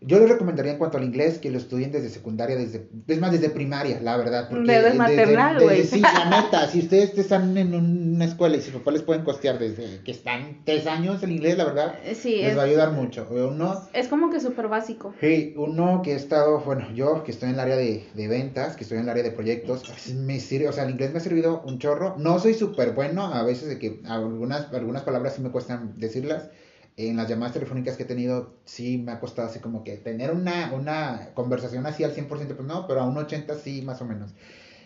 Yo 0.00 0.20
les 0.20 0.28
recomendaría 0.28 0.72
en 0.72 0.78
cuanto 0.78 0.98
al 0.98 1.04
inglés 1.04 1.38
que 1.38 1.50
lo 1.50 1.58
estudien 1.58 1.90
desde 1.90 2.08
secundaria, 2.08 2.56
desde, 2.56 2.88
es 3.08 3.20
más, 3.20 3.32
desde 3.32 3.50
primaria, 3.50 4.00
la 4.00 4.16
verdad. 4.16 4.48
Porque 4.48 4.70
desde 4.70 4.94
maternal, 4.94 5.60
güey. 5.60 5.84
Sí, 5.84 6.00
la 6.00 6.42
neta, 6.42 6.68
si 6.68 6.80
ustedes 6.80 7.18
están 7.18 7.56
en 7.56 7.74
una 7.74 8.24
escuela 8.24 8.56
y 8.56 8.60
sus 8.60 8.74
papás 8.74 8.94
les 8.94 9.02
pueden 9.02 9.24
costear 9.24 9.58
desde 9.58 10.02
que 10.04 10.12
están 10.12 10.62
tres 10.64 10.86
años 10.86 11.22
el 11.22 11.32
inglés, 11.32 11.58
la 11.58 11.64
verdad, 11.64 11.94
eh, 12.04 12.14
sí, 12.14 12.36
les 12.36 12.56
va 12.56 12.62
a 12.62 12.66
ayudar 12.66 12.92
mucho. 12.92 13.26
Uno, 13.30 13.82
es 13.92 14.06
como 14.08 14.30
que 14.30 14.40
súper 14.40 14.68
básico. 14.68 15.14
Sí, 15.20 15.54
uno 15.56 16.02
que 16.02 16.12
he 16.12 16.16
estado, 16.16 16.60
bueno, 16.60 16.92
yo 16.94 17.24
que 17.24 17.32
estoy 17.32 17.48
en 17.48 17.54
el 17.54 17.60
área 17.60 17.76
de, 17.76 18.04
de 18.14 18.28
ventas, 18.28 18.76
que 18.76 18.84
estoy 18.84 18.98
en 18.98 19.04
el 19.04 19.10
área 19.10 19.24
de 19.24 19.32
proyectos, 19.32 19.82
me 20.14 20.38
sirve, 20.38 20.68
o 20.68 20.72
sea, 20.72 20.84
el 20.84 20.90
inglés 20.90 21.12
me 21.12 21.18
ha 21.18 21.22
servido 21.22 21.62
un 21.66 21.78
chorro. 21.78 22.14
No 22.18 22.38
soy 22.38 22.54
súper 22.54 22.92
bueno, 22.92 23.26
a 23.26 23.42
veces 23.42 23.68
de 23.68 23.78
que 23.78 24.00
algunas, 24.04 24.72
algunas 24.72 25.02
palabras 25.02 25.34
sí 25.34 25.42
me 25.42 25.50
cuestan 25.50 25.94
decirlas 25.96 26.50
en 26.98 27.16
las 27.16 27.28
llamadas 27.28 27.54
telefónicas 27.54 27.96
que 27.96 28.02
he 28.02 28.06
tenido, 28.06 28.56
sí 28.64 28.98
me 28.98 29.12
ha 29.12 29.20
costado 29.20 29.48
así 29.48 29.60
como 29.60 29.84
que 29.84 29.96
tener 29.98 30.32
una, 30.32 30.72
una 30.74 31.30
conversación 31.32 31.86
así 31.86 32.02
al 32.02 32.12
100%, 32.12 32.28
pues 32.28 32.66
no, 32.66 32.88
pero 32.88 33.00
a 33.00 33.06
un 33.06 33.14
80% 33.14 33.56
sí, 33.62 33.82
más 33.82 34.02
o 34.02 34.04
menos. 34.04 34.34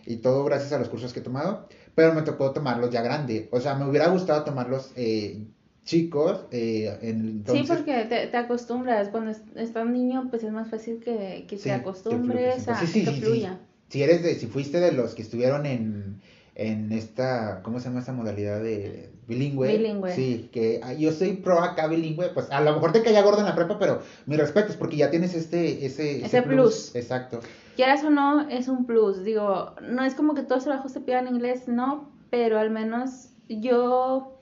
Y 0.04 0.16
todo 0.16 0.44
gracias 0.44 0.72
a 0.72 0.78
los 0.78 0.90
cursos 0.90 1.14
que 1.14 1.20
he 1.20 1.22
tomado, 1.22 1.68
pero 1.94 2.12
me 2.12 2.20
tocó 2.20 2.52
tomarlos 2.52 2.90
ya 2.90 3.00
grande. 3.00 3.48
O 3.50 3.60
sea, 3.60 3.76
me 3.76 3.88
hubiera 3.88 4.08
gustado 4.08 4.44
tomarlos 4.44 4.92
eh, 4.94 5.46
chicos. 5.84 6.44
Eh, 6.50 7.44
Sí, 7.50 7.64
porque 7.66 8.04
te, 8.04 8.26
te, 8.26 8.36
acostumbras. 8.36 9.08
Cuando 9.08 9.30
estás 9.30 9.86
niño, 9.86 10.28
pues 10.28 10.44
es 10.44 10.52
más 10.52 10.68
fácil 10.68 11.00
que, 11.00 11.46
que 11.48 11.56
te 11.56 11.72
acostumbres 11.72 12.68
a 12.68 12.78
que 12.78 12.86
fluya. 12.86 13.58
Si, 13.88 14.02
eres 14.02 14.22
de, 14.22 14.34
si 14.34 14.46
fuiste 14.46 14.80
de 14.80 14.92
los 14.92 15.14
que 15.14 15.22
estuvieron 15.22 15.64
en 15.64 16.20
en 16.62 16.92
esta, 16.92 17.60
¿cómo 17.62 17.80
se 17.80 17.88
llama 17.88 18.00
esta 18.00 18.12
modalidad 18.12 18.62
de 18.62 19.10
bilingüe? 19.26 19.76
Bilingüe. 19.76 20.14
Sí, 20.14 20.48
que 20.52 20.80
ah, 20.82 20.92
yo 20.92 21.12
soy 21.12 21.34
pro 21.34 21.60
acá 21.60 21.88
bilingüe, 21.88 22.28
pues 22.28 22.50
a 22.50 22.60
lo 22.60 22.74
mejor 22.74 22.92
te 22.92 23.02
caía 23.02 23.22
gordo 23.22 23.40
en 23.40 23.46
la 23.46 23.54
prepa, 23.54 23.78
pero 23.78 24.00
mi 24.26 24.36
respeto 24.36 24.68
es 24.70 24.76
porque 24.76 24.96
ya 24.96 25.10
tienes 25.10 25.34
este, 25.34 25.84
ese, 25.84 26.24
ese, 26.24 26.42
plus. 26.42 26.94
Exacto. 26.94 27.40
Quieras 27.74 28.04
o 28.04 28.10
no, 28.10 28.48
es 28.48 28.68
un 28.68 28.86
plus. 28.86 29.24
Digo, 29.24 29.74
no 29.82 30.04
es 30.04 30.14
como 30.14 30.34
que 30.34 30.42
todos 30.42 30.58
los 30.58 30.64
trabajos 30.64 30.92
te 30.92 31.00
pidan 31.00 31.26
inglés, 31.26 31.66
no, 31.66 32.10
pero 32.30 32.58
al 32.58 32.70
menos 32.70 33.30
yo, 33.48 34.38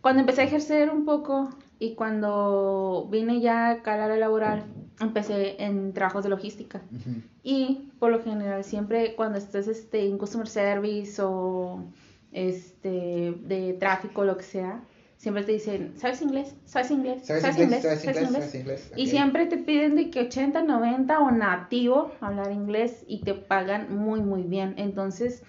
cuando 0.00 0.20
empecé 0.20 0.42
a 0.42 0.44
ejercer 0.44 0.90
un 0.90 1.04
poco 1.04 1.50
y 1.80 1.94
cuando 1.94 3.08
vine 3.10 3.40
ya 3.40 3.70
a 3.70 3.82
calar 3.82 4.12
a 4.12 4.16
laboral, 4.16 4.64
empecé 5.00 5.62
en 5.62 5.92
trabajos 5.92 6.24
de 6.24 6.30
logística. 6.30 6.80
Y 7.42 7.90
por 7.98 8.10
lo 8.10 8.22
general, 8.22 8.64
siempre 8.64 9.14
cuando 9.14 9.38
estés 9.38 9.68
este, 9.68 10.06
en 10.06 10.18
customer 10.18 10.48
service 10.48 11.20
o 11.22 11.84
este, 12.32 13.34
de 13.42 13.76
tráfico, 13.78 14.24
lo 14.24 14.36
que 14.36 14.44
sea, 14.44 14.82
siempre 15.16 15.42
te 15.42 15.52
dicen, 15.52 15.92
¿sabes 15.96 16.22
inglés? 16.22 16.54
¿Sabes 16.64 16.90
inglés? 16.90 17.26
¿Sabes, 17.26 17.58
inglés? 17.58 17.82
¿Sabes 17.82 18.22
inglés? 18.22 18.92
Y 18.96 19.08
siempre 19.08 19.46
te 19.46 19.58
piden 19.58 19.96
de 19.96 20.10
que 20.10 20.20
80, 20.20 20.62
90 20.62 21.18
o 21.18 21.30
nativo 21.30 22.12
hablar 22.20 22.52
inglés 22.52 23.04
y 23.06 23.20
te 23.20 23.34
pagan 23.34 23.94
muy, 23.96 24.20
muy 24.20 24.42
bien. 24.42 24.74
Entonces, 24.78 25.42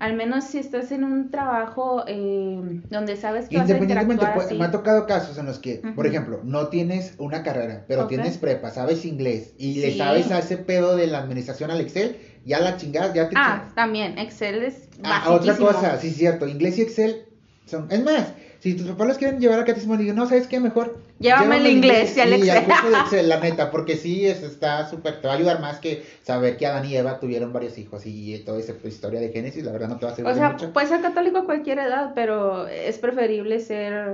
al 0.00 0.14
menos 0.14 0.44
si 0.44 0.58
estás 0.58 0.90
en 0.92 1.04
un 1.04 1.30
trabajo 1.30 2.04
eh, 2.08 2.80
donde 2.88 3.16
sabes 3.16 3.48
que 3.48 3.58
vas 3.58 3.70
a 3.70 3.76
interactuar 3.76 4.38
así. 4.38 4.58
me 4.58 4.64
ha 4.64 4.70
tocado 4.70 5.06
casos 5.06 5.36
en 5.38 5.44
los 5.46 5.58
que, 5.58 5.82
por 5.94 6.06
ejemplo, 6.06 6.40
no 6.42 6.68
tienes 6.68 7.14
una 7.18 7.42
carrera, 7.42 7.84
pero 7.86 8.06
tienes 8.06 8.38
prepa, 8.38 8.70
sabes 8.70 9.04
inglés 9.04 9.52
y 9.58 9.80
le 9.80 9.96
sabes 9.96 10.30
a 10.30 10.38
ese 10.38 10.56
pedo 10.56 10.96
de 10.96 11.06
la 11.06 11.18
administración 11.18 11.70
al 11.70 11.80
Excel, 11.82 12.16
ya 12.46 12.60
la 12.60 12.78
chingada, 12.78 13.12
ya 13.14 13.28
te 13.28 13.36
Ah, 13.38 13.70
también, 13.74 14.18
Excel 14.18 14.62
es 14.62 14.88
Ah, 15.04 15.30
otra 15.30 15.54
cosa, 15.56 15.98
sí, 15.98 16.10
cierto, 16.10 16.48
inglés 16.48 16.78
y 16.78 16.82
Excel 16.82 17.26
son, 17.66 17.86
es 17.90 18.02
más, 18.02 18.32
si 18.60 18.74
tus 18.74 18.86
papás 18.88 19.08
los 19.08 19.18
quieren 19.18 19.40
llevar 19.40 19.58
a 19.58 19.64
catecismo, 19.64 19.96
digo, 19.96 20.12
no, 20.12 20.28
¿sabes 20.28 20.46
qué? 20.46 20.60
Mejor. 20.60 20.98
Llévame 21.18 21.56
el 21.56 21.66
inglés 21.66 22.16
y 22.16 22.20
al 22.20 22.32
Excel. 22.34 23.28
la 23.28 23.40
neta, 23.40 23.70
porque 23.70 23.96
sí, 23.96 24.26
es, 24.26 24.42
está 24.42 24.88
súper, 24.88 25.20
te 25.20 25.26
va 25.26 25.34
a 25.34 25.36
ayudar 25.36 25.60
más 25.60 25.78
que 25.78 26.04
saber 26.22 26.58
que 26.58 26.66
Adán 26.66 26.84
y 26.84 26.94
Eva 26.94 27.20
tuvieron 27.20 27.52
varios 27.52 27.78
hijos 27.78 28.02
y 28.04 28.38
toda 28.40 28.60
esa 28.60 28.74
historia 28.84 29.18
de 29.18 29.30
Génesis, 29.30 29.64
la 29.64 29.72
verdad 29.72 29.88
no 29.88 29.98
te 29.98 30.06
va 30.06 30.12
a 30.12 30.14
servir 30.14 30.32
O 30.32 30.34
sea, 30.34 30.56
puedes 30.72 30.90
ser 30.90 31.00
católico 31.00 31.38
a 31.38 31.44
cualquier 31.46 31.78
edad, 31.78 32.12
pero 32.14 32.66
es 32.66 32.98
preferible 32.98 33.60
ser. 33.60 34.06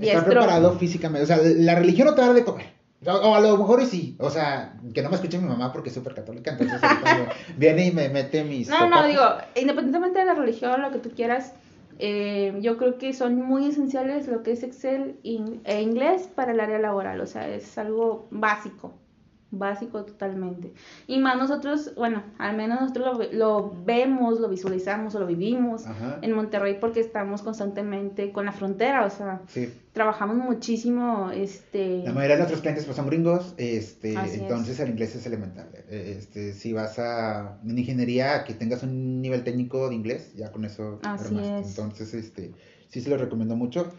Estar 0.00 0.24
preparado 0.24 0.76
físicamente, 0.78 1.24
o 1.24 1.26
sea, 1.26 1.38
la 1.42 1.76
religión 1.76 2.08
no 2.08 2.14
te 2.14 2.20
da 2.22 2.32
de 2.32 2.44
comer. 2.44 2.80
O 3.06 3.34
a 3.34 3.40
lo 3.40 3.56
mejor 3.56 3.80
y 3.80 3.86
sí, 3.86 4.16
o 4.18 4.28
sea, 4.28 4.74
que 4.92 5.00
no 5.00 5.08
me 5.08 5.14
escuche 5.14 5.38
mi 5.38 5.48
mamá 5.48 5.72
porque 5.72 5.88
es 5.88 5.94
súper 5.94 6.14
católica, 6.14 6.50
entonces 6.50 6.80
viene 7.56 7.86
y 7.86 7.92
me 7.92 8.10
mete 8.10 8.44
mis... 8.44 8.68
No, 8.68 8.90
no, 8.90 9.06
digo, 9.06 9.22
independientemente 9.56 10.18
de 10.18 10.26
la 10.26 10.34
religión, 10.34 10.82
lo 10.82 10.90
que 10.90 10.98
tú 10.98 11.10
quieras, 11.10 11.54
eh, 12.00 12.58
yo 12.60 12.76
creo 12.78 12.98
que 12.98 13.12
son 13.12 13.36
muy 13.36 13.68
esenciales 13.68 14.28
lo 14.28 14.42
que 14.42 14.52
es 14.52 14.62
Excel 14.62 15.20
e 15.22 15.82
inglés 15.82 16.28
para 16.28 16.52
el 16.52 16.60
área 16.60 16.78
laboral, 16.78 17.20
o 17.20 17.26
sea, 17.26 17.48
es 17.48 17.78
algo 17.78 18.28
básico 18.30 18.99
básico 19.50 20.04
totalmente. 20.04 20.72
Y 21.06 21.18
más 21.18 21.36
nosotros, 21.36 21.92
bueno, 21.96 22.22
al 22.38 22.56
menos 22.56 22.80
nosotros 22.80 23.32
lo, 23.32 23.74
vemos, 23.84 24.40
lo 24.40 24.48
visualizamos 24.48 25.14
o 25.14 25.20
lo 25.20 25.26
vivimos 25.26 25.84
en 26.22 26.32
Monterrey 26.32 26.78
porque 26.80 27.00
estamos 27.00 27.42
constantemente 27.42 28.32
con 28.32 28.44
la 28.44 28.52
frontera, 28.52 29.04
o 29.04 29.10
sea, 29.10 29.42
trabajamos 29.92 30.36
muchísimo, 30.36 31.30
este... 31.32 32.02
La 32.04 32.12
mayoría 32.12 32.36
de 32.36 32.42
nuestros 32.42 32.60
clientes 32.60 32.84
pues, 32.84 32.96
son 32.96 33.06
gringos, 33.06 33.54
este, 33.56 34.14
entonces 34.14 34.78
el 34.80 34.90
inglés 34.90 35.16
es 35.16 35.26
elemental. 35.26 35.68
Eh, 35.88 36.16
este, 36.18 36.52
si 36.52 36.72
vas 36.72 36.98
a 36.98 37.58
en 37.66 37.78
ingeniería, 37.78 38.44
que 38.44 38.54
tengas 38.54 38.82
un 38.82 39.20
nivel 39.20 39.42
técnico 39.42 39.88
de 39.88 39.96
inglés, 39.96 40.32
ya 40.34 40.52
con 40.52 40.64
eso... 40.64 41.00
Así 41.02 41.36
es. 41.38 41.70
Entonces, 41.70 42.14
este, 42.14 42.52
sí 42.88 43.00
se 43.00 43.10
lo 43.10 43.16
recomiendo 43.16 43.56
mucho. 43.56 43.92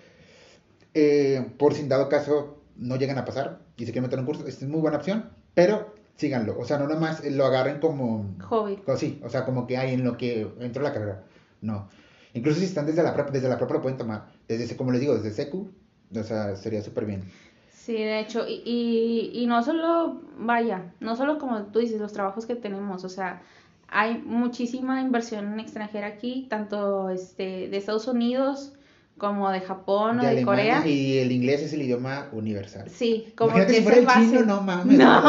Eh, 0.94 1.46
por 1.58 1.74
si 1.74 1.88
dado 1.88 2.10
caso 2.10 2.62
no 2.78 2.96
llegan 2.96 3.18
a 3.18 3.26
pasar 3.26 3.62
y 3.78 3.86
se 3.86 3.92
quieren 3.92 4.04
meter 4.04 4.20
un 4.20 4.26
curso, 4.26 4.46
es 4.48 4.62
muy 4.64 4.80
buena 4.80 4.98
opción 4.98 5.41
pero 5.54 5.94
síganlo. 6.16 6.58
O 6.60 6.66
sea, 6.66 6.78
no 6.78 6.88
nomás 6.88 7.24
lo 7.26 7.46
agarren 7.46 7.80
como... 7.80 8.36
Hobby. 8.42 8.80
sí, 8.98 9.20
o 9.24 9.30
sea, 9.30 9.46
como 9.46 9.68
que 9.68 9.78
hay 9.78 9.94
en 9.94 10.04
lo 10.04 10.18
que 10.18 10.48
entró 10.60 10.84
la 10.84 10.94
carrera. 10.94 11.24
No. 11.62 11.90
Incluso 12.34 12.60
si 12.60 12.66
están 12.66 12.86
desde 12.86 13.04
la 13.04 13.14
prepa, 13.14 13.32
desde 13.32 13.50
la 13.50 13.58
prepa 13.58 13.74
lo 13.76 13.82
pueden 13.82 13.98
tomar. 13.98 14.28
Desde, 14.48 14.78
como 14.78 14.92
les 14.92 15.02
digo, 15.02 15.16
desde 15.16 15.32
secu, 15.32 15.70
o 16.16 16.24
sea, 16.24 16.56
sería 16.56 16.82
súper 16.82 17.06
bien. 17.06 17.24
Sí, 17.72 17.94
de 17.94 18.20
hecho, 18.20 18.48
y, 18.48 18.62
y, 18.64 19.32
y 19.34 19.48
no 19.48 19.64
solo, 19.64 20.22
vaya, 20.38 20.94
no 21.00 21.16
solo 21.16 21.40
como 21.40 21.64
tú 21.64 21.80
dices, 21.80 22.00
los 22.00 22.14
trabajos 22.14 22.46
que 22.46 22.56
tenemos, 22.56 23.04
o 23.04 23.10
sea, 23.10 23.42
hay 23.88 24.20
muchísima 24.20 25.02
inversión 25.02 25.60
extranjera 25.60 26.08
aquí, 26.08 26.46
tanto 26.50 27.10
este, 27.10 27.68
de 27.70 27.78
Estados 27.78 28.08
Unidos, 28.08 28.74
como 29.18 29.52
de 29.52 29.62
Japón 29.62 30.20
o 30.20 30.24
de 30.24 30.42
Corea. 30.44 30.86
Y 30.86 31.20
el 31.20 31.32
inglés 31.32 31.62
es 31.62 31.74
el 31.74 31.84
idioma 31.84 32.30
universal. 32.32 32.90
Sí, 32.90 33.32
como 33.36 33.52
Imagínate 33.52 33.76
si 33.76 33.84
fuera 33.84 33.98
el 34.00 34.08
chino, 34.08 34.42
no 34.44 34.62
mames. 34.62 34.98
No, 34.98 35.22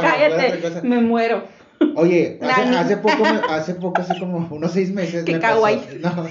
cállate, 0.00 0.82
me 0.82 1.00
muero. 1.00 1.42
Oye, 1.96 2.38
hace, 2.40 2.62
hace, 2.76 2.96
poco, 2.96 3.24
hace 3.48 3.74
poco, 3.74 4.00
hace 4.00 4.18
como 4.18 4.48
unos 4.54 4.72
seis 4.72 4.92
meses. 4.92 5.24
Qué 5.24 5.34
me 5.34 5.40
kawaii. 5.40 5.78
Pasó, 6.00 6.16
no. 6.16 6.22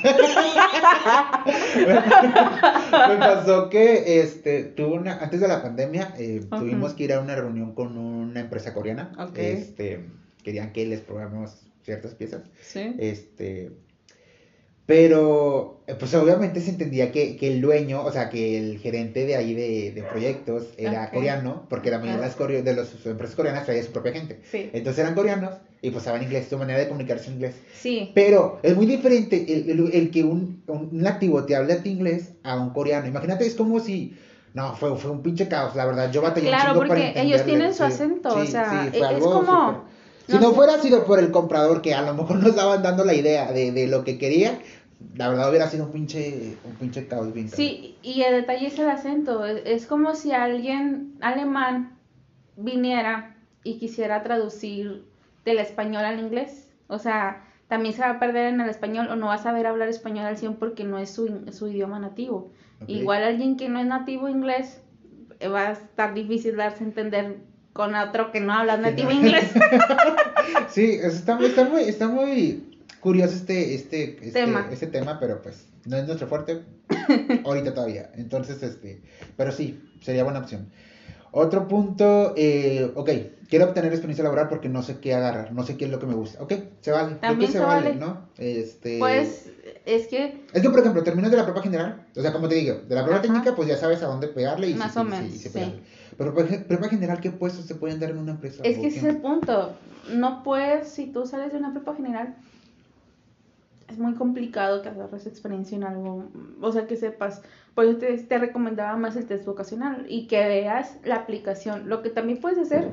me 3.10 3.18
pasó 3.18 3.70
que 3.70 4.22
este, 4.22 4.64
tuve 4.64 4.94
una, 4.94 5.18
antes 5.18 5.40
de 5.40 5.48
la 5.48 5.62
pandemia, 5.62 6.14
eh, 6.18 6.46
tuvimos 6.50 6.94
que 6.94 7.04
ir 7.04 7.14
a 7.14 7.20
una 7.20 7.36
reunión 7.36 7.74
con 7.74 7.98
una 7.98 8.40
empresa 8.42 8.74
coreana. 8.74 9.12
Okay. 9.18 9.48
Este, 9.48 10.06
querían 10.44 10.72
que 10.72 10.86
les 10.86 11.02
probáramos 11.02 11.68
ciertas 11.84 12.16
piezas. 12.16 12.44
Sí. 12.62 12.96
Este, 13.00 13.72
pero, 14.92 15.78
eh, 15.88 15.96
pues 15.98 16.14
obviamente 16.16 16.60
se 16.60 16.72
entendía 16.72 17.14
que, 17.14 17.38
que, 17.38 17.48
el 17.48 17.62
dueño, 17.62 18.04
o 18.04 18.12
sea, 18.12 18.30
que 18.30 18.58
el 18.58 18.78
gerente 18.78 19.26
de 19.26 19.38
ahí 19.38 19.54
de, 19.54 19.94
de 19.94 20.04
proyectos 20.04 20.66
era 20.78 21.10
coreano, 21.12 21.66
porque 21.70 21.90
la 21.90 22.00
mayoría 22.00 22.62
de 22.62 22.74
las, 22.76 23.02
de 23.02 23.12
empresas 23.12 23.38
coreanas 23.38 23.64
traía 23.64 23.82
su 23.84 23.94
propia 23.94 24.12
gente. 24.12 24.42
Sí. 24.52 24.70
Entonces 24.74 25.00
eran 25.00 25.16
coreanos 25.16 25.54
y 25.82 25.92
pues 25.92 26.04
saben 26.04 26.24
inglés, 26.24 26.48
su 26.50 26.58
manera 26.58 26.78
de 26.78 26.90
comunicarse 26.90 27.28
en 27.28 27.36
inglés. 27.36 27.56
Sí. 27.74 28.12
Pero 28.14 28.60
es 28.64 28.76
muy 28.76 28.86
diferente 28.86 29.46
el, 29.48 29.92
el, 29.94 30.12
que 30.12 30.26
un, 30.26 30.62
un, 30.68 30.90
nativo 30.92 31.46
te 31.46 31.56
hable 31.56 31.72
a 31.72 31.82
ti 31.82 31.92
inglés 31.92 32.34
a 32.44 32.58
un 32.58 32.72
coreano. 32.72 33.08
Imagínate, 33.08 33.48
es 33.48 33.56
como 33.56 33.80
si... 33.80 34.18
No, 34.54 34.76
fue, 34.76 34.94
fue 34.98 35.12
un 35.12 35.24
pinche 35.24 35.48
caos, 35.48 35.74
la 35.74 35.86
verdad. 35.86 36.12
Yo 36.12 36.22
batallé 36.22 36.48
claro, 36.50 36.74
porque 36.74 37.14
ellos 37.16 37.46
tienen 37.46 37.74
su 37.74 37.86
acento, 37.86 38.36
o 38.36 38.46
sea, 38.46 38.90
e, 38.92 38.98
es 38.98 39.24
como... 39.24 39.86
Si 40.28 40.38
no, 40.38 40.54
fuera 40.54 40.80
sido 40.80 41.04
por 41.04 41.20
el 41.20 41.32
comprador, 41.32 41.82
que 41.82 41.94
a 41.94 42.02
lo 42.02 42.14
mejor 42.14 42.38
nos 42.38 42.50
estaban 42.50 42.82
dando 42.82 43.04
la 43.04 43.14
idea 43.14 43.52
de, 43.52 43.72
de 43.72 43.88
lo 43.88 44.04
que 44.04 44.18
quería, 44.18 44.60
la 45.16 45.30
verdad 45.30 45.50
hubiera 45.50 45.68
sido 45.68 45.86
un 45.86 45.92
pinche, 45.92 46.58
un 46.64 46.74
pinche 46.76 47.08
caos 47.08 47.34
bien 47.34 47.50
Sí, 47.50 47.98
y 48.02 48.22
el 48.22 48.34
detalle 48.34 48.68
es 48.68 48.80
el 48.80 48.90
acento. 48.90 49.46
Es 49.46 49.86
como 49.86 50.16
si 50.16 50.32
alguien 50.32 51.16
alemán 51.22 51.98
viniera 52.56 53.36
y 53.64 53.78
quisiera 53.78 54.24
traducir 54.24 55.06
del 55.46 55.60
español 55.60 56.06
al 56.06 56.20
inglés. 56.20 56.70
O 56.88 57.00
sea, 57.00 57.44
también 57.68 57.94
se 57.94 58.02
va 58.02 58.12
a 58.12 58.20
perder 58.20 58.54
en 58.54 58.62
el 58.62 58.70
español 58.70 59.08
o 59.10 59.16
no 59.16 59.28
va 59.28 59.36
a 59.36 59.38
saber 59.38 59.68
hablar 59.68 59.90
español 59.90 60.26
al 60.26 60.38
100 60.38 60.56
porque 60.56 60.84
no 60.84 60.98
es 60.98 61.10
su, 61.10 61.46
su 61.52 61.68
idioma 61.68 62.00
nativo. 62.00 62.52
Igual 62.88 63.24
alguien 63.24 63.58
que 63.58 63.70
no 63.70 63.80
es 63.80 63.86
nativo 63.86 64.28
inglés 64.28 64.82
eh, 65.40 65.48
va 65.48 65.68
a 65.68 65.72
estar 65.74 66.16
difícil 66.16 66.56
darse 66.56 66.84
a 66.84 66.88
entender 66.88 67.38
con 67.74 67.94
otro 67.94 68.32
que 68.32 68.40
no 68.40 68.54
habla 68.54 68.78
nativo 68.78 69.12
inglés. 69.12 69.52
sí, 70.70 71.00
está, 71.02 71.40
está 71.40 71.66
muy, 71.66 71.84
está 71.84 72.08
muy 72.08 72.71
curioso 73.02 73.36
este, 73.36 73.74
este, 73.76 74.18
este 74.26 74.32
tema. 74.32 74.68
este 74.72 74.88
tema, 74.88 75.20
pero 75.20 75.42
pues 75.42 75.66
no 75.86 75.98
es 75.98 76.06
nuestro 76.06 76.28
fuerte 76.28 76.62
ahorita 77.46 77.74
todavía. 77.74 78.12
Entonces, 78.16 78.62
este, 78.64 79.02
pero 79.36 79.52
sí, 79.52 79.84
sería 80.02 80.24
buena 80.24 80.40
opción. 80.40 80.70
Otro 81.34 81.68
punto, 81.68 82.34
eh, 82.36 82.92
ok, 82.94 83.10
quiero 83.50 83.66
obtener 83.66 83.92
experiencia 83.92 84.24
laboral 84.24 84.50
porque 84.50 84.68
no 84.68 84.84
sé 84.84 85.00
qué 85.00 85.14
agarrar, 85.14 85.54
no 85.54 85.64
sé 85.64 85.78
qué 85.78 85.86
es 85.86 85.92
lo 85.92 85.98
que 85.98 86.06
me 86.06 86.14
gusta. 86.14 86.44
Ok, 86.44 86.54
se 86.82 86.92
vale. 86.92 87.16
También 87.16 87.50
se, 87.50 87.60
vale, 87.60 87.96
¿no? 87.96 88.28
Este... 88.38 89.00
Pues 89.00 89.50
es 89.86 90.08
que... 90.08 90.46
Es 90.52 90.62
que, 90.62 90.70
por 90.70 90.80
ejemplo, 90.80 91.04
terminas 91.04 91.32
de 91.32 91.38
la 91.38 91.44
prueba 91.44 91.62
general, 91.62 92.06
o 92.16 92.22
sea, 92.22 92.34
como 92.34 92.50
te 92.50 92.56
digo, 92.56 92.82
de 92.88 92.96
la 92.96 93.04
prueba 93.04 93.22
técnica, 93.22 93.56
pues 93.56 93.70
ya 93.70 93.78
sabes 93.78 94.04
a 94.04 94.08
dónde 94.08 94.28
pegarle 94.28 94.68
y 94.68 94.74
Más 94.74 94.98
o 94.98 95.06
menos, 95.06 95.32
sí, 95.32 95.50
Pero 96.18 96.36
prueba 96.36 96.90
general, 96.90 97.22
¿qué 97.22 97.32
puestos 97.32 97.66
se 97.66 97.76
pueden 97.76 98.02
dar 98.02 98.10
en 98.10 98.18
una 98.18 98.32
empresa? 98.32 98.62
Es 98.66 98.78
que 98.78 98.88
ese 98.88 98.98
es 98.98 99.06
el 99.06 99.18
punto. 99.18 99.74
No 100.14 100.44
puedes, 100.44 100.90
si 100.90 101.08
tú 101.08 101.26
sales 101.26 101.54
de 101.54 101.60
una 101.60 101.72
prueba 101.72 101.96
general, 101.96 102.36
es 103.92 104.00
muy 104.00 104.14
complicado 104.16 104.82
que 104.82 104.90
agarres 104.90 105.28
experiencia 105.28 105.76
en 105.76 105.84
algo, 105.84 106.30
o 106.62 106.72
sea, 106.72 106.88
que 106.88 106.96
sepas. 106.96 107.42
Por 107.76 107.86
eso 107.86 107.98
te, 107.98 108.18
te, 108.18 108.38
recomendaba 108.38 108.98
más 108.98 109.16
el 109.16 109.26
test 109.26 109.46
vocacional 109.46 110.06
y 110.10 110.28
que 110.28 110.40
veas 110.48 110.98
la 111.04 111.16
aplicación. 111.16 111.88
Lo 111.88 112.02
que 112.02 112.10
también 112.10 112.40
puedes 112.40 112.60
hacer 112.60 112.90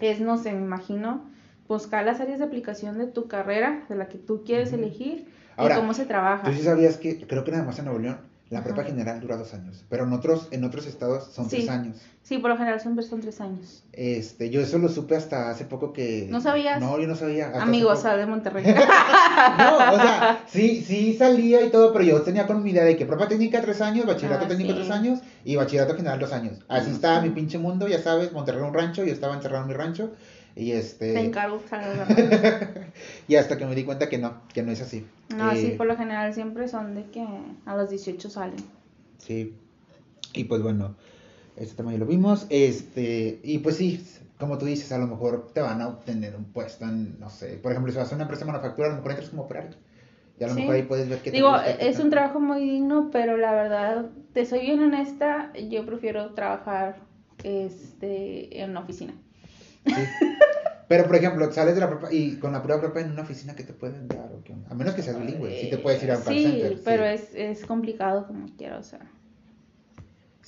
es, 0.00 0.20
no 0.20 0.36
sé, 0.36 0.52
me 0.52 0.62
imagino, 0.62 1.24
buscar 1.68 2.04
las 2.04 2.20
áreas 2.20 2.38
de 2.38 2.44
aplicación 2.44 2.98
de 2.98 3.06
tu 3.06 3.28
carrera, 3.28 3.84
de 3.88 3.96
la 3.96 4.08
que 4.08 4.18
tú 4.18 4.42
quieres 4.44 4.72
elegir 4.72 5.28
y 5.58 5.74
cómo 5.74 5.94
se 5.94 6.06
trabaja. 6.06 6.44
Tú 6.44 6.52
sí 6.52 6.62
sabías 6.62 6.96
que, 6.96 7.26
creo 7.26 7.44
que 7.44 7.50
nada 7.50 7.64
más 7.64 7.78
en 7.78 7.86
Nuevo 7.86 8.00
León, 8.00 8.18
la 8.50 8.62
prepa 8.62 8.84
general 8.84 9.18
dura 9.20 9.38
dos 9.38 9.54
años, 9.54 9.82
pero 9.88 10.04
en 10.04 10.12
otros, 10.12 10.48
en 10.50 10.62
otros 10.64 10.86
estados 10.86 11.32
son 11.32 11.48
tres 11.48 11.70
años. 11.70 11.96
Sí, 12.22 12.36
por 12.36 12.50
lo 12.50 12.58
general 12.58 12.80
siempre 12.80 13.02
son 13.02 13.22
tres 13.22 13.40
años. 13.40 13.82
Este, 13.92 14.50
yo 14.50 14.60
eso 14.60 14.76
lo 14.76 14.90
supe 14.90 15.16
hasta 15.16 15.48
hace 15.48 15.64
poco 15.64 15.94
que... 15.94 16.28
¿No 16.30 16.40
sabías? 16.42 16.78
No, 16.78 17.00
yo 17.00 17.06
no 17.06 17.16
sabía. 17.16 17.50
Amigos, 17.62 18.04
o 18.04 18.16
de 18.16 18.26
Monterrey. 18.26 18.64
no, 19.58 19.76
o 19.76 19.96
sea, 19.96 20.44
sí, 20.48 20.82
sí 20.82 21.14
salía 21.14 21.64
y 21.64 21.70
todo, 21.70 21.92
pero 21.92 22.04
yo 22.04 22.22
tenía 22.22 22.46
con 22.46 22.62
mi 22.62 22.70
idea 22.70 22.84
de 22.84 22.96
que 22.96 23.06
prepa 23.06 23.28
técnica 23.28 23.60
tres 23.60 23.80
años, 23.80 24.06
bachillerato 24.06 24.44
ah, 24.44 24.48
técnico 24.48 24.74
tres 24.74 24.90
años 24.90 25.20
y 25.44 25.56
bachillerato 25.56 25.94
general 25.94 26.18
dos 26.18 26.32
años. 26.32 26.58
Así 26.68 26.90
estaba 26.90 27.20
mi 27.20 27.30
pinche 27.30 27.58
mundo, 27.58 27.88
ya 27.88 28.00
sabes, 28.00 28.32
Monterrey 28.32 28.62
un 28.62 28.74
rancho, 28.74 29.04
yo 29.04 29.12
estaba 29.12 29.34
encerrado 29.34 29.62
en 29.62 29.68
mi 29.68 29.74
rancho. 29.74 30.12
Y 30.54 30.72
este... 30.72 31.14
Te 31.14 31.20
encargo 31.20 31.62
Y 33.28 33.36
hasta 33.36 33.56
que 33.56 33.64
me 33.64 33.74
di 33.74 33.84
cuenta 33.84 34.08
que 34.08 34.18
no, 34.18 34.42
que 34.52 34.62
no 34.62 34.70
es 34.70 34.82
así. 34.82 35.06
No, 35.34 35.50
sí, 35.52 35.66
eh, 35.66 35.74
por 35.78 35.86
lo 35.86 35.96
general 35.96 36.34
siempre 36.34 36.68
son 36.68 36.94
de 36.94 37.04
que 37.04 37.26
a 37.64 37.76
los 37.76 37.88
18 37.88 38.28
salen. 38.28 38.56
Sí. 39.18 39.54
Y 40.34 40.44
pues 40.44 40.62
bueno, 40.62 40.94
este 41.56 41.76
tema 41.76 41.92
ya 41.92 41.98
lo 41.98 42.06
vimos. 42.06 42.46
Este, 42.50 43.40
y 43.42 43.58
pues 43.58 43.76
sí, 43.76 44.04
como 44.42 44.58
tú 44.58 44.66
dices, 44.66 44.90
a 44.90 44.98
lo 44.98 45.06
mejor 45.06 45.52
te 45.52 45.60
van 45.60 45.80
a 45.80 45.86
obtener 45.86 46.34
un 46.34 46.46
puesto 46.46 46.84
en, 46.84 47.18
no 47.20 47.30
sé, 47.30 47.58
por 47.62 47.70
ejemplo, 47.70 47.92
si 47.92 47.98
vas 47.98 48.10
a 48.10 48.16
una 48.16 48.24
empresa 48.24 48.44
de 48.44 48.50
manufactura, 48.50 48.88
a 48.88 48.90
lo 48.90 48.96
mejor 48.96 49.12
entras 49.12 49.30
como 49.30 49.42
operario. 49.42 49.76
Y 50.36 50.42
a 50.42 50.48
lo 50.48 50.54
mejor 50.54 50.74
ahí 50.74 50.82
puedes 50.82 51.08
ver 51.08 51.20
que 51.20 51.30
Digo, 51.30 51.54
es 51.78 52.00
un 52.00 52.10
trabajo 52.10 52.40
muy 52.40 52.60
digno, 52.60 53.10
pero 53.12 53.36
la 53.36 53.52
verdad, 53.52 54.06
te 54.32 54.44
soy 54.44 54.62
bien 54.62 54.80
honesta, 54.80 55.52
yo 55.70 55.86
prefiero 55.86 56.34
trabajar 56.34 56.96
este, 57.44 58.60
en 58.60 58.70
una 58.70 58.80
oficina. 58.80 59.14
Pero, 60.88 61.06
por 61.06 61.16
ejemplo, 61.16 61.50
sales 61.50 61.74
de 61.74 61.80
la 61.80 61.88
prueba 61.88 62.12
y 62.12 62.36
con 62.36 62.52
la 62.52 62.62
prueba 62.62 62.82
propia 62.82 63.00
en 63.00 63.12
una 63.12 63.22
oficina, 63.22 63.54
¿qué 63.56 63.62
te 63.62 63.72
pueden 63.72 64.08
dar? 64.08 64.30
¿O? 64.30 64.42
A 64.68 64.74
menos 64.74 64.94
que 64.94 65.00
seas 65.00 65.18
bilingüe, 65.18 65.58
sí 65.58 65.70
te 65.70 65.78
puedes 65.78 66.02
ir 66.02 66.10
a 66.10 66.18
un 66.18 66.22
call 66.22 66.34
sí, 66.34 66.82
Pero 66.84 67.04
es, 67.04 67.34
es 67.34 67.64
complicado 67.64 68.26
como 68.26 68.46
quiera, 68.58 68.76
o 68.76 68.82
sea. 68.82 69.00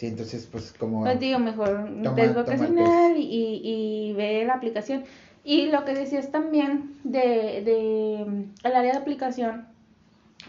Sí, 0.05 0.11
entonces, 0.11 0.47
pues, 0.53 0.75
como... 0.79 1.01
Pues 1.01 1.19
digo, 1.19 1.39
mejor 1.39 1.89
desvocacional 2.15 3.17
y, 3.17 3.61
y 3.65 4.13
ve 4.13 4.45
la 4.45 4.53
aplicación. 4.53 5.05
Y 5.45 5.71
lo 5.71 5.87
que 5.87 5.95
decías 5.95 6.31
también 6.31 6.95
de, 7.05 7.63
de 7.65 8.21
el 8.65 8.77
área 8.77 8.93
de 8.93 8.99
aplicación, 8.99 9.67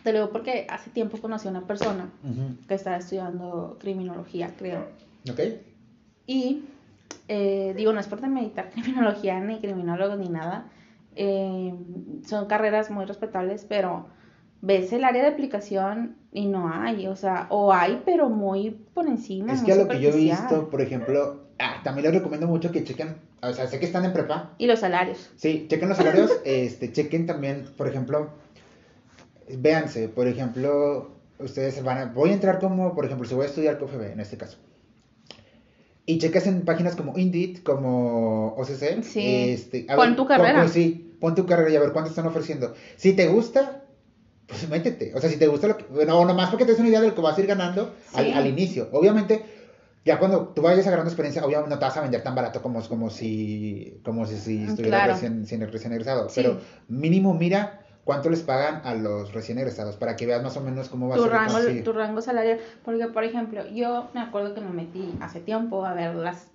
te 0.03 0.11
lo 0.11 0.19
digo 0.19 0.31
porque 0.31 0.67
hace 0.69 0.89
tiempo 0.89 1.19
conocí 1.19 1.47
a 1.47 1.51
una 1.51 1.65
persona 1.67 2.09
que 2.67 2.73
estaba 2.73 2.97
estudiando 2.97 3.77
criminología, 3.79 4.53
creo. 4.57 4.87
Ok. 5.31 5.39
Y 6.27 6.65
eh, 7.29 7.73
digo, 7.77 7.93
no 7.93 8.01
es 8.01 8.07
por 8.07 8.25
meditar 8.27 8.69
criminología 8.73 9.39
ni 9.39 9.59
criminólogos 9.59 10.19
ni 10.19 10.27
nada, 10.27 10.65
eh, 11.15 11.73
son 12.25 12.47
carreras 12.47 12.91
muy 12.91 13.05
respetables, 13.05 13.65
pero 13.67 14.07
ves 14.61 14.91
el 14.93 15.03
área 15.03 15.23
de 15.23 15.29
aplicación 15.29 16.15
y 16.31 16.47
no 16.47 16.71
hay, 16.71 17.07
o 17.07 17.15
sea, 17.15 17.47
o 17.49 17.73
hay, 17.73 18.01
pero 18.05 18.29
muy 18.29 18.71
por 18.93 19.07
encima. 19.07 19.53
Es 19.53 19.61
que 19.61 19.73
a 19.73 19.75
lo 19.75 19.87
que 19.87 19.99
yo 19.99 20.09
he 20.09 20.15
visto, 20.15 20.69
por 20.69 20.81
ejemplo, 20.81 21.43
ah, 21.59 21.81
también 21.83 22.05
les 22.05 22.15
recomiendo 22.15 22.47
mucho 22.47 22.71
que 22.71 22.83
chequen, 22.83 23.15
o 23.41 23.53
sea, 23.53 23.67
sé 23.67 23.79
que 23.79 23.85
están 23.85 24.05
en 24.05 24.13
prepa. 24.13 24.51
Y 24.57 24.67
los 24.67 24.79
salarios. 24.79 25.29
Sí, 25.35 25.67
chequen 25.69 25.89
los 25.89 25.97
salarios, 25.97 26.31
este, 26.45 26.91
chequen 26.91 27.25
también, 27.25 27.67
por 27.77 27.87
ejemplo, 27.87 28.29
véanse, 29.57 30.09
por 30.09 30.27
ejemplo, 30.27 31.11
ustedes 31.39 31.83
van 31.83 31.97
a, 31.97 32.05
voy 32.05 32.31
a 32.31 32.33
entrar 32.33 32.59
como, 32.59 32.95
por 32.95 33.05
ejemplo, 33.05 33.27
si 33.27 33.35
voy 33.35 33.45
a 33.45 33.49
estudiar 33.49 33.77
COFB 33.77 34.13
en 34.13 34.19
este 34.19 34.37
caso 34.37 34.57
y 36.05 36.17
checas 36.19 36.45
en 36.47 36.61
páginas 36.61 36.95
como 36.95 37.17
Indeed, 37.17 37.59
como 37.63 38.49
OCC. 38.57 39.03
Sí. 39.03 39.49
Este, 39.49 39.87
pon 39.95 40.15
tu 40.15 40.25
carrera. 40.27 40.67
sí, 40.67 41.15
pon 41.19 41.35
tu 41.35 41.45
carrera 41.45 41.71
y 41.71 41.75
a 41.75 41.79
ver 41.79 41.93
cuánto 41.93 42.09
están 42.09 42.27
ofreciendo. 42.27 42.73
Si 42.95 43.13
te 43.13 43.27
gusta, 43.27 43.83
pues 44.47 44.67
métete. 44.69 45.13
O 45.15 45.19
sea, 45.19 45.29
si 45.29 45.37
te 45.37 45.47
gusta 45.47 45.67
lo 45.67 45.77
que. 45.77 45.85
No, 46.05 46.25
nomás 46.25 46.49
porque 46.49 46.65
te 46.65 46.71
das 46.71 46.79
una 46.79 46.89
idea 46.89 47.01
de 47.01 47.09
lo 47.09 47.15
que 47.15 47.21
vas 47.21 47.37
a 47.37 47.41
ir 47.41 47.47
ganando 47.47 47.93
al, 48.13 48.47
inicio. 48.47 48.89
Obviamente, 48.91 49.45
ya 50.03 50.19
cuando 50.19 50.49
tú 50.49 50.61
vayas 50.61 50.85
agarrando 50.87 51.09
experiencia, 51.09 51.43
obviamente 51.43 51.69
no 51.69 51.79
te 51.79 51.85
vas 51.85 51.97
a 51.97 52.01
vender 52.01 52.23
tan 52.23 52.35
barato 52.35 52.61
como, 52.61 52.81
como 52.87 53.09
si, 53.09 53.99
como 54.03 54.25
si, 54.25 54.37
si 54.37 54.57
mm, 54.57 54.69
estuvieras 54.69 55.21
recién, 55.21 55.71
recién 55.71 55.93
egresado. 55.93 56.27
Pero 56.33 56.59
mínimo 56.87 57.33
mira 57.33 57.81
cuánto 58.03 58.29
les 58.29 58.41
pagan 58.41 58.81
a 58.85 58.93
los 58.93 59.33
recién 59.33 59.57
egresados 59.57 59.97
para 59.97 60.15
que 60.15 60.27
veas 60.27 60.43
más 60.43 60.55
o 60.57 60.61
menos 60.61 60.89
cómo 60.89 61.09
va 61.09 61.15
tu 61.15 61.23
a 61.23 61.25
ser 61.25 61.33
rango, 61.33 61.83
tu 61.83 61.93
rango 61.93 62.21
salarial. 62.21 62.59
Porque, 62.83 63.07
por 63.07 63.23
ejemplo, 63.23 63.67
yo 63.69 64.09
me 64.13 64.21
acuerdo 64.21 64.53
que 64.53 64.61
me 64.61 64.69
metí 64.69 65.13
hace 65.21 65.39
tiempo 65.39 65.85
a 65.85 65.93
ver 65.93 66.15
las 66.15 66.47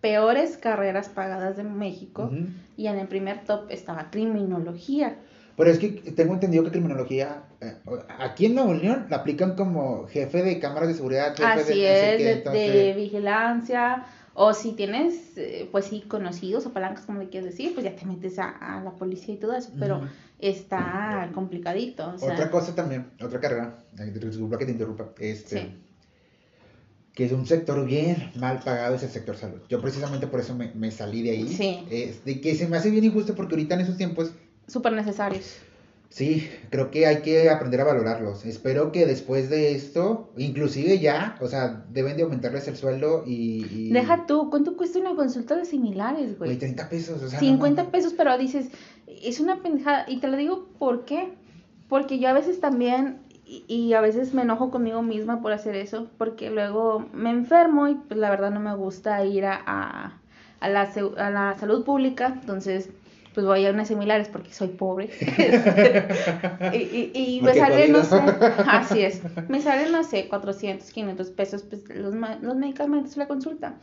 peores 0.00 0.56
carreras 0.56 1.08
pagadas 1.08 1.56
de 1.56 1.64
México 1.64 2.30
y 2.76 2.86
en 2.86 2.98
el 2.98 3.08
primer 3.08 3.44
top 3.44 3.70
estaba 3.70 4.10
criminología. 4.10 5.16
Pero 5.60 5.72
es 5.72 5.78
que 5.78 5.88
tengo 6.12 6.32
entendido 6.32 6.64
que 6.64 6.70
criminología, 6.70 7.42
eh, 7.60 7.74
aquí 8.18 8.46
en 8.46 8.54
Nuevo 8.54 8.72
León 8.72 9.08
la 9.10 9.18
aplican 9.18 9.56
como 9.56 10.06
jefe 10.06 10.42
de 10.42 10.58
cámaras 10.58 10.88
de 10.88 10.94
seguridad. 10.94 11.36
Jefe 11.36 11.44
Así 11.44 11.84
es, 11.84 12.44
de, 12.44 12.94
vigilancia, 12.96 14.06
o 14.32 14.54
si 14.54 14.72
tienes, 14.72 15.36
eh, 15.36 15.68
pues 15.70 15.84
sí, 15.84 16.00
conocidos 16.08 16.64
o 16.64 16.72
palancas, 16.72 17.04
como 17.04 17.18
le 17.18 17.28
quieres 17.28 17.50
decir, 17.50 17.74
pues 17.74 17.84
ya 17.84 17.94
te 17.94 18.06
metes 18.06 18.38
a, 18.38 18.80
la 18.82 18.92
policía 18.92 19.34
y 19.34 19.36
todo 19.36 19.52
eso, 19.52 19.70
pero 19.78 20.00
está 20.38 21.30
complicadito. 21.34 22.14
Otra 22.22 22.50
cosa 22.50 22.74
también, 22.74 23.10
otra 23.22 23.38
carrera, 23.38 23.84
disculpa 24.14 24.56
que 24.56 24.64
te 24.64 24.72
interrumpa, 24.72 25.10
este, 25.18 25.74
que 27.12 27.26
es 27.26 27.32
un 27.32 27.44
sector 27.44 27.84
bien 27.84 28.32
mal 28.36 28.60
pagado, 28.64 28.94
es 28.94 29.02
el 29.02 29.10
sector 29.10 29.36
salud. 29.36 29.60
Yo 29.68 29.82
precisamente 29.82 30.26
por 30.26 30.40
eso 30.40 30.56
me, 30.56 30.90
salí 30.90 31.20
de 31.20 31.30
ahí. 31.32 31.48
Sí. 31.48 31.84
Este, 31.90 32.40
que 32.40 32.54
se 32.54 32.66
me 32.66 32.78
hace 32.78 32.88
bien 32.88 33.04
injusto 33.04 33.34
porque 33.34 33.56
ahorita 33.56 33.74
en 33.74 33.82
esos 33.82 33.98
tiempos... 33.98 34.32
Súper 34.70 34.92
necesarios. 34.92 35.56
Sí, 36.10 36.48
creo 36.70 36.90
que 36.90 37.06
hay 37.06 37.22
que 37.22 37.50
aprender 37.50 37.80
a 37.80 37.84
valorarlos. 37.84 38.44
Espero 38.44 38.92
que 38.92 39.04
después 39.06 39.50
de 39.50 39.74
esto, 39.74 40.30
inclusive 40.36 40.98
ya, 40.98 41.36
o 41.40 41.48
sea, 41.48 41.84
deben 41.90 42.16
de 42.16 42.22
aumentarles 42.24 42.68
el 42.68 42.76
sueldo 42.76 43.24
y... 43.26 43.90
Deja 43.90 44.26
tú, 44.26 44.48
¿cuánto 44.50 44.76
cuesta 44.76 44.98
una 44.98 45.14
consulta 45.14 45.56
de 45.56 45.64
similares, 45.64 46.36
güey? 46.38 46.56
30 46.56 46.88
pesos, 46.88 47.22
o 47.22 47.28
sea... 47.28 47.38
50 47.38 47.90
pesos, 47.90 48.12
pero 48.16 48.36
dices, 48.38 48.70
es 49.06 49.40
una 49.40 49.62
pendejada. 49.62 50.04
Y 50.08 50.18
te 50.18 50.28
lo 50.28 50.36
digo, 50.36 50.68
¿por 50.78 51.04
qué? 51.04 51.32
Porque 51.88 52.18
yo 52.18 52.28
a 52.28 52.32
veces 52.32 52.60
también, 52.60 53.20
y, 53.44 53.92
a 53.94 54.00
veces 54.00 54.34
me 54.34 54.42
enojo 54.42 54.70
conmigo 54.70 55.02
misma 55.02 55.40
por 55.40 55.52
hacer 55.52 55.74
eso, 55.74 56.08
porque 56.16 56.50
luego 56.50 57.08
me 57.12 57.30
enfermo 57.30 57.88
y 57.88 57.94
pues 57.94 58.18
la 58.18 58.30
verdad 58.30 58.50
no 58.50 58.60
me 58.60 58.74
gusta 58.74 59.24
ir 59.24 59.46
a, 59.46 59.60
a, 59.64 60.20
a 60.60 60.68
la, 60.68 60.92
a 61.18 61.30
la 61.30 61.56
salud 61.58 61.84
pública, 61.84 62.38
entonces 62.40 62.90
pues 63.34 63.46
voy 63.46 63.64
a 63.64 63.70
unas 63.70 63.88
similares 63.88 64.28
porque 64.28 64.52
soy 64.52 64.68
pobre. 64.68 65.10
y, 66.72 67.10
y, 67.14 67.40
me 67.42 67.54
sale, 67.54 67.88
no 67.88 68.02
sé, 68.02 68.16
así 68.66 69.02
es, 69.02 69.22
me 69.48 69.60
sale, 69.60 69.90
no 69.90 70.02
sé, 70.04 70.28
400, 70.28 70.90
500 70.90 71.30
pesos 71.30 71.62
pues, 71.62 71.88
los, 71.94 72.14
los 72.14 72.56
medicamentos, 72.56 73.16
la 73.16 73.28
consulta. 73.28 73.76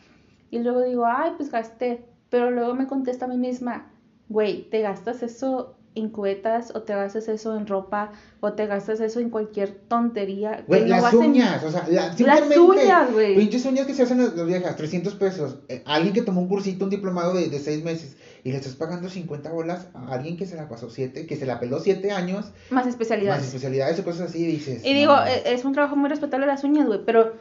Y 0.51 0.59
luego 0.59 0.81
digo, 0.81 1.05
ay, 1.05 1.31
pues 1.37 1.51
gasté. 1.51 2.05
Pero 2.29 2.51
luego 2.51 2.75
me 2.75 2.87
contesta 2.87 3.23
a 3.23 3.27
mí 3.29 3.37
misma, 3.37 3.89
güey, 4.27 4.69
te 4.69 4.81
gastas 4.81 5.23
eso 5.23 5.76
en 5.97 6.09
cuetas 6.09 6.71
o 6.75 6.83
te 6.83 6.93
gastas 6.93 7.27
eso 7.27 7.55
en 7.57 7.67
ropa 7.67 8.11
o 8.39 8.53
te 8.53 8.67
gastas 8.67 8.99
eso 8.99 9.19
en 9.19 9.29
cualquier 9.29 9.71
tontería. 9.87 10.63
Güey, 10.67 10.87
las 10.87 11.13
uñas, 11.13 11.63
o 11.63 11.71
sea, 11.71 11.87
la, 11.89 12.15
las 12.17 12.57
uñas, 12.57 13.11
güey. 13.11 13.35
Pinches 13.35 13.65
uñas 13.65 13.85
que 13.87 13.93
se 13.93 14.03
hacen 14.03 14.19
las 14.19 14.45
viejas, 14.45 14.75
300 14.75 15.15
pesos. 15.15 15.57
Eh, 15.69 15.83
alguien 15.85 16.13
que 16.13 16.21
tomó 16.21 16.41
un 16.41 16.47
cursito, 16.47 16.85
un 16.85 16.91
diplomado 16.91 17.33
de, 17.33 17.49
de 17.49 17.59
seis 17.59 17.83
meses 17.83 18.15
y 18.47 18.51
le 18.51 18.57
estás 18.59 18.75
pagando 18.75 19.09
50 19.09 19.51
bolas 19.51 19.87
a 19.93 20.13
alguien 20.13 20.37
que 20.37 20.45
se 20.45 20.55
la 20.55 20.69
pasó 20.69 20.89
7, 20.89 21.25
que 21.25 21.35
se 21.35 21.45
la 21.45 21.59
peló 21.59 21.79
7 21.79 22.11
años. 22.11 22.45
Más 22.69 22.87
especialidades. 22.87 23.41
Más 23.41 23.47
especialidades 23.47 23.99
o 23.99 24.05
cosas 24.05 24.29
así, 24.29 24.45
dices. 24.45 24.85
Y 24.85 24.93
digo, 24.93 25.13
e, 25.25 25.53
es 25.53 25.65
un 25.65 25.73
trabajo 25.73 25.97
muy 25.97 26.09
respetable 26.09 26.45
las 26.45 26.63
uñas, 26.63 26.87
güey, 26.87 27.01
pero 27.05 27.33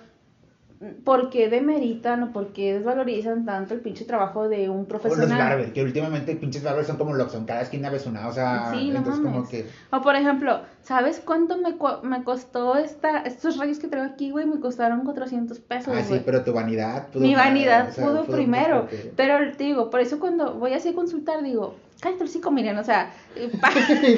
¿por 1.05 1.31
qué 1.31 1.49
demeritan 1.49 2.23
o 2.23 2.33
por 2.33 2.49
qué 2.49 2.75
desvalorizan 2.75 3.45
tanto 3.45 3.75
el 3.75 3.81
pinche 3.81 4.05
trabajo 4.05 4.49
de 4.49 4.69
un 4.69 4.87
profesional? 4.87 5.27
O 5.27 5.29
los 5.29 5.39
barbers, 5.39 5.73
que 5.73 5.83
últimamente 5.83 6.37
pinches 6.37 6.63
barbers 6.63 6.87
son 6.87 6.97
como 6.97 7.15
Loxon, 7.15 7.45
cada 7.47 7.63
esquina 7.63 7.91
ves 7.91 8.07
una, 8.07 8.29
o 8.29 8.33
sea, 8.33 8.71
Sí, 8.73 8.91
no 8.91 8.99
entonces 8.99 9.23
como 9.23 9.35
mames. 9.37 9.49
que... 9.49 9.67
O 9.91 10.03
por 10.03 10.17
ejemplo, 10.17 10.61
¿sabes 10.83 11.23
cuánto 11.25 11.57
me, 11.59 11.77
cu- 11.77 12.03
me 12.03 12.23
costó 12.25 12.77
esta, 12.77 13.19
estos 13.21 13.57
rayos 13.59 13.79
que 13.79 13.89
traigo 13.89 14.09
aquí, 14.13 14.31
güey? 14.31 14.47
Me 14.47 14.61
costaron 14.61 15.05
400 15.05 15.59
pesos, 15.61 15.95
Ah, 15.97 16.03
sí, 16.03 16.21
pero 16.25 16.43
tu 16.45 16.53
vanidad 16.53 17.09
pudo 17.09 17.23
Mi 17.23 17.35
vanidad 17.35 17.89
o 17.89 17.93
sea, 17.93 18.05
pudo 18.05 18.25
pudo 18.25 18.37
primero. 18.37 18.81
porque- 18.83 19.13
Pero 19.17 19.57
te 19.57 19.65
digo, 19.65 19.91
por 19.91 20.01
eso 20.01 20.19
cuando 20.19 20.55
voy 20.55 20.73
así 20.75 20.91
a 20.91 20.95
consultar, 20.95 21.43
digo, 21.43 21.75
cállate 22.01 22.23
el 22.25 22.29
hocico, 22.29 22.51
miren, 22.51 22.77
o 22.79 22.85
sea, 22.85 23.13
eh, 23.35 23.51
pa- 23.61 23.71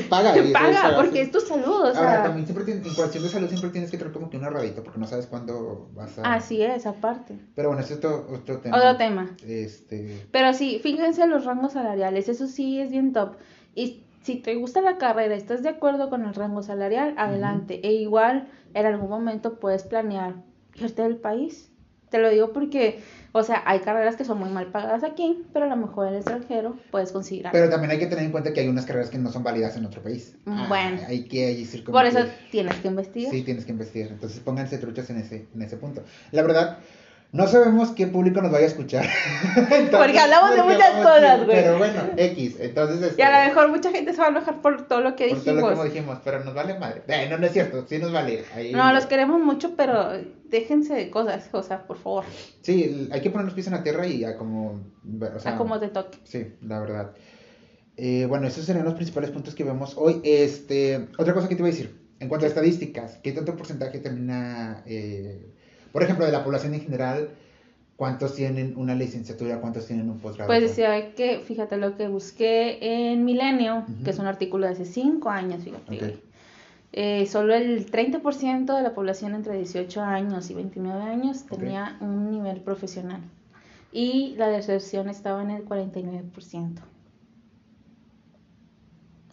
paga, 0.09 0.39
y 0.45 0.53
paga, 0.53 0.95
porque 0.97 1.23
es 1.23 1.31
tu 1.31 1.41
salud, 1.41 1.83
o 1.83 1.93
sea. 1.93 2.01
Ahora, 2.01 2.23
también 2.25 2.47
siempre 2.47 2.65
tienes, 2.65 2.87
en 2.87 2.95
cuestión 2.95 3.23
de 3.25 3.31
salud 3.31 3.49
siempre 3.49 3.71
tienes 3.71 3.91
que 3.91 3.99
traer 3.99 4.13
como 4.13 4.29
que 4.31 4.37
una 4.37 4.51
radita 4.51 4.83
porque 4.83 4.99
no 4.99 5.07
sabes 5.07 5.27
cuándo 5.27 5.89
vas 5.95 6.19
a... 6.19 6.35
Así 6.35 6.63
es, 6.63 6.87
aparte. 6.87 7.39
Pero 7.55 7.69
bueno, 7.69 7.83
ese 7.83 7.95
es 7.95 7.99
otro, 7.99 8.27
otro 8.33 8.59
tema. 8.59 8.77
Otro 8.77 8.97
tema. 8.97 9.37
Este... 9.47 10.27
Pero 10.31 10.53
sí, 10.55 10.81
fíjense 10.83 11.27
los 11.27 11.45
rangos 11.45 11.73
salariales, 11.73 12.29
eso 12.29 12.47
sí 12.47 12.81
es 12.81 12.91
bien 12.91 13.13
top. 13.13 13.37
Y 13.75 14.03
si 14.23 14.37
te 14.37 14.57
gusta 14.57 14.81
la 14.83 14.99
carrera, 14.99 15.35
estás 15.35 15.63
de 15.63 15.71
acuerdo 15.71 16.11
con 16.11 16.25
el 16.27 16.35
rango 16.35 16.63
salarial, 16.63 17.15
adelante. 17.17 17.81
E 17.87 17.93
igual, 17.95 18.49
en 18.75 18.85
algún 18.87 19.09
momento 19.09 19.59
puedes 19.59 19.85
planear 19.85 20.35
irte 20.75 21.03
del 21.03 21.17
país. 21.17 21.71
Te 22.11 22.19
lo 22.19 22.31
digo 22.31 22.53
porque, 22.53 22.99
o 23.33 23.43
sea, 23.43 23.63
hay 23.67 23.81
carreras 23.81 24.17
que 24.17 24.25
son 24.25 24.39
muy 24.39 24.49
mal 24.51 24.67
pagadas 24.67 25.05
aquí, 25.05 25.45
pero 25.53 25.67
a 25.67 25.69
lo 25.69 25.77
mejor 25.77 26.07
en 26.07 26.15
el 26.15 26.21
extranjero 26.21 26.77
puedes 26.91 27.13
considerar. 27.13 27.53
Pero 27.53 27.69
también 27.69 27.91
hay 27.91 27.99
que 27.99 28.07
tener 28.07 28.25
en 28.25 28.33
cuenta 28.33 28.53
que 28.53 28.61
hay 28.61 28.69
unas 28.69 28.87
carreras 28.87 29.11
que 29.11 29.19
no 29.19 29.31
son 29.31 29.43
válidas 29.43 29.77
en 29.77 29.85
otro 29.85 30.03
país. 30.03 30.35
Mm, 30.45 30.51
Ah, 30.59 30.67
bueno. 30.69 31.01
hay 31.07 31.25
que 31.25 31.55
decir 31.55 31.85
Por 31.85 32.05
eso 32.07 32.21
tienes 32.51 32.77
que 32.77 32.89
investigar. 32.89 33.31
Sí, 33.33 33.43
tienes 33.43 33.65
que 33.67 33.73
investigar. 33.73 34.11
Entonces 34.11 34.41
pónganse 34.41 34.79
truchas 34.79 35.11
en 35.11 35.19
ese, 35.19 35.47
en 35.55 35.63
ese 35.63 35.77
punto. 35.77 36.03
La 36.31 36.43
verdad, 36.43 36.79
no 37.31 37.47
sabemos 37.47 37.91
qué 37.91 38.07
público 38.07 38.41
nos 38.41 38.51
vaya 38.51 38.65
a 38.65 38.69
escuchar. 38.69 39.05
Entonces, 39.57 39.91
Porque 39.91 40.19
hablamos 40.19 40.55
de 40.55 40.63
muchas 40.63 40.91
cosas, 40.95 41.45
güey. 41.45 41.57
Pero 41.63 41.79
bueno, 41.79 42.01
X. 42.17 42.57
Entonces, 42.59 43.03
este, 43.03 43.21
Y 43.21 43.25
a 43.25 43.41
lo 43.43 43.49
mejor 43.49 43.69
mucha 43.69 43.91
gente 43.91 44.13
se 44.13 44.19
va 44.21 44.27
a 44.29 44.31
enojar 44.31 44.63
por 44.63 44.87
todo 44.89 45.01
lo 45.03 45.15
que 45.15 45.29
por 45.29 45.45
todo 45.45 45.55
lo 45.55 45.61
dijimos. 45.61 45.85
que 45.85 45.91
dijimos, 45.91 46.19
pero 46.25 46.45
nos 46.45 46.55
vale 46.55 46.79
madre. 46.79 47.03
Eh, 47.07 47.27
no, 47.29 47.37
no 47.39 47.47
es 47.47 47.53
cierto, 47.53 47.85
sí 47.87 47.99
nos 47.99 48.13
vale. 48.13 48.45
Ahí- 48.55 48.73
No, 48.73 48.93
los 48.93 49.07
queremos 49.07 49.41
mucho, 49.41 49.75
pero 49.77 50.11
déjense 50.45 50.95
de 50.95 51.11
cosas, 51.11 51.49
o 51.53 51.63
sea, 51.63 51.87
por 51.87 51.99
favor, 51.99 52.25
Sí, 52.63 53.09
hay 53.13 53.21
que 53.21 53.29
poner 53.31 53.45
los 53.45 53.55
pies 53.55 53.67
en 53.67 53.75
la 53.75 53.83
tierra 53.83 54.07
y 54.07 54.25
a 54.25 54.37
como... 54.37 54.81
O 55.35 55.39
sea, 55.39 55.53
a 55.55 55.57
como 55.59 55.79
te 55.79 55.89
toque. 55.89 56.19
Sí, 56.25 56.55
la 56.63 56.81
verdad. 56.81 57.13
Eh, 57.99 58.25
bueno, 58.27 58.47
esos 58.47 58.65
serían 58.65 58.85
los 58.85 58.95
principales 58.95 59.31
puntos 59.31 59.55
que 59.55 59.65
vemos 59.65 59.95
hoy. 59.99 60.21
Este, 60.25 61.09
otra 61.19 61.35
cosa 61.35 61.49
que 61.49 61.57
te 61.57 61.61
iba 61.63 61.69
a 61.69 61.73
decir, 61.73 62.01
en 62.21 62.29
cuanto 62.29 62.47
a 62.47 62.49
estadísticas, 62.49 63.19
¿qué 63.23 63.33
tanto 63.33 63.55
porcentaje 63.57 63.99
termina, 63.99 64.83
eh, 64.87 65.53
por 65.99 66.05
ejemplo, 66.05 66.27
de 66.27 66.31
la 66.31 66.45
población 66.45 66.75
en 66.75 66.81
general, 66.81 67.31
cuántos 67.97 68.37
tienen 68.37 68.75
una 68.77 68.95
licenciatura, 68.95 69.61
cuántos 69.61 69.89
tienen 69.89 70.09
un 70.09 70.21
posgrado? 70.21 70.47
Pues 70.47 70.63
decía 70.63 71.13
que, 71.17 71.41
fíjate 71.41 71.77
lo 71.77 71.97
que 71.97 72.07
busqué 72.07 72.79
en 73.11 73.25
Milenio, 73.25 73.79
Ujú. 73.79 74.05
que 74.05 74.11
es 74.11 74.19
un 74.21 74.27
artículo 74.27 74.67
de 74.67 74.75
hace 74.75 74.85
5 74.85 75.29
años, 75.29 75.65
fíjate. 75.65 76.21
Eh, 76.93 77.27
solo 77.27 77.53
el 77.53 77.91
30% 77.91 78.77
de 78.77 78.83
la 78.83 78.95
población 78.95 79.35
entre 79.35 79.57
18 79.57 80.01
años 80.01 80.49
y 80.51 80.55
29 80.55 81.03
años 81.03 81.47
tenía 81.47 81.97
un 82.01 82.31
nivel 82.31 82.61
profesional. 82.61 83.21
Y 83.91 84.37
la 84.37 84.47
deserción 84.47 85.09
estaba 85.09 85.43
en 85.43 85.51
el 85.51 85.65
49%. 85.65 86.81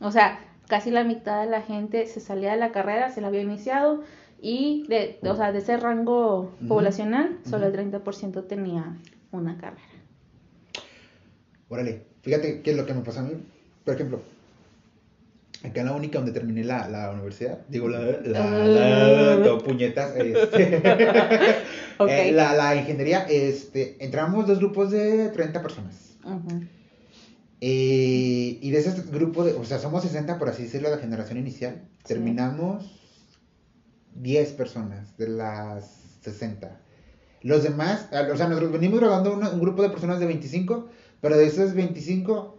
O 0.01 0.11
sea, 0.11 0.39
casi 0.67 0.89
la 0.89 1.03
mitad 1.03 1.43
de 1.43 1.49
la 1.51 1.61
gente 1.61 2.07
se 2.07 2.19
salía 2.19 2.53
de 2.53 2.57
la 2.57 2.71
carrera, 2.71 3.11
se 3.11 3.21
la 3.21 3.27
había 3.27 3.41
iniciado. 3.41 4.01
Y 4.47 4.85
de, 4.87 5.17
o 5.23 5.35
sea, 5.35 5.51
de 5.51 5.57
ese 5.57 5.75
rango 5.75 6.51
poblacional, 6.67 7.39
solo 7.49 7.67
Ujú. 7.67 7.79
el 7.79 7.91
30% 7.91 8.45
tenía 8.45 8.95
una 9.31 9.57
carrera. 9.57 9.81
Órale, 11.67 12.03
fíjate 12.21 12.61
qué 12.61 12.69
es 12.69 12.77
lo 12.77 12.85
que 12.85 12.93
me 12.93 13.01
pasó 13.01 13.21
a 13.21 13.23
mí. 13.23 13.31
Por 13.83 13.95
ejemplo, 13.95 14.21
acá 15.63 15.81
en 15.81 15.87
la 15.87 15.93
única 15.93 16.19
donde 16.19 16.31
terminé 16.31 16.63
la, 16.63 16.87
la 16.87 17.09
universidad, 17.09 17.61
digo, 17.69 17.89
la, 17.89 18.01
la, 18.01 18.67
la, 18.67 19.43
todo 19.43 19.63
puñetas, 19.63 20.15
este, 20.15 20.77
eh, 22.07 22.31
la, 22.31 22.53
la 22.53 22.75
ingeniería, 22.75 23.25
este, 23.27 23.95
entramos 23.97 24.45
dos 24.45 24.59
grupos 24.59 24.91
de 24.91 25.29
30 25.29 25.59
personas. 25.63 26.19
Eh, 27.61 28.59
y 28.61 28.69
de 28.69 28.77
ese 28.77 28.93
grupo, 29.11 29.43
de, 29.43 29.53
o 29.53 29.65
sea, 29.65 29.79
somos 29.79 30.03
60, 30.03 30.37
por 30.37 30.49
así 30.49 30.61
decirlo, 30.61 30.91
de 30.91 30.99
generación 30.99 31.39
inicial. 31.39 31.81
Sí. 31.97 32.09
Terminamos 32.09 33.04
10 34.15 34.51
personas 34.53 35.17
de 35.17 35.27
las 35.29 35.85
60. 36.23 36.69
Los 37.41 37.63
demás, 37.63 38.07
o 38.11 38.35
sea, 38.37 38.47
nosotros 38.47 38.71
venimos 38.71 38.99
graduando 38.99 39.33
una- 39.33 39.49
un 39.51 39.61
grupo 39.61 39.83
de 39.83 39.89
personas 39.89 40.19
de 40.19 40.25
25, 40.25 40.87
pero 41.21 41.37
de 41.37 41.45
esos 41.45 41.73
25... 41.73 42.53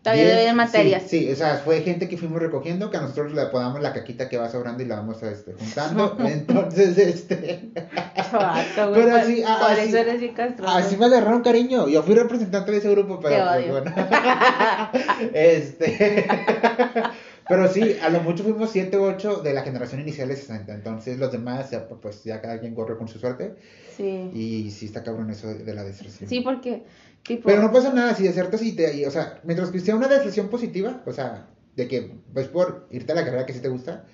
Todavía 0.00 0.26
10, 0.26 0.36
debían 0.36 0.56
materias. 0.56 1.02
Sí, 1.08 1.24
sí, 1.26 1.32
o 1.32 1.34
sea, 1.34 1.56
fue 1.64 1.80
gente 1.80 2.08
que 2.08 2.16
fuimos 2.16 2.40
recogiendo, 2.40 2.88
que 2.88 2.98
a 2.98 3.00
nosotros 3.00 3.32
le 3.34 3.42
apodamos 3.42 3.80
la 3.82 3.92
caquita 3.92 4.28
que 4.28 4.38
va 4.38 4.48
sobrando 4.48 4.80
y 4.84 4.86
la 4.86 4.94
vamos 4.96 5.20
este, 5.24 5.54
juntando. 5.54 6.16
Entonces, 6.24 6.96
este... 6.98 7.72
Güey, 7.74 8.54
Pero 8.76 8.92
por- 9.10 9.18
así, 9.18 9.42
por 9.42 9.70
así- 9.72 9.88
eso 9.88 9.96
eres 9.98 10.32
castroso. 10.32 10.72
Así 10.72 10.96
me 10.96 11.06
agarraron 11.06 11.42
cariño. 11.42 11.88
Yo 11.88 12.04
fui 12.04 12.14
representante 12.14 12.70
de 12.70 12.78
ese 12.78 12.90
grupo, 12.90 13.18
pero 13.18 13.50
Te 13.54 13.62
pues, 13.68 13.70
bueno. 13.72 13.92
este. 15.34 16.28
pero 17.48 17.68
sí, 17.68 17.96
a 18.02 18.08
lo 18.10 18.20
mucho 18.22 18.42
fuimos 18.44 18.70
7 18.70 18.98
u 18.98 19.02
8 19.04 19.40
de 19.42 19.52
la 19.54 19.62
generación 19.62 20.00
inicial 20.00 20.28
de 20.28 20.36
60. 20.36 20.74
Entonces 20.74 21.18
los 21.18 21.32
demás, 21.32 21.70
ya, 21.70 21.88
pues 21.88 22.24
ya 22.24 22.40
cada 22.40 22.60
quien 22.60 22.74
corre 22.74 22.96
con 22.96 23.08
su 23.08 23.18
suerte. 23.18 23.56
Sí. 23.96 24.30
Y 24.32 24.70
sí 24.70 24.86
está 24.86 25.02
cabrón 25.02 25.30
eso 25.30 25.48
de, 25.48 25.64
de 25.64 25.74
la 25.74 25.84
deserción. 25.84 26.28
Sí, 26.28 26.40
porque, 26.40 26.84
tipo, 27.22 27.48
Pero 27.48 27.62
no 27.62 27.72
pasa 27.72 27.92
nada 27.92 28.14
si 28.14 28.22
desertas 28.24 28.62
y 28.62 28.72
te. 28.76 28.94
y, 28.96 29.04
o 29.04 29.10
sea, 29.10 29.40
mientras 29.44 29.70
que 29.70 29.80
sea 29.80 29.96
una 29.96 30.08
deserción 30.08 30.48
positiva, 30.48 31.02
o 31.06 31.12
sea, 31.12 31.46
de 31.76 31.88
que 31.88 32.12
pues 32.32 32.48
por 32.48 32.86
irte 32.90 33.12
a 33.12 33.14
la 33.14 33.24
carrera 33.24 33.46
que 33.46 33.52
sí 33.54 33.60
te 33.60 33.68
gusta, 33.68 34.04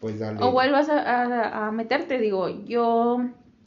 pues 0.00 0.18
dale. 0.18 0.38
o 0.42 0.50
vuelvas 0.52 0.88
a, 0.88 0.98
a- 1.00 1.68
a 1.68 1.72
meterte, 1.72 2.18
digo, 2.18 2.48
yo 2.64 3.18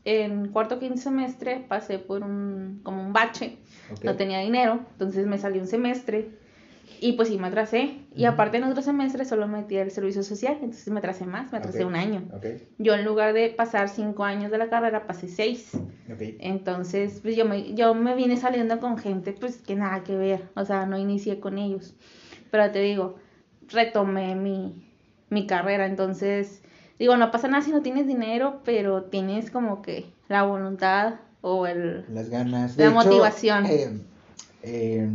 en 0.03 0.49
cuarto 0.49 0.78
quince 0.80 1.03
semestre 1.05 1.66
pasé 1.68 1.97
por 1.99 2.22
un, 2.24 2.82
como 2.84 3.01
un 3.01 3.13
bache, 3.13 3.57
no 4.03 4.16
tenía 4.16 4.39
dinero, 4.39 4.82
entonces 4.91 5.26
me 5.26 5.38
salió 5.38 5.61
un 5.61 5.68
semestre 5.68 6.30
y 7.02 7.14
pues 7.14 7.30
sí 7.30 7.38
me 7.38 7.48
atrasé. 7.48 8.00
Y 8.16 8.26
aparte 8.26 8.58
en 8.58 8.64
otro 8.64 8.82
semestre 8.82 9.26
solo 9.26 9.48
metí 9.48 9.76
el 9.78 9.92
servicio 9.92 10.24
social, 10.24 10.54
entonces 10.62 10.88
me 10.90 11.00
atrasé 11.00 11.26
más, 11.26 11.52
me 11.52 11.58
atrasé 11.58 11.86
un 11.86 11.96
año. 11.96 12.24
Ok, 12.34 12.46
Yo 12.78 12.94
en 12.94 13.04
lugar 13.06 13.34
de 13.34 13.50
pasar 13.50 13.90
cinco 13.90 14.24
años 14.24 14.52
de 14.52 14.58
la 14.58 14.70
carrera, 14.70 15.06
pasé 15.08 15.28
seis. 15.28 15.72
Entonces, 16.40 17.20
pues 17.22 17.36
yo 17.36 17.46
me, 17.46 17.74
yo 17.74 17.94
me 17.94 18.16
vine 18.16 18.38
saliendo 18.38 18.80
con 18.80 18.98
gente, 18.98 19.34
pues 19.34 19.58
que 19.58 19.76
nada 19.76 20.04
que 20.04 20.16
ver, 20.16 20.50
o 20.56 20.64
sea, 20.66 20.86
no 20.86 20.98
inicié 20.98 21.40
con 21.40 21.58
ellos. 21.58 21.96
Pero 22.52 22.72
te 22.72 22.80
digo, 22.80 23.16
retomé 23.68 24.36
mi, 24.36 24.86
mi 25.30 25.48
carrera, 25.48 25.86
entonces, 25.86 26.62
digo, 27.00 27.18
no 27.18 27.32
pasa 27.32 27.48
nada 27.48 27.64
si 27.64 27.72
no 27.72 27.82
tienes 27.82 28.08
dinero, 28.08 28.62
pero 28.64 29.04
tienes 29.04 29.52
como 29.52 29.82
que 29.82 30.06
la 30.30 30.44
voluntad 30.44 31.16
o 31.42 31.68
el... 31.68 32.06
Las 32.14 32.30
ganas. 32.30 32.78
La 32.78 32.90
motivación. 32.92 33.66
eh, 33.66 34.00
eh, 34.64 35.08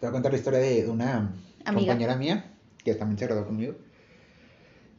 te 0.00 0.06
voy 0.06 0.10
a 0.10 0.12
contar 0.12 0.32
la 0.32 0.38
historia 0.38 0.60
de 0.60 0.88
una 0.88 1.34
Amiga. 1.64 1.92
compañera 1.92 2.16
mía 2.16 2.54
que 2.84 2.94
también 2.94 3.18
se 3.18 3.26
graduó 3.26 3.46
conmigo. 3.46 3.74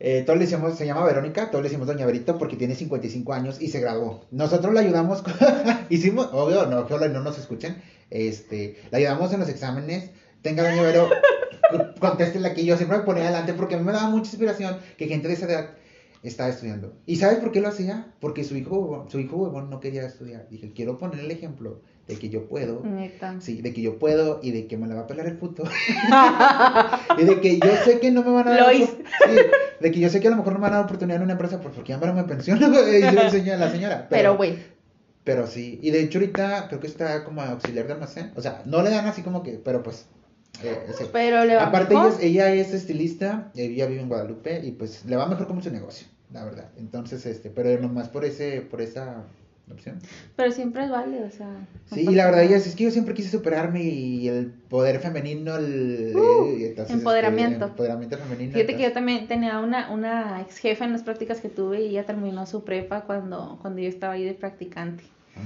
Eh, 0.02 0.24
todos 0.26 0.39
le 0.39 0.45
decíamos, 0.45 0.78
se 0.78 0.86
llama 0.86 1.04
Verónica, 1.04 1.50
todos 1.50 1.62
le 1.62 1.70
decimos 1.70 1.88
Doña 1.88 2.06
Verito 2.06 2.38
porque 2.38 2.56
tiene 2.56 2.76
55 2.76 3.34
años 3.34 3.62
y 3.62 3.68
se 3.68 3.82
graduó. 3.82 4.26
Nosotros 4.32 4.74
la 4.74 4.80
ayudamos, 4.80 5.24
hicimos, 5.89 6.30
obvio, 6.32 6.66
no, 6.68 6.88
que 6.88 7.10
no 7.10 7.22
nos 7.22 7.38
escuchen, 7.38 7.82
este, 8.10 8.78
la 8.91 8.97
ayudamos 8.97 9.34
en 9.34 9.41
los 9.41 9.50
exámenes. 9.50 10.12
Tenga 10.41 10.64
Doña 10.64 10.84
Vero, 10.84 11.10
contéstele 12.00 12.47
aquí. 12.47 12.66
Yo 12.66 12.78
siempre 12.78 12.97
me 13.00 13.04
ponía 13.04 13.24
adelante 13.24 13.54
porque 13.54 13.76
a 13.76 13.78
mí 13.78 13.84
me 13.84 13.91
daba 13.91 14.10
mucha 14.10 14.30
inspiración 14.32 14.78
que 14.97 15.08
gente 15.08 15.28
de 15.28 15.34
esa 15.34 15.45
edad 15.47 15.70
estaba 16.24 16.50
estudiando. 16.50 16.93
¿Y 17.06 17.18
sabes 17.18 17.39
por 17.39 17.52
qué 17.52 17.60
lo 17.60 17.68
hacía? 17.68 18.14
Porque 18.22 18.45
su 18.45 18.56
hijo, 18.56 19.06
su 19.10 19.20
hijo 19.20 19.36
huevón 19.36 19.70
no 19.70 19.82
quería 19.82 20.06
estudiar. 20.06 20.47
Dije, 20.50 20.72
quiero 20.74 20.97
poner 20.97 21.20
el 21.20 21.32
ejemplo 21.32 21.82
de 22.10 22.18
que 22.18 22.30
yo 22.30 22.47
puedo. 22.47 22.82
Neta. 22.84 23.36
Sí, 23.39 23.62
de 23.62 23.72
que 23.72 23.82
yo 23.82 23.99
puedo 23.99 24.39
y 24.41 24.51
de 24.51 24.66
que 24.66 24.78
me 24.78 24.88
la 24.88 24.95
va 24.95 25.01
a 25.01 25.07
pelar 25.07 25.28
el 25.28 25.38
puto. 25.38 25.64
y 27.20 27.24
de 27.24 27.39
que 27.39 27.60
yo 27.60 27.70
sé 27.86 27.99
que 27.99 28.10
no 28.10 28.24
me 28.24 28.32
van 28.32 28.47
a 28.47 28.51
dar. 28.51 28.74
Sí, 28.74 28.89
de 29.80 29.91
que 29.91 29.99
yo 29.99 30.10
sé 30.10 30.20
que 30.20 30.28
a 30.28 30.32
lo 30.32 30.38
mejor 30.38 30.53
no 30.53 30.60
me 30.60 30.64
van 30.64 30.74
a 30.74 30.76
dar 30.78 30.86
oportunidad 30.86 31.18
en 31.18 31.24
una 31.24 31.34
empresa 31.34 31.62
pues, 31.62 31.76
porque 31.76 31.91
ya 31.91 31.99
me 31.99 32.24
pensiono. 32.24 32.68
Y 32.68 33.01
yo 33.01 33.22
enseñé 33.22 33.53
a 33.53 33.57
la 33.57 33.70
señora. 33.72 34.07
Pero, 34.10 34.36
güey, 34.38 34.57
Pero 35.24 35.45
sí, 35.45 35.80
y 35.84 35.91
de 35.91 36.01
hecho 36.01 36.18
ahorita 36.18 36.68
creo 36.68 36.80
que 36.80 36.88
está 36.88 37.24
como 37.24 37.41
auxiliar 37.43 37.86
de 37.86 37.93
almacén. 37.93 38.32
O 38.36 38.41
sea, 38.41 38.64
no 38.66 38.82
le 38.82 38.89
dan 38.89 39.05
así 39.05 39.22
como 39.22 39.43
que, 39.43 39.62
pero 39.64 39.84
pues. 39.84 40.07
eh, 40.64 40.88
sí. 40.97 41.05
pero 41.14 41.45
le 41.45 41.57
va 41.57 41.68
Aparte, 41.68 41.93
mejor. 41.93 42.14
ella, 42.22 42.51
ella 42.51 42.62
es 42.64 42.74
estilista, 42.74 43.51
ella 43.53 43.86
vive 43.86 44.01
en 44.01 44.10
Guadalupe 44.10 44.62
y 44.66 44.72
pues 44.72 45.05
le 45.05 45.16
va 45.16 45.28
mejor 45.28 45.45
como 45.45 45.62
su 45.62 45.70
negocio, 45.70 46.07
la 46.34 46.43
verdad. 46.43 46.72
Entonces, 46.76 47.24
este, 47.28 47.51
pero 47.51 47.80
nomás 47.80 48.10
por 48.10 48.26
ese, 48.26 48.62
por 48.62 48.82
esa 48.82 49.26
opción. 49.74 50.00
Pero 50.36 50.52
siempre 50.52 50.84
es 50.84 50.90
válido, 50.90 51.26
o 51.26 51.32
sea. 51.32 51.68
Sí, 51.92 52.02
y 52.02 52.16
la 52.16 52.26
verdad 52.26 52.44
es, 52.44 52.68
es 52.68 52.76
que 52.76 52.86
yo 52.86 52.92
siempre 52.92 53.14
quise 53.14 53.30
superarme 53.30 53.84
y 53.84 54.28
el 54.28 54.48
poder 54.48 55.00
femenino, 55.00 55.58
el 55.58 56.14
uh, 56.16 56.46
eh, 56.46 56.76
empoderamiento. 56.90 57.66
empoderamiento 57.66 58.18
femenino. 58.18 58.54
Fíjate 58.54 58.76
que 58.76 58.84
yo 58.84 58.92
también 58.92 59.28
tenía 59.28 59.60
una, 59.60 59.92
una 59.92 60.42
ex 60.42 60.58
jefa 60.58 60.86
en 60.86 60.92
las 60.92 61.04
prácticas 61.04 61.42
que 61.42 61.50
tuve 61.50 61.82
y 61.82 61.90
ella 61.90 62.06
terminó 62.06 62.46
su 62.46 62.64
prepa 62.64 63.02
cuando, 63.02 63.58
cuando 63.62 63.82
yo 63.82 63.90
estaba 63.90 64.14
ahí 64.14 64.24
de 64.24 64.34
practicante. 64.34 65.04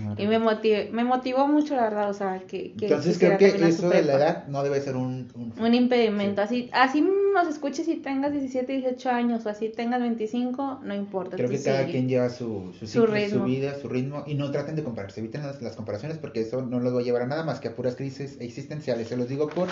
Ah, 0.08 0.16
y 0.18 0.28
me 0.28 0.40
motivó, 0.40 0.78
me 0.92 1.04
motivó 1.04 1.48
mucho, 1.48 1.76
la 1.76 1.84
verdad, 1.84 2.10
o 2.10 2.14
sea, 2.14 2.40
que... 2.48 2.74
que 2.74 2.86
Entonces 2.86 3.18
creo 3.18 3.38
que 3.38 3.48
eso 3.48 3.90
de 3.90 4.04
la 4.04 4.14
edad 4.14 4.48
no 4.48 4.64
debe 4.64 4.82
ser 4.82 4.96
un... 4.96 5.28
Un, 5.60 5.74
impedimento, 5.74 6.42
así, 6.42 6.70
así 6.74 7.02
nos 7.34 7.48
escuches 7.48 7.86
si 7.86 7.96
tengas 7.96 8.32
17, 8.32 8.72
18 8.72 9.10
años 9.10 9.46
o 9.46 9.50
así 9.50 9.70
tengas 9.70 10.02
25, 10.02 10.82
no 10.84 10.96
importa. 10.96 11.38
Creo 11.38 11.50
que 11.50 11.62
cada 11.62 11.86
quien 11.86 12.08
lleva 12.08 12.30
su, 12.30 12.74
su, 12.84 13.08
vida, 13.46 13.76
su 13.80 13.90
ritmo 13.90 14.24
y 14.26 14.36
no 14.36 14.52
traten 14.52 14.76
de 14.76 14.84
compararse, 14.84 15.20
eviten 15.20 15.44
las, 15.44 15.62
las 15.62 15.76
comparaciones 15.76 16.18
porque 16.18 16.42
eso 16.42 16.62
no 16.62 16.80
los 16.80 16.96
va 16.96 17.00
a 17.00 17.04
llevar 17.04 17.24
a 17.24 17.28
nada 17.28 17.44
más 17.44 17.60
que 17.60 17.68
a 17.68 17.76
puras 17.76 17.96
crisis 17.96 18.38
existenciales, 18.40 19.08
se 19.08 19.18
los 19.18 19.30
digo 19.30 19.50
por 19.50 19.68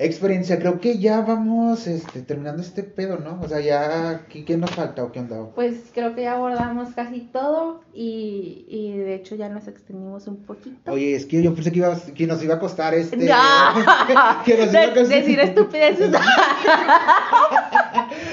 experiencia, 0.00 0.58
creo 0.58 0.80
que 0.80 0.98
ya 0.98 1.20
vamos 1.20 1.86
este, 1.86 2.22
terminando 2.22 2.62
este 2.62 2.82
pedo, 2.82 3.18
¿no? 3.18 3.38
O 3.42 3.48
sea, 3.48 3.60
ya, 3.60 4.26
¿qué, 4.28 4.56
nos 4.56 4.70
falta 4.70 5.04
o 5.04 5.12
qué 5.12 5.20
onda? 5.20 5.50
Pues 5.54 5.90
creo 5.92 6.14
que 6.14 6.22
ya 6.22 6.32
abordamos 6.32 6.94
casi 6.94 7.20
todo 7.20 7.82
y, 7.92 8.64
y 8.68 8.96
de 8.96 9.14
hecho 9.14 9.34
ya 9.36 9.50
nos 9.50 9.68
extendimos 9.68 10.26
un 10.26 10.38
poquito. 10.44 10.90
Oye, 10.90 11.14
es 11.14 11.26
que 11.26 11.42
yo 11.42 11.54
pensé 11.54 11.70
que, 11.70 11.78
iba, 11.78 11.94
que 12.14 12.26
nos 12.26 12.42
iba 12.42 12.54
a 12.54 12.58
costar 12.58 12.94
este... 12.94 13.16
¡No! 13.18 13.24
que 14.44 14.56
nos 14.56 14.72
iba 14.72 14.82
a 14.82 14.94
costar... 14.94 15.08
Decir 15.08 15.38
estupideces. 15.38 16.10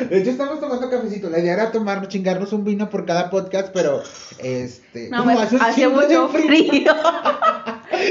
de 0.09 0.19
hecho, 0.19 0.29
estamos 0.31 0.59
tomando 0.59 0.89
cafecito. 0.89 1.29
La 1.29 1.39
idea 1.39 1.53
era 1.53 1.71
tomarnos, 1.71 2.09
chingarnos 2.09 2.53
un 2.53 2.63
vino 2.63 2.89
por 2.89 3.05
cada 3.05 3.29
podcast, 3.29 3.69
pero 3.73 4.01
este... 4.39 5.09
No, 5.09 5.25
hace 5.29 5.87
mucho 5.87 6.29
frío. 6.29 6.93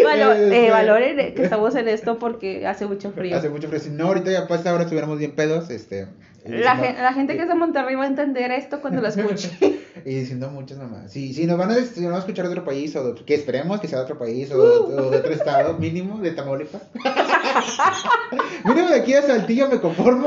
Bueno, 0.02 0.32
eh, 0.34 0.70
valoren 0.70 1.34
que 1.34 1.42
estamos 1.42 1.74
en 1.74 1.88
esto 1.96 2.18
porque 2.18 2.66
hace 2.66 2.86
mucho 2.86 3.12
frío. 3.12 3.36
Hace 3.36 3.48
mucho 3.48 3.68
frío. 3.68 3.80
Si 3.80 3.90
no, 3.90 4.06
ahorita 4.06 4.30
ya 4.30 4.46
pues 4.46 4.66
ahora 4.66 4.82
estuviéramos 4.84 5.18
bien 5.18 5.32
pedos, 5.32 5.70
este... 5.70 6.08
La, 6.48 6.74
la, 6.74 7.12
gente 7.12 7.36
que 7.36 7.42
es 7.42 7.48
de 7.48 7.54
Monterrey 7.54 7.94
va 7.94 8.04
a 8.04 8.06
entender 8.06 8.50
esto 8.52 8.80
cuando 8.80 9.00
lo 9.00 9.08
escuche. 9.08 9.50
y 10.04 10.14
diciendo 10.14 10.50
muchas 10.50 10.78
mamás. 10.78 11.10
Si, 11.10 11.34
si 11.34 11.46
nos 11.46 11.58
van 11.58 11.70
a, 11.70 11.74
si 11.74 12.00
nos 12.00 12.10
van 12.10 12.16
a 12.16 12.18
escuchar 12.18 12.46
de 12.46 12.52
otro 12.52 12.64
país, 12.64 12.94
o 12.96 13.14
que 13.14 13.34
esperemos 13.34 13.80
que 13.80 13.88
sea 13.88 13.98
de 13.98 14.04
otro 14.04 14.18
país, 14.18 14.50
o, 14.52 14.56
o 14.56 15.10
de 15.10 15.18
otro 15.18 15.32
estado, 15.32 15.74
mínimo, 15.78 16.20
de 16.20 16.30
Tamaulipas. 16.32 16.82
mínimo 18.64 18.88
de 18.88 18.94
aquí 18.96 19.14
a 19.14 19.22
Saltillo 19.22 19.68
me 19.68 19.80
conformo. 19.80 20.26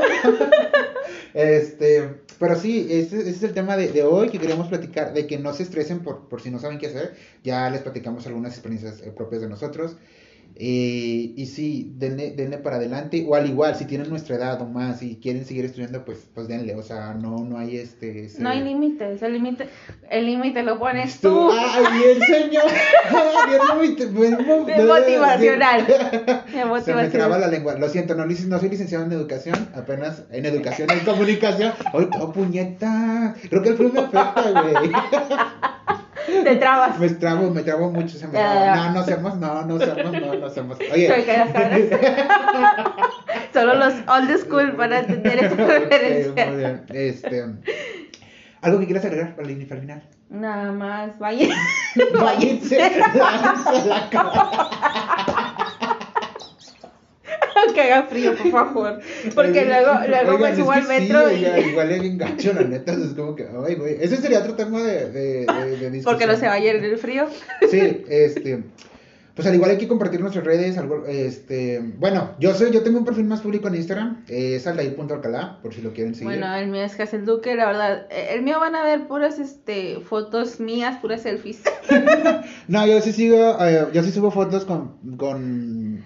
este, 1.34 2.20
pero 2.38 2.56
sí, 2.56 2.86
ese, 2.90 3.28
es 3.28 3.42
el 3.42 3.54
tema 3.54 3.76
de, 3.76 3.88
de, 3.88 4.02
hoy 4.02 4.28
que 4.28 4.38
queremos 4.38 4.68
platicar, 4.68 5.12
de 5.12 5.26
que 5.26 5.38
no 5.38 5.52
se 5.52 5.62
estresen 5.62 6.00
por, 6.00 6.28
por 6.28 6.40
si 6.40 6.50
no 6.50 6.58
saben 6.58 6.78
qué 6.78 6.86
hacer. 6.86 7.14
Ya 7.42 7.70
les 7.70 7.82
platicamos 7.82 8.26
algunas 8.26 8.52
experiencias 8.52 9.00
eh, 9.02 9.12
propias 9.14 9.42
de 9.42 9.48
nosotros. 9.48 9.96
Eh, 10.56 11.32
y 11.36 11.46
sí, 11.46 11.92
denle, 11.96 12.32
denle, 12.32 12.58
para 12.58 12.76
adelante, 12.76 13.24
o 13.26 13.34
al 13.34 13.48
igual, 13.48 13.76
si 13.76 13.86
tienen 13.86 14.10
nuestra 14.10 14.36
edad 14.36 14.60
o 14.60 14.66
más 14.66 15.02
y 15.02 15.16
quieren 15.16 15.44
seguir 15.44 15.64
estudiando, 15.64 16.04
pues, 16.04 16.28
pues 16.34 16.48
denle, 16.48 16.74
o 16.74 16.82
sea, 16.82 17.14
no, 17.14 17.44
no 17.44 17.58
hay 17.58 17.76
este... 17.76 18.28
No 18.38 18.50
hay 18.50 18.62
límites, 18.62 19.22
el 19.22 19.32
límite 19.32 19.68
el 20.10 20.26
límite 20.26 20.62
lo 20.62 20.78
pones 20.78 21.20
tú. 21.20 21.50
¡Ay, 21.52 22.02
el 22.16 22.22
señor! 22.22 22.64
Motivacional. 24.86 25.86
Se 26.84 26.94
me 26.94 27.08
traba 27.08 27.38
la 27.38 27.46
lengua, 27.46 27.76
lo 27.76 27.88
siento, 27.88 28.14
no, 28.14 28.26
no 28.26 28.58
soy 28.58 28.68
licenciado 28.68 29.04
en 29.04 29.12
educación, 29.12 29.68
apenas 29.74 30.24
en 30.32 30.44
educación, 30.46 30.90
en 30.90 31.00
comunicación. 31.00 31.72
¡Ay, 31.92 32.08
oh, 32.18 32.32
puñeta! 32.32 33.34
Creo 33.48 33.62
que 33.62 33.68
el 33.70 33.76
frío 33.76 33.92
me 33.92 34.00
afecta, 34.00 34.50
güey. 34.50 34.74
Te 36.44 36.56
trabas. 36.56 36.98
Me 36.98 37.08
trabo, 37.10 37.50
me 37.50 37.62
trabo 37.62 37.90
mucho. 37.90 38.18
Se 38.18 38.26
me 38.26 38.34
No, 38.38 38.92
no 38.92 39.00
hacemos, 39.00 39.36
no, 39.38 39.64
no 39.64 39.76
hacemos, 39.76 40.12
no, 40.12 40.34
no 40.34 40.46
hacemos. 40.46 40.78
Oye. 40.92 41.08
Solo 43.52 43.74
los 43.74 43.94
old 44.06 44.38
school 44.38 44.76
para 44.76 45.00
entender 45.00 45.44
esa 45.44 45.54
referencia. 45.66 46.84
Este, 46.92 47.44
¿Algo 48.62 48.78
que 48.78 48.86
quieras 48.86 49.04
agregar 49.04 49.34
para 49.34 49.48
el 49.48 49.66
final? 49.66 50.02
Nada 50.28 50.70
más, 50.72 51.18
váyanse. 51.18 51.56
Váyanse. 52.14 52.78
Váyanse 53.18 53.88
la 53.88 54.10
que 57.74 57.80
haga 57.80 58.04
frío, 58.04 58.34
por 58.36 58.50
favor. 58.50 59.00
Porque 59.34 59.64
luego, 59.64 59.92
luego 60.08 60.38
me 60.38 60.56
subo 60.56 60.72
al 60.72 60.86
metro. 60.86 61.28
Sí, 61.28 61.44
y... 61.44 61.60
igual 61.70 61.90
es 61.90 62.00
bien 62.00 62.18
gacho, 62.18 62.52
la 62.52 62.62
neta. 62.62 62.92
Es 62.92 63.14
como 63.14 63.34
que, 63.34 63.46
ay, 63.66 63.74
güey. 63.74 63.96
Ese 64.00 64.16
sería 64.16 64.40
otro 64.40 64.54
tema 64.54 64.82
de, 64.82 65.10
de, 65.10 65.46
de, 65.46 65.90
discusión. 65.90 66.02
Porque 66.04 66.26
no 66.26 66.36
se 66.36 66.46
va 66.46 66.54
a 66.54 66.58
en 66.58 66.84
el 66.84 66.98
frío. 66.98 67.26
Sí, 67.70 68.04
este. 68.08 68.62
Pues 69.34 69.48
al 69.48 69.54
igual 69.54 69.70
hay 69.70 69.78
que 69.78 69.88
compartir 69.88 70.20
nuestras 70.20 70.44
redes, 70.44 70.76
algo, 70.76 71.06
este, 71.06 71.80
bueno, 71.98 72.32
yo 72.40 72.52
soy, 72.52 72.72
yo 72.72 72.82
tengo 72.82 72.98
un 72.98 73.06
perfil 73.06 73.24
más 73.24 73.40
público 73.40 73.68
en 73.68 73.76
Instagram, 73.76 74.24
eh, 74.28 74.56
es 74.56 74.66
aldair.alcalá, 74.66 75.60
por 75.62 75.72
si 75.72 75.80
lo 75.80 75.94
quieren 75.94 76.14
seguir. 76.14 76.36
Bueno, 76.36 76.54
el 76.56 76.66
mío 76.66 76.82
es 76.82 77.00
Hazel 77.00 77.24
Duque, 77.24 77.54
la 77.54 77.66
verdad, 77.66 78.06
eh, 78.10 78.30
el 78.32 78.42
mío 78.42 78.60
van 78.60 78.74
a 78.74 78.82
ver 78.82 79.06
puras, 79.06 79.38
este, 79.38 80.00
fotos 80.00 80.60
mías, 80.60 80.98
puras 81.00 81.22
selfies. 81.22 81.62
no, 82.68 82.86
yo 82.86 83.00
sí 83.00 83.12
sigo, 83.12 83.56
eh, 83.64 83.86
yo 83.94 84.02
sí 84.02 84.10
subo 84.10 84.30
fotos 84.30 84.66
con, 84.66 85.16
con 85.16 86.04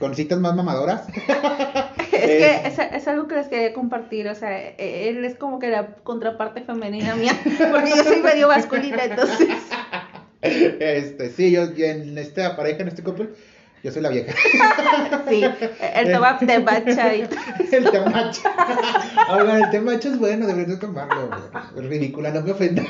con 0.00 0.16
citas 0.16 0.40
más 0.40 0.56
mamadoras. 0.56 1.02
es 2.12 2.26
que 2.26 2.60
es, 2.64 2.78
es, 2.78 3.06
algo 3.06 3.28
que 3.28 3.36
les 3.36 3.46
quería 3.46 3.72
compartir, 3.74 4.26
o 4.28 4.34
sea, 4.34 4.58
e, 4.58 5.10
él 5.10 5.24
es 5.24 5.36
como 5.36 5.60
que 5.60 5.68
la 5.68 5.94
contraparte 6.02 6.62
femenina 6.62 7.14
mía, 7.14 7.38
porque 7.70 7.90
yo 7.90 8.02
soy 8.02 8.22
medio 8.22 8.48
masculina, 8.48 9.04
entonces. 9.04 9.48
Este, 10.40 11.28
sí, 11.28 11.50
yo, 11.52 11.64
en 11.76 12.16
esta 12.16 12.56
pareja, 12.56 12.80
en 12.80 12.88
este 12.88 13.02
couple, 13.02 13.28
yo 13.84 13.92
soy 13.92 14.00
la 14.00 14.08
vieja. 14.08 14.32
sí, 15.28 15.44
el 15.94 16.12
toma 16.12 16.38
temacha 16.38 17.14
y... 17.14 17.28
el 17.70 17.90
temacha. 17.90 18.50
Oigan, 19.30 19.64
el 19.64 19.70
temacha 19.70 20.08
es 20.08 20.18
bueno, 20.18 20.46
deberías 20.46 20.80
tomarlo. 20.80 21.30
Es 21.76 21.84
ridícula, 21.84 22.30
no 22.30 22.40
me 22.40 22.52
ofenda. 22.52 22.82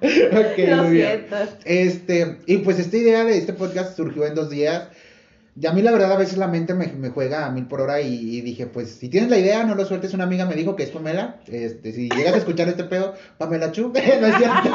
Lo 0.00 0.90
siento. 0.90 1.36
Este, 1.64 2.38
y 2.46 2.58
pues 2.58 2.78
esta 2.78 2.96
idea 2.96 3.24
de 3.24 3.38
este 3.38 3.52
podcast 3.52 3.96
surgió 3.96 4.26
en 4.26 4.36
dos 4.36 4.50
días. 4.50 4.88
Y 5.60 5.66
a 5.66 5.72
mí 5.72 5.82
la 5.82 5.90
verdad 5.90 6.12
a 6.12 6.16
veces 6.16 6.38
la 6.38 6.46
mente 6.46 6.72
me, 6.74 6.86
me 6.86 7.08
juega 7.08 7.46
a 7.46 7.50
mil 7.50 7.66
por 7.66 7.80
hora 7.80 8.00
y, 8.00 8.40
dije, 8.42 8.66
pues 8.66 8.90
si 8.90 9.08
tienes 9.08 9.28
la 9.28 9.38
idea, 9.38 9.64
no 9.64 9.74
lo 9.74 9.84
sueltes. 9.84 10.14
Una 10.14 10.24
amiga 10.24 10.46
me 10.46 10.54
dijo 10.54 10.76
que 10.76 10.84
es 10.84 10.90
Pamela. 10.90 11.40
Este, 11.46 11.92
si 11.92 12.08
llegas 12.08 12.34
a 12.34 12.38
escuchar 12.38 12.68
este 12.68 12.84
pedo, 12.84 13.14
Pamela 13.38 13.72
Chu, 13.72 13.88
no 14.20 14.26
es 14.26 14.36
cierto. 14.36 14.70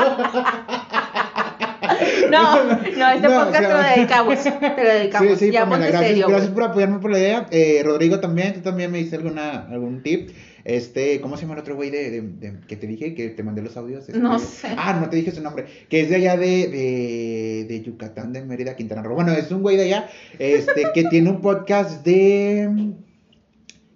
No, 2.29 2.63
no, 2.97 3.09
este 3.11 3.29
podcast 3.29 3.61
te 3.61 3.69
lo 3.69 3.83
dedicamos. 3.83 4.43
Te 4.43 4.83
lo 4.83 4.89
dedicamos. 4.93 5.39
Sí, 5.39 5.45
sí, 5.45 5.51
ya 5.51 5.61
Pamela, 5.61 5.87
gracias, 5.87 6.27
gracias 6.27 6.51
por 6.51 6.63
apoyarme 6.63 6.99
por 6.99 7.11
la 7.11 7.19
idea. 7.19 7.47
Eh, 7.51 7.81
Rodrigo 7.85 8.19
también, 8.19 8.53
tú 8.53 8.61
también 8.61 8.91
me 8.91 8.97
diste 8.97 9.15
alguna, 9.15 9.67
algún 9.69 10.03
tip. 10.03 10.31
Este, 10.65 11.19
¿cómo 11.19 11.35
se 11.35 11.41
llama 11.43 11.55
el 11.55 11.59
otro 11.59 11.75
güey 11.75 11.89
de, 11.89 12.21
de, 12.21 12.59
que 12.67 12.77
te 12.77 12.87
dije 12.87 13.13
que 13.13 13.29
te 13.29 13.43
mandé 13.43 13.61
los 13.61 13.75
audios? 13.75 14.07
Este, 14.07 14.19
no 14.19 14.39
sé. 14.39 14.69
Ah, 14.77 14.97
no 14.99 15.09
te 15.09 15.17
dije 15.17 15.31
su 15.31 15.41
nombre. 15.41 15.65
Que 15.89 16.01
es 16.01 16.09
de 16.09 16.15
allá 16.15 16.37
de, 16.37 16.67
de, 16.67 17.65
de 17.67 17.81
Yucatán, 17.81 18.31
de 18.31 18.43
Mérida, 18.43 18.75
Quintana 18.75 19.03
Roo. 19.03 19.15
Bueno, 19.15 19.33
es 19.33 19.51
un 19.51 19.61
güey 19.61 19.75
de 19.75 19.83
allá, 19.83 20.09
este, 20.39 20.83
que 20.93 21.03
tiene 21.09 21.29
un 21.29 21.41
podcast 21.41 22.05
de 22.05 22.93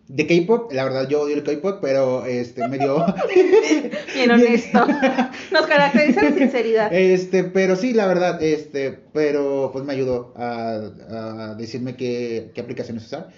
de 0.07 0.25
K-pop, 0.25 0.71
la 0.71 0.85
verdad 0.85 1.09
yo 1.09 1.21
odio 1.21 1.35
el 1.35 1.43
K-pop, 1.43 1.79
pero 1.81 2.25
este 2.25 2.65
medio 2.69 3.05
bien 4.13 4.31
honesto. 4.31 4.87
Nos 5.51 5.67
caracteriza 5.67 6.23
la 6.23 6.33
sinceridad. 6.33 6.93
Este, 6.93 7.43
pero 7.43 7.75
sí, 7.75 7.93
la 7.93 8.07
verdad, 8.07 8.41
este, 8.41 8.91
pero 9.13 9.69
pues 9.73 9.83
me 9.83 9.93
ayudó 9.93 10.33
a, 10.37 10.91
a 11.09 11.55
decirme 11.55 11.97
qué, 11.97 12.51
qué 12.53 12.61
aplicaciones 12.61 13.05
usar. 13.05 13.29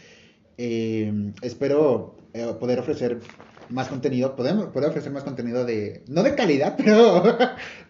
Eh, 0.58 1.32
espero 1.42 2.19
eh, 2.34 2.54
poder 2.60 2.80
ofrecer 2.80 3.20
más 3.70 3.88
contenido, 3.88 4.36
podemos 4.36 4.68
poder 4.68 4.90
ofrecer 4.90 5.12
más 5.12 5.24
contenido 5.24 5.66
de, 5.66 6.04
no 6.08 6.24
de 6.24 6.36
calidad, 6.36 6.76
pero, 6.78 7.24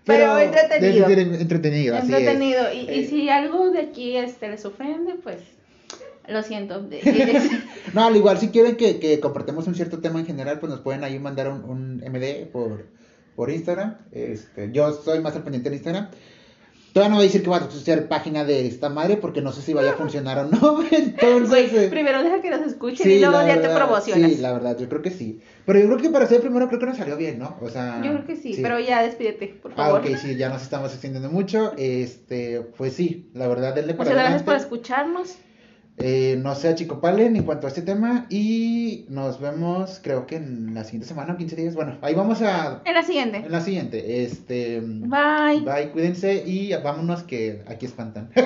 pero, 0.05 0.39
entretenido. 0.39 1.07
entretenido, 1.07 1.95
así 1.95 2.13
entretenido. 2.13 2.73
Y, 2.73 2.77
y, 2.79 2.99
eh, 2.99 3.07
si 3.09 3.29
algo 3.29 3.69
de 3.71 3.79
aquí 3.79 4.17
este, 4.17 4.49
les 4.49 4.65
ofende, 4.65 5.15
pues 5.23 5.37
lo 6.27 6.43
siento. 6.43 6.81
no, 7.93 8.05
al 8.05 8.15
igual, 8.15 8.37
si 8.37 8.49
quieren 8.49 8.75
que, 8.75 8.99
que 8.99 9.19
compartamos 9.19 9.67
un 9.67 9.75
cierto 9.75 9.99
tema 9.99 10.19
en 10.19 10.25
general, 10.25 10.59
pues 10.59 10.71
nos 10.71 10.81
pueden 10.81 11.03
ahí 11.03 11.17
mandar 11.19 11.49
un, 11.49 11.63
un 11.63 11.97
MD 11.97 12.47
por, 12.51 12.85
por 13.35 13.49
Instagram. 13.49 13.97
Este, 14.11 14.71
yo 14.71 14.93
soy 14.93 15.19
más 15.19 15.35
al 15.35 15.43
pendiente 15.43 15.69
en 15.69 15.75
Instagram. 15.75 16.09
Todavía 16.93 17.09
no 17.09 17.15
voy 17.17 17.25
a 17.25 17.27
decir 17.27 17.43
que 17.43 17.49
va 17.49 17.57
a 17.57 17.71
ser 17.71 18.07
página 18.07 18.45
de 18.45 18.65
esta 18.67 18.89
madre 18.89 19.17
porque 19.17 19.41
no 19.41 19.51
sé 19.51 19.61
si 19.61 19.73
vaya 19.73 19.91
a 19.91 19.93
funcionar 19.93 20.39
o 20.39 20.45
no. 20.45 20.83
Entonces. 20.91 21.73
Eh, 21.73 21.87
primero 21.89 22.23
deja 22.23 22.41
que 22.41 22.49
nos 22.49 22.61
escuchen 22.61 23.09
y 23.09 23.19
luego 23.19 23.45
ya 23.45 23.61
te 23.61 23.69
promocionas. 23.69 24.31
Sí, 24.31 24.37
la 24.37 24.53
verdad, 24.53 24.77
yo 24.77 24.89
creo 24.89 25.01
que 25.01 25.11
sí. 25.11 25.39
Pero 25.65 25.79
yo 25.79 25.85
creo 25.85 25.97
que 25.97 26.09
para 26.09 26.25
ser 26.27 26.41
primero 26.41 26.67
creo 26.67 26.79
que 26.79 26.85
nos 26.87 26.97
salió 26.97 27.15
bien, 27.17 27.39
¿no? 27.39 27.57
O 27.61 27.69
sea. 27.69 28.01
Yo 28.03 28.11
creo 28.11 28.25
que 28.25 28.35
sí, 28.35 28.57
pero 28.61 28.79
ya 28.79 29.03
despídete, 29.03 29.47
por 29.61 29.73
favor. 29.73 30.01
Ah, 30.03 30.09
ok, 30.09 30.17
sí, 30.17 30.35
ya 30.35 30.49
nos 30.49 30.63
estamos 30.63 30.91
extendiendo 30.91 31.29
mucho. 31.29 31.73
Este, 31.77 32.61
pues 32.77 32.93
sí, 32.93 33.29
la 33.33 33.47
verdad, 33.47 33.75
denle 33.75 33.93
para 33.93 34.09
Muchas 34.09 34.23
gracias 34.23 34.43
por 34.43 34.55
escucharnos. 34.55 35.37
Eh, 36.01 36.37
no 36.41 36.55
se 36.55 36.69
achicopalen 36.69 37.35
en 37.35 37.43
cuanto 37.43 37.67
a 37.67 37.69
este 37.69 37.81
tema 37.81 38.25
y 38.29 39.05
nos 39.09 39.39
vemos 39.39 39.99
creo 40.01 40.25
que 40.27 40.37
en 40.37 40.73
la 40.73 40.83
siguiente 40.83 41.07
semana 41.07 41.33
o 41.33 41.37
15 41.37 41.55
días. 41.55 41.75
Bueno, 41.75 41.97
ahí 42.01 42.15
vamos 42.15 42.41
a... 42.41 42.81
En 42.85 42.93
la 42.93 43.03
siguiente. 43.03 43.37
En 43.37 43.51
la 43.51 43.61
siguiente. 43.61 44.23
Este... 44.23 44.79
Bye. 44.81 45.61
Bye, 45.61 45.91
cuídense 45.91 46.43
y 46.45 46.73
vámonos 46.75 47.23
que 47.23 47.63
aquí 47.67 47.85
espantan. 47.85 48.29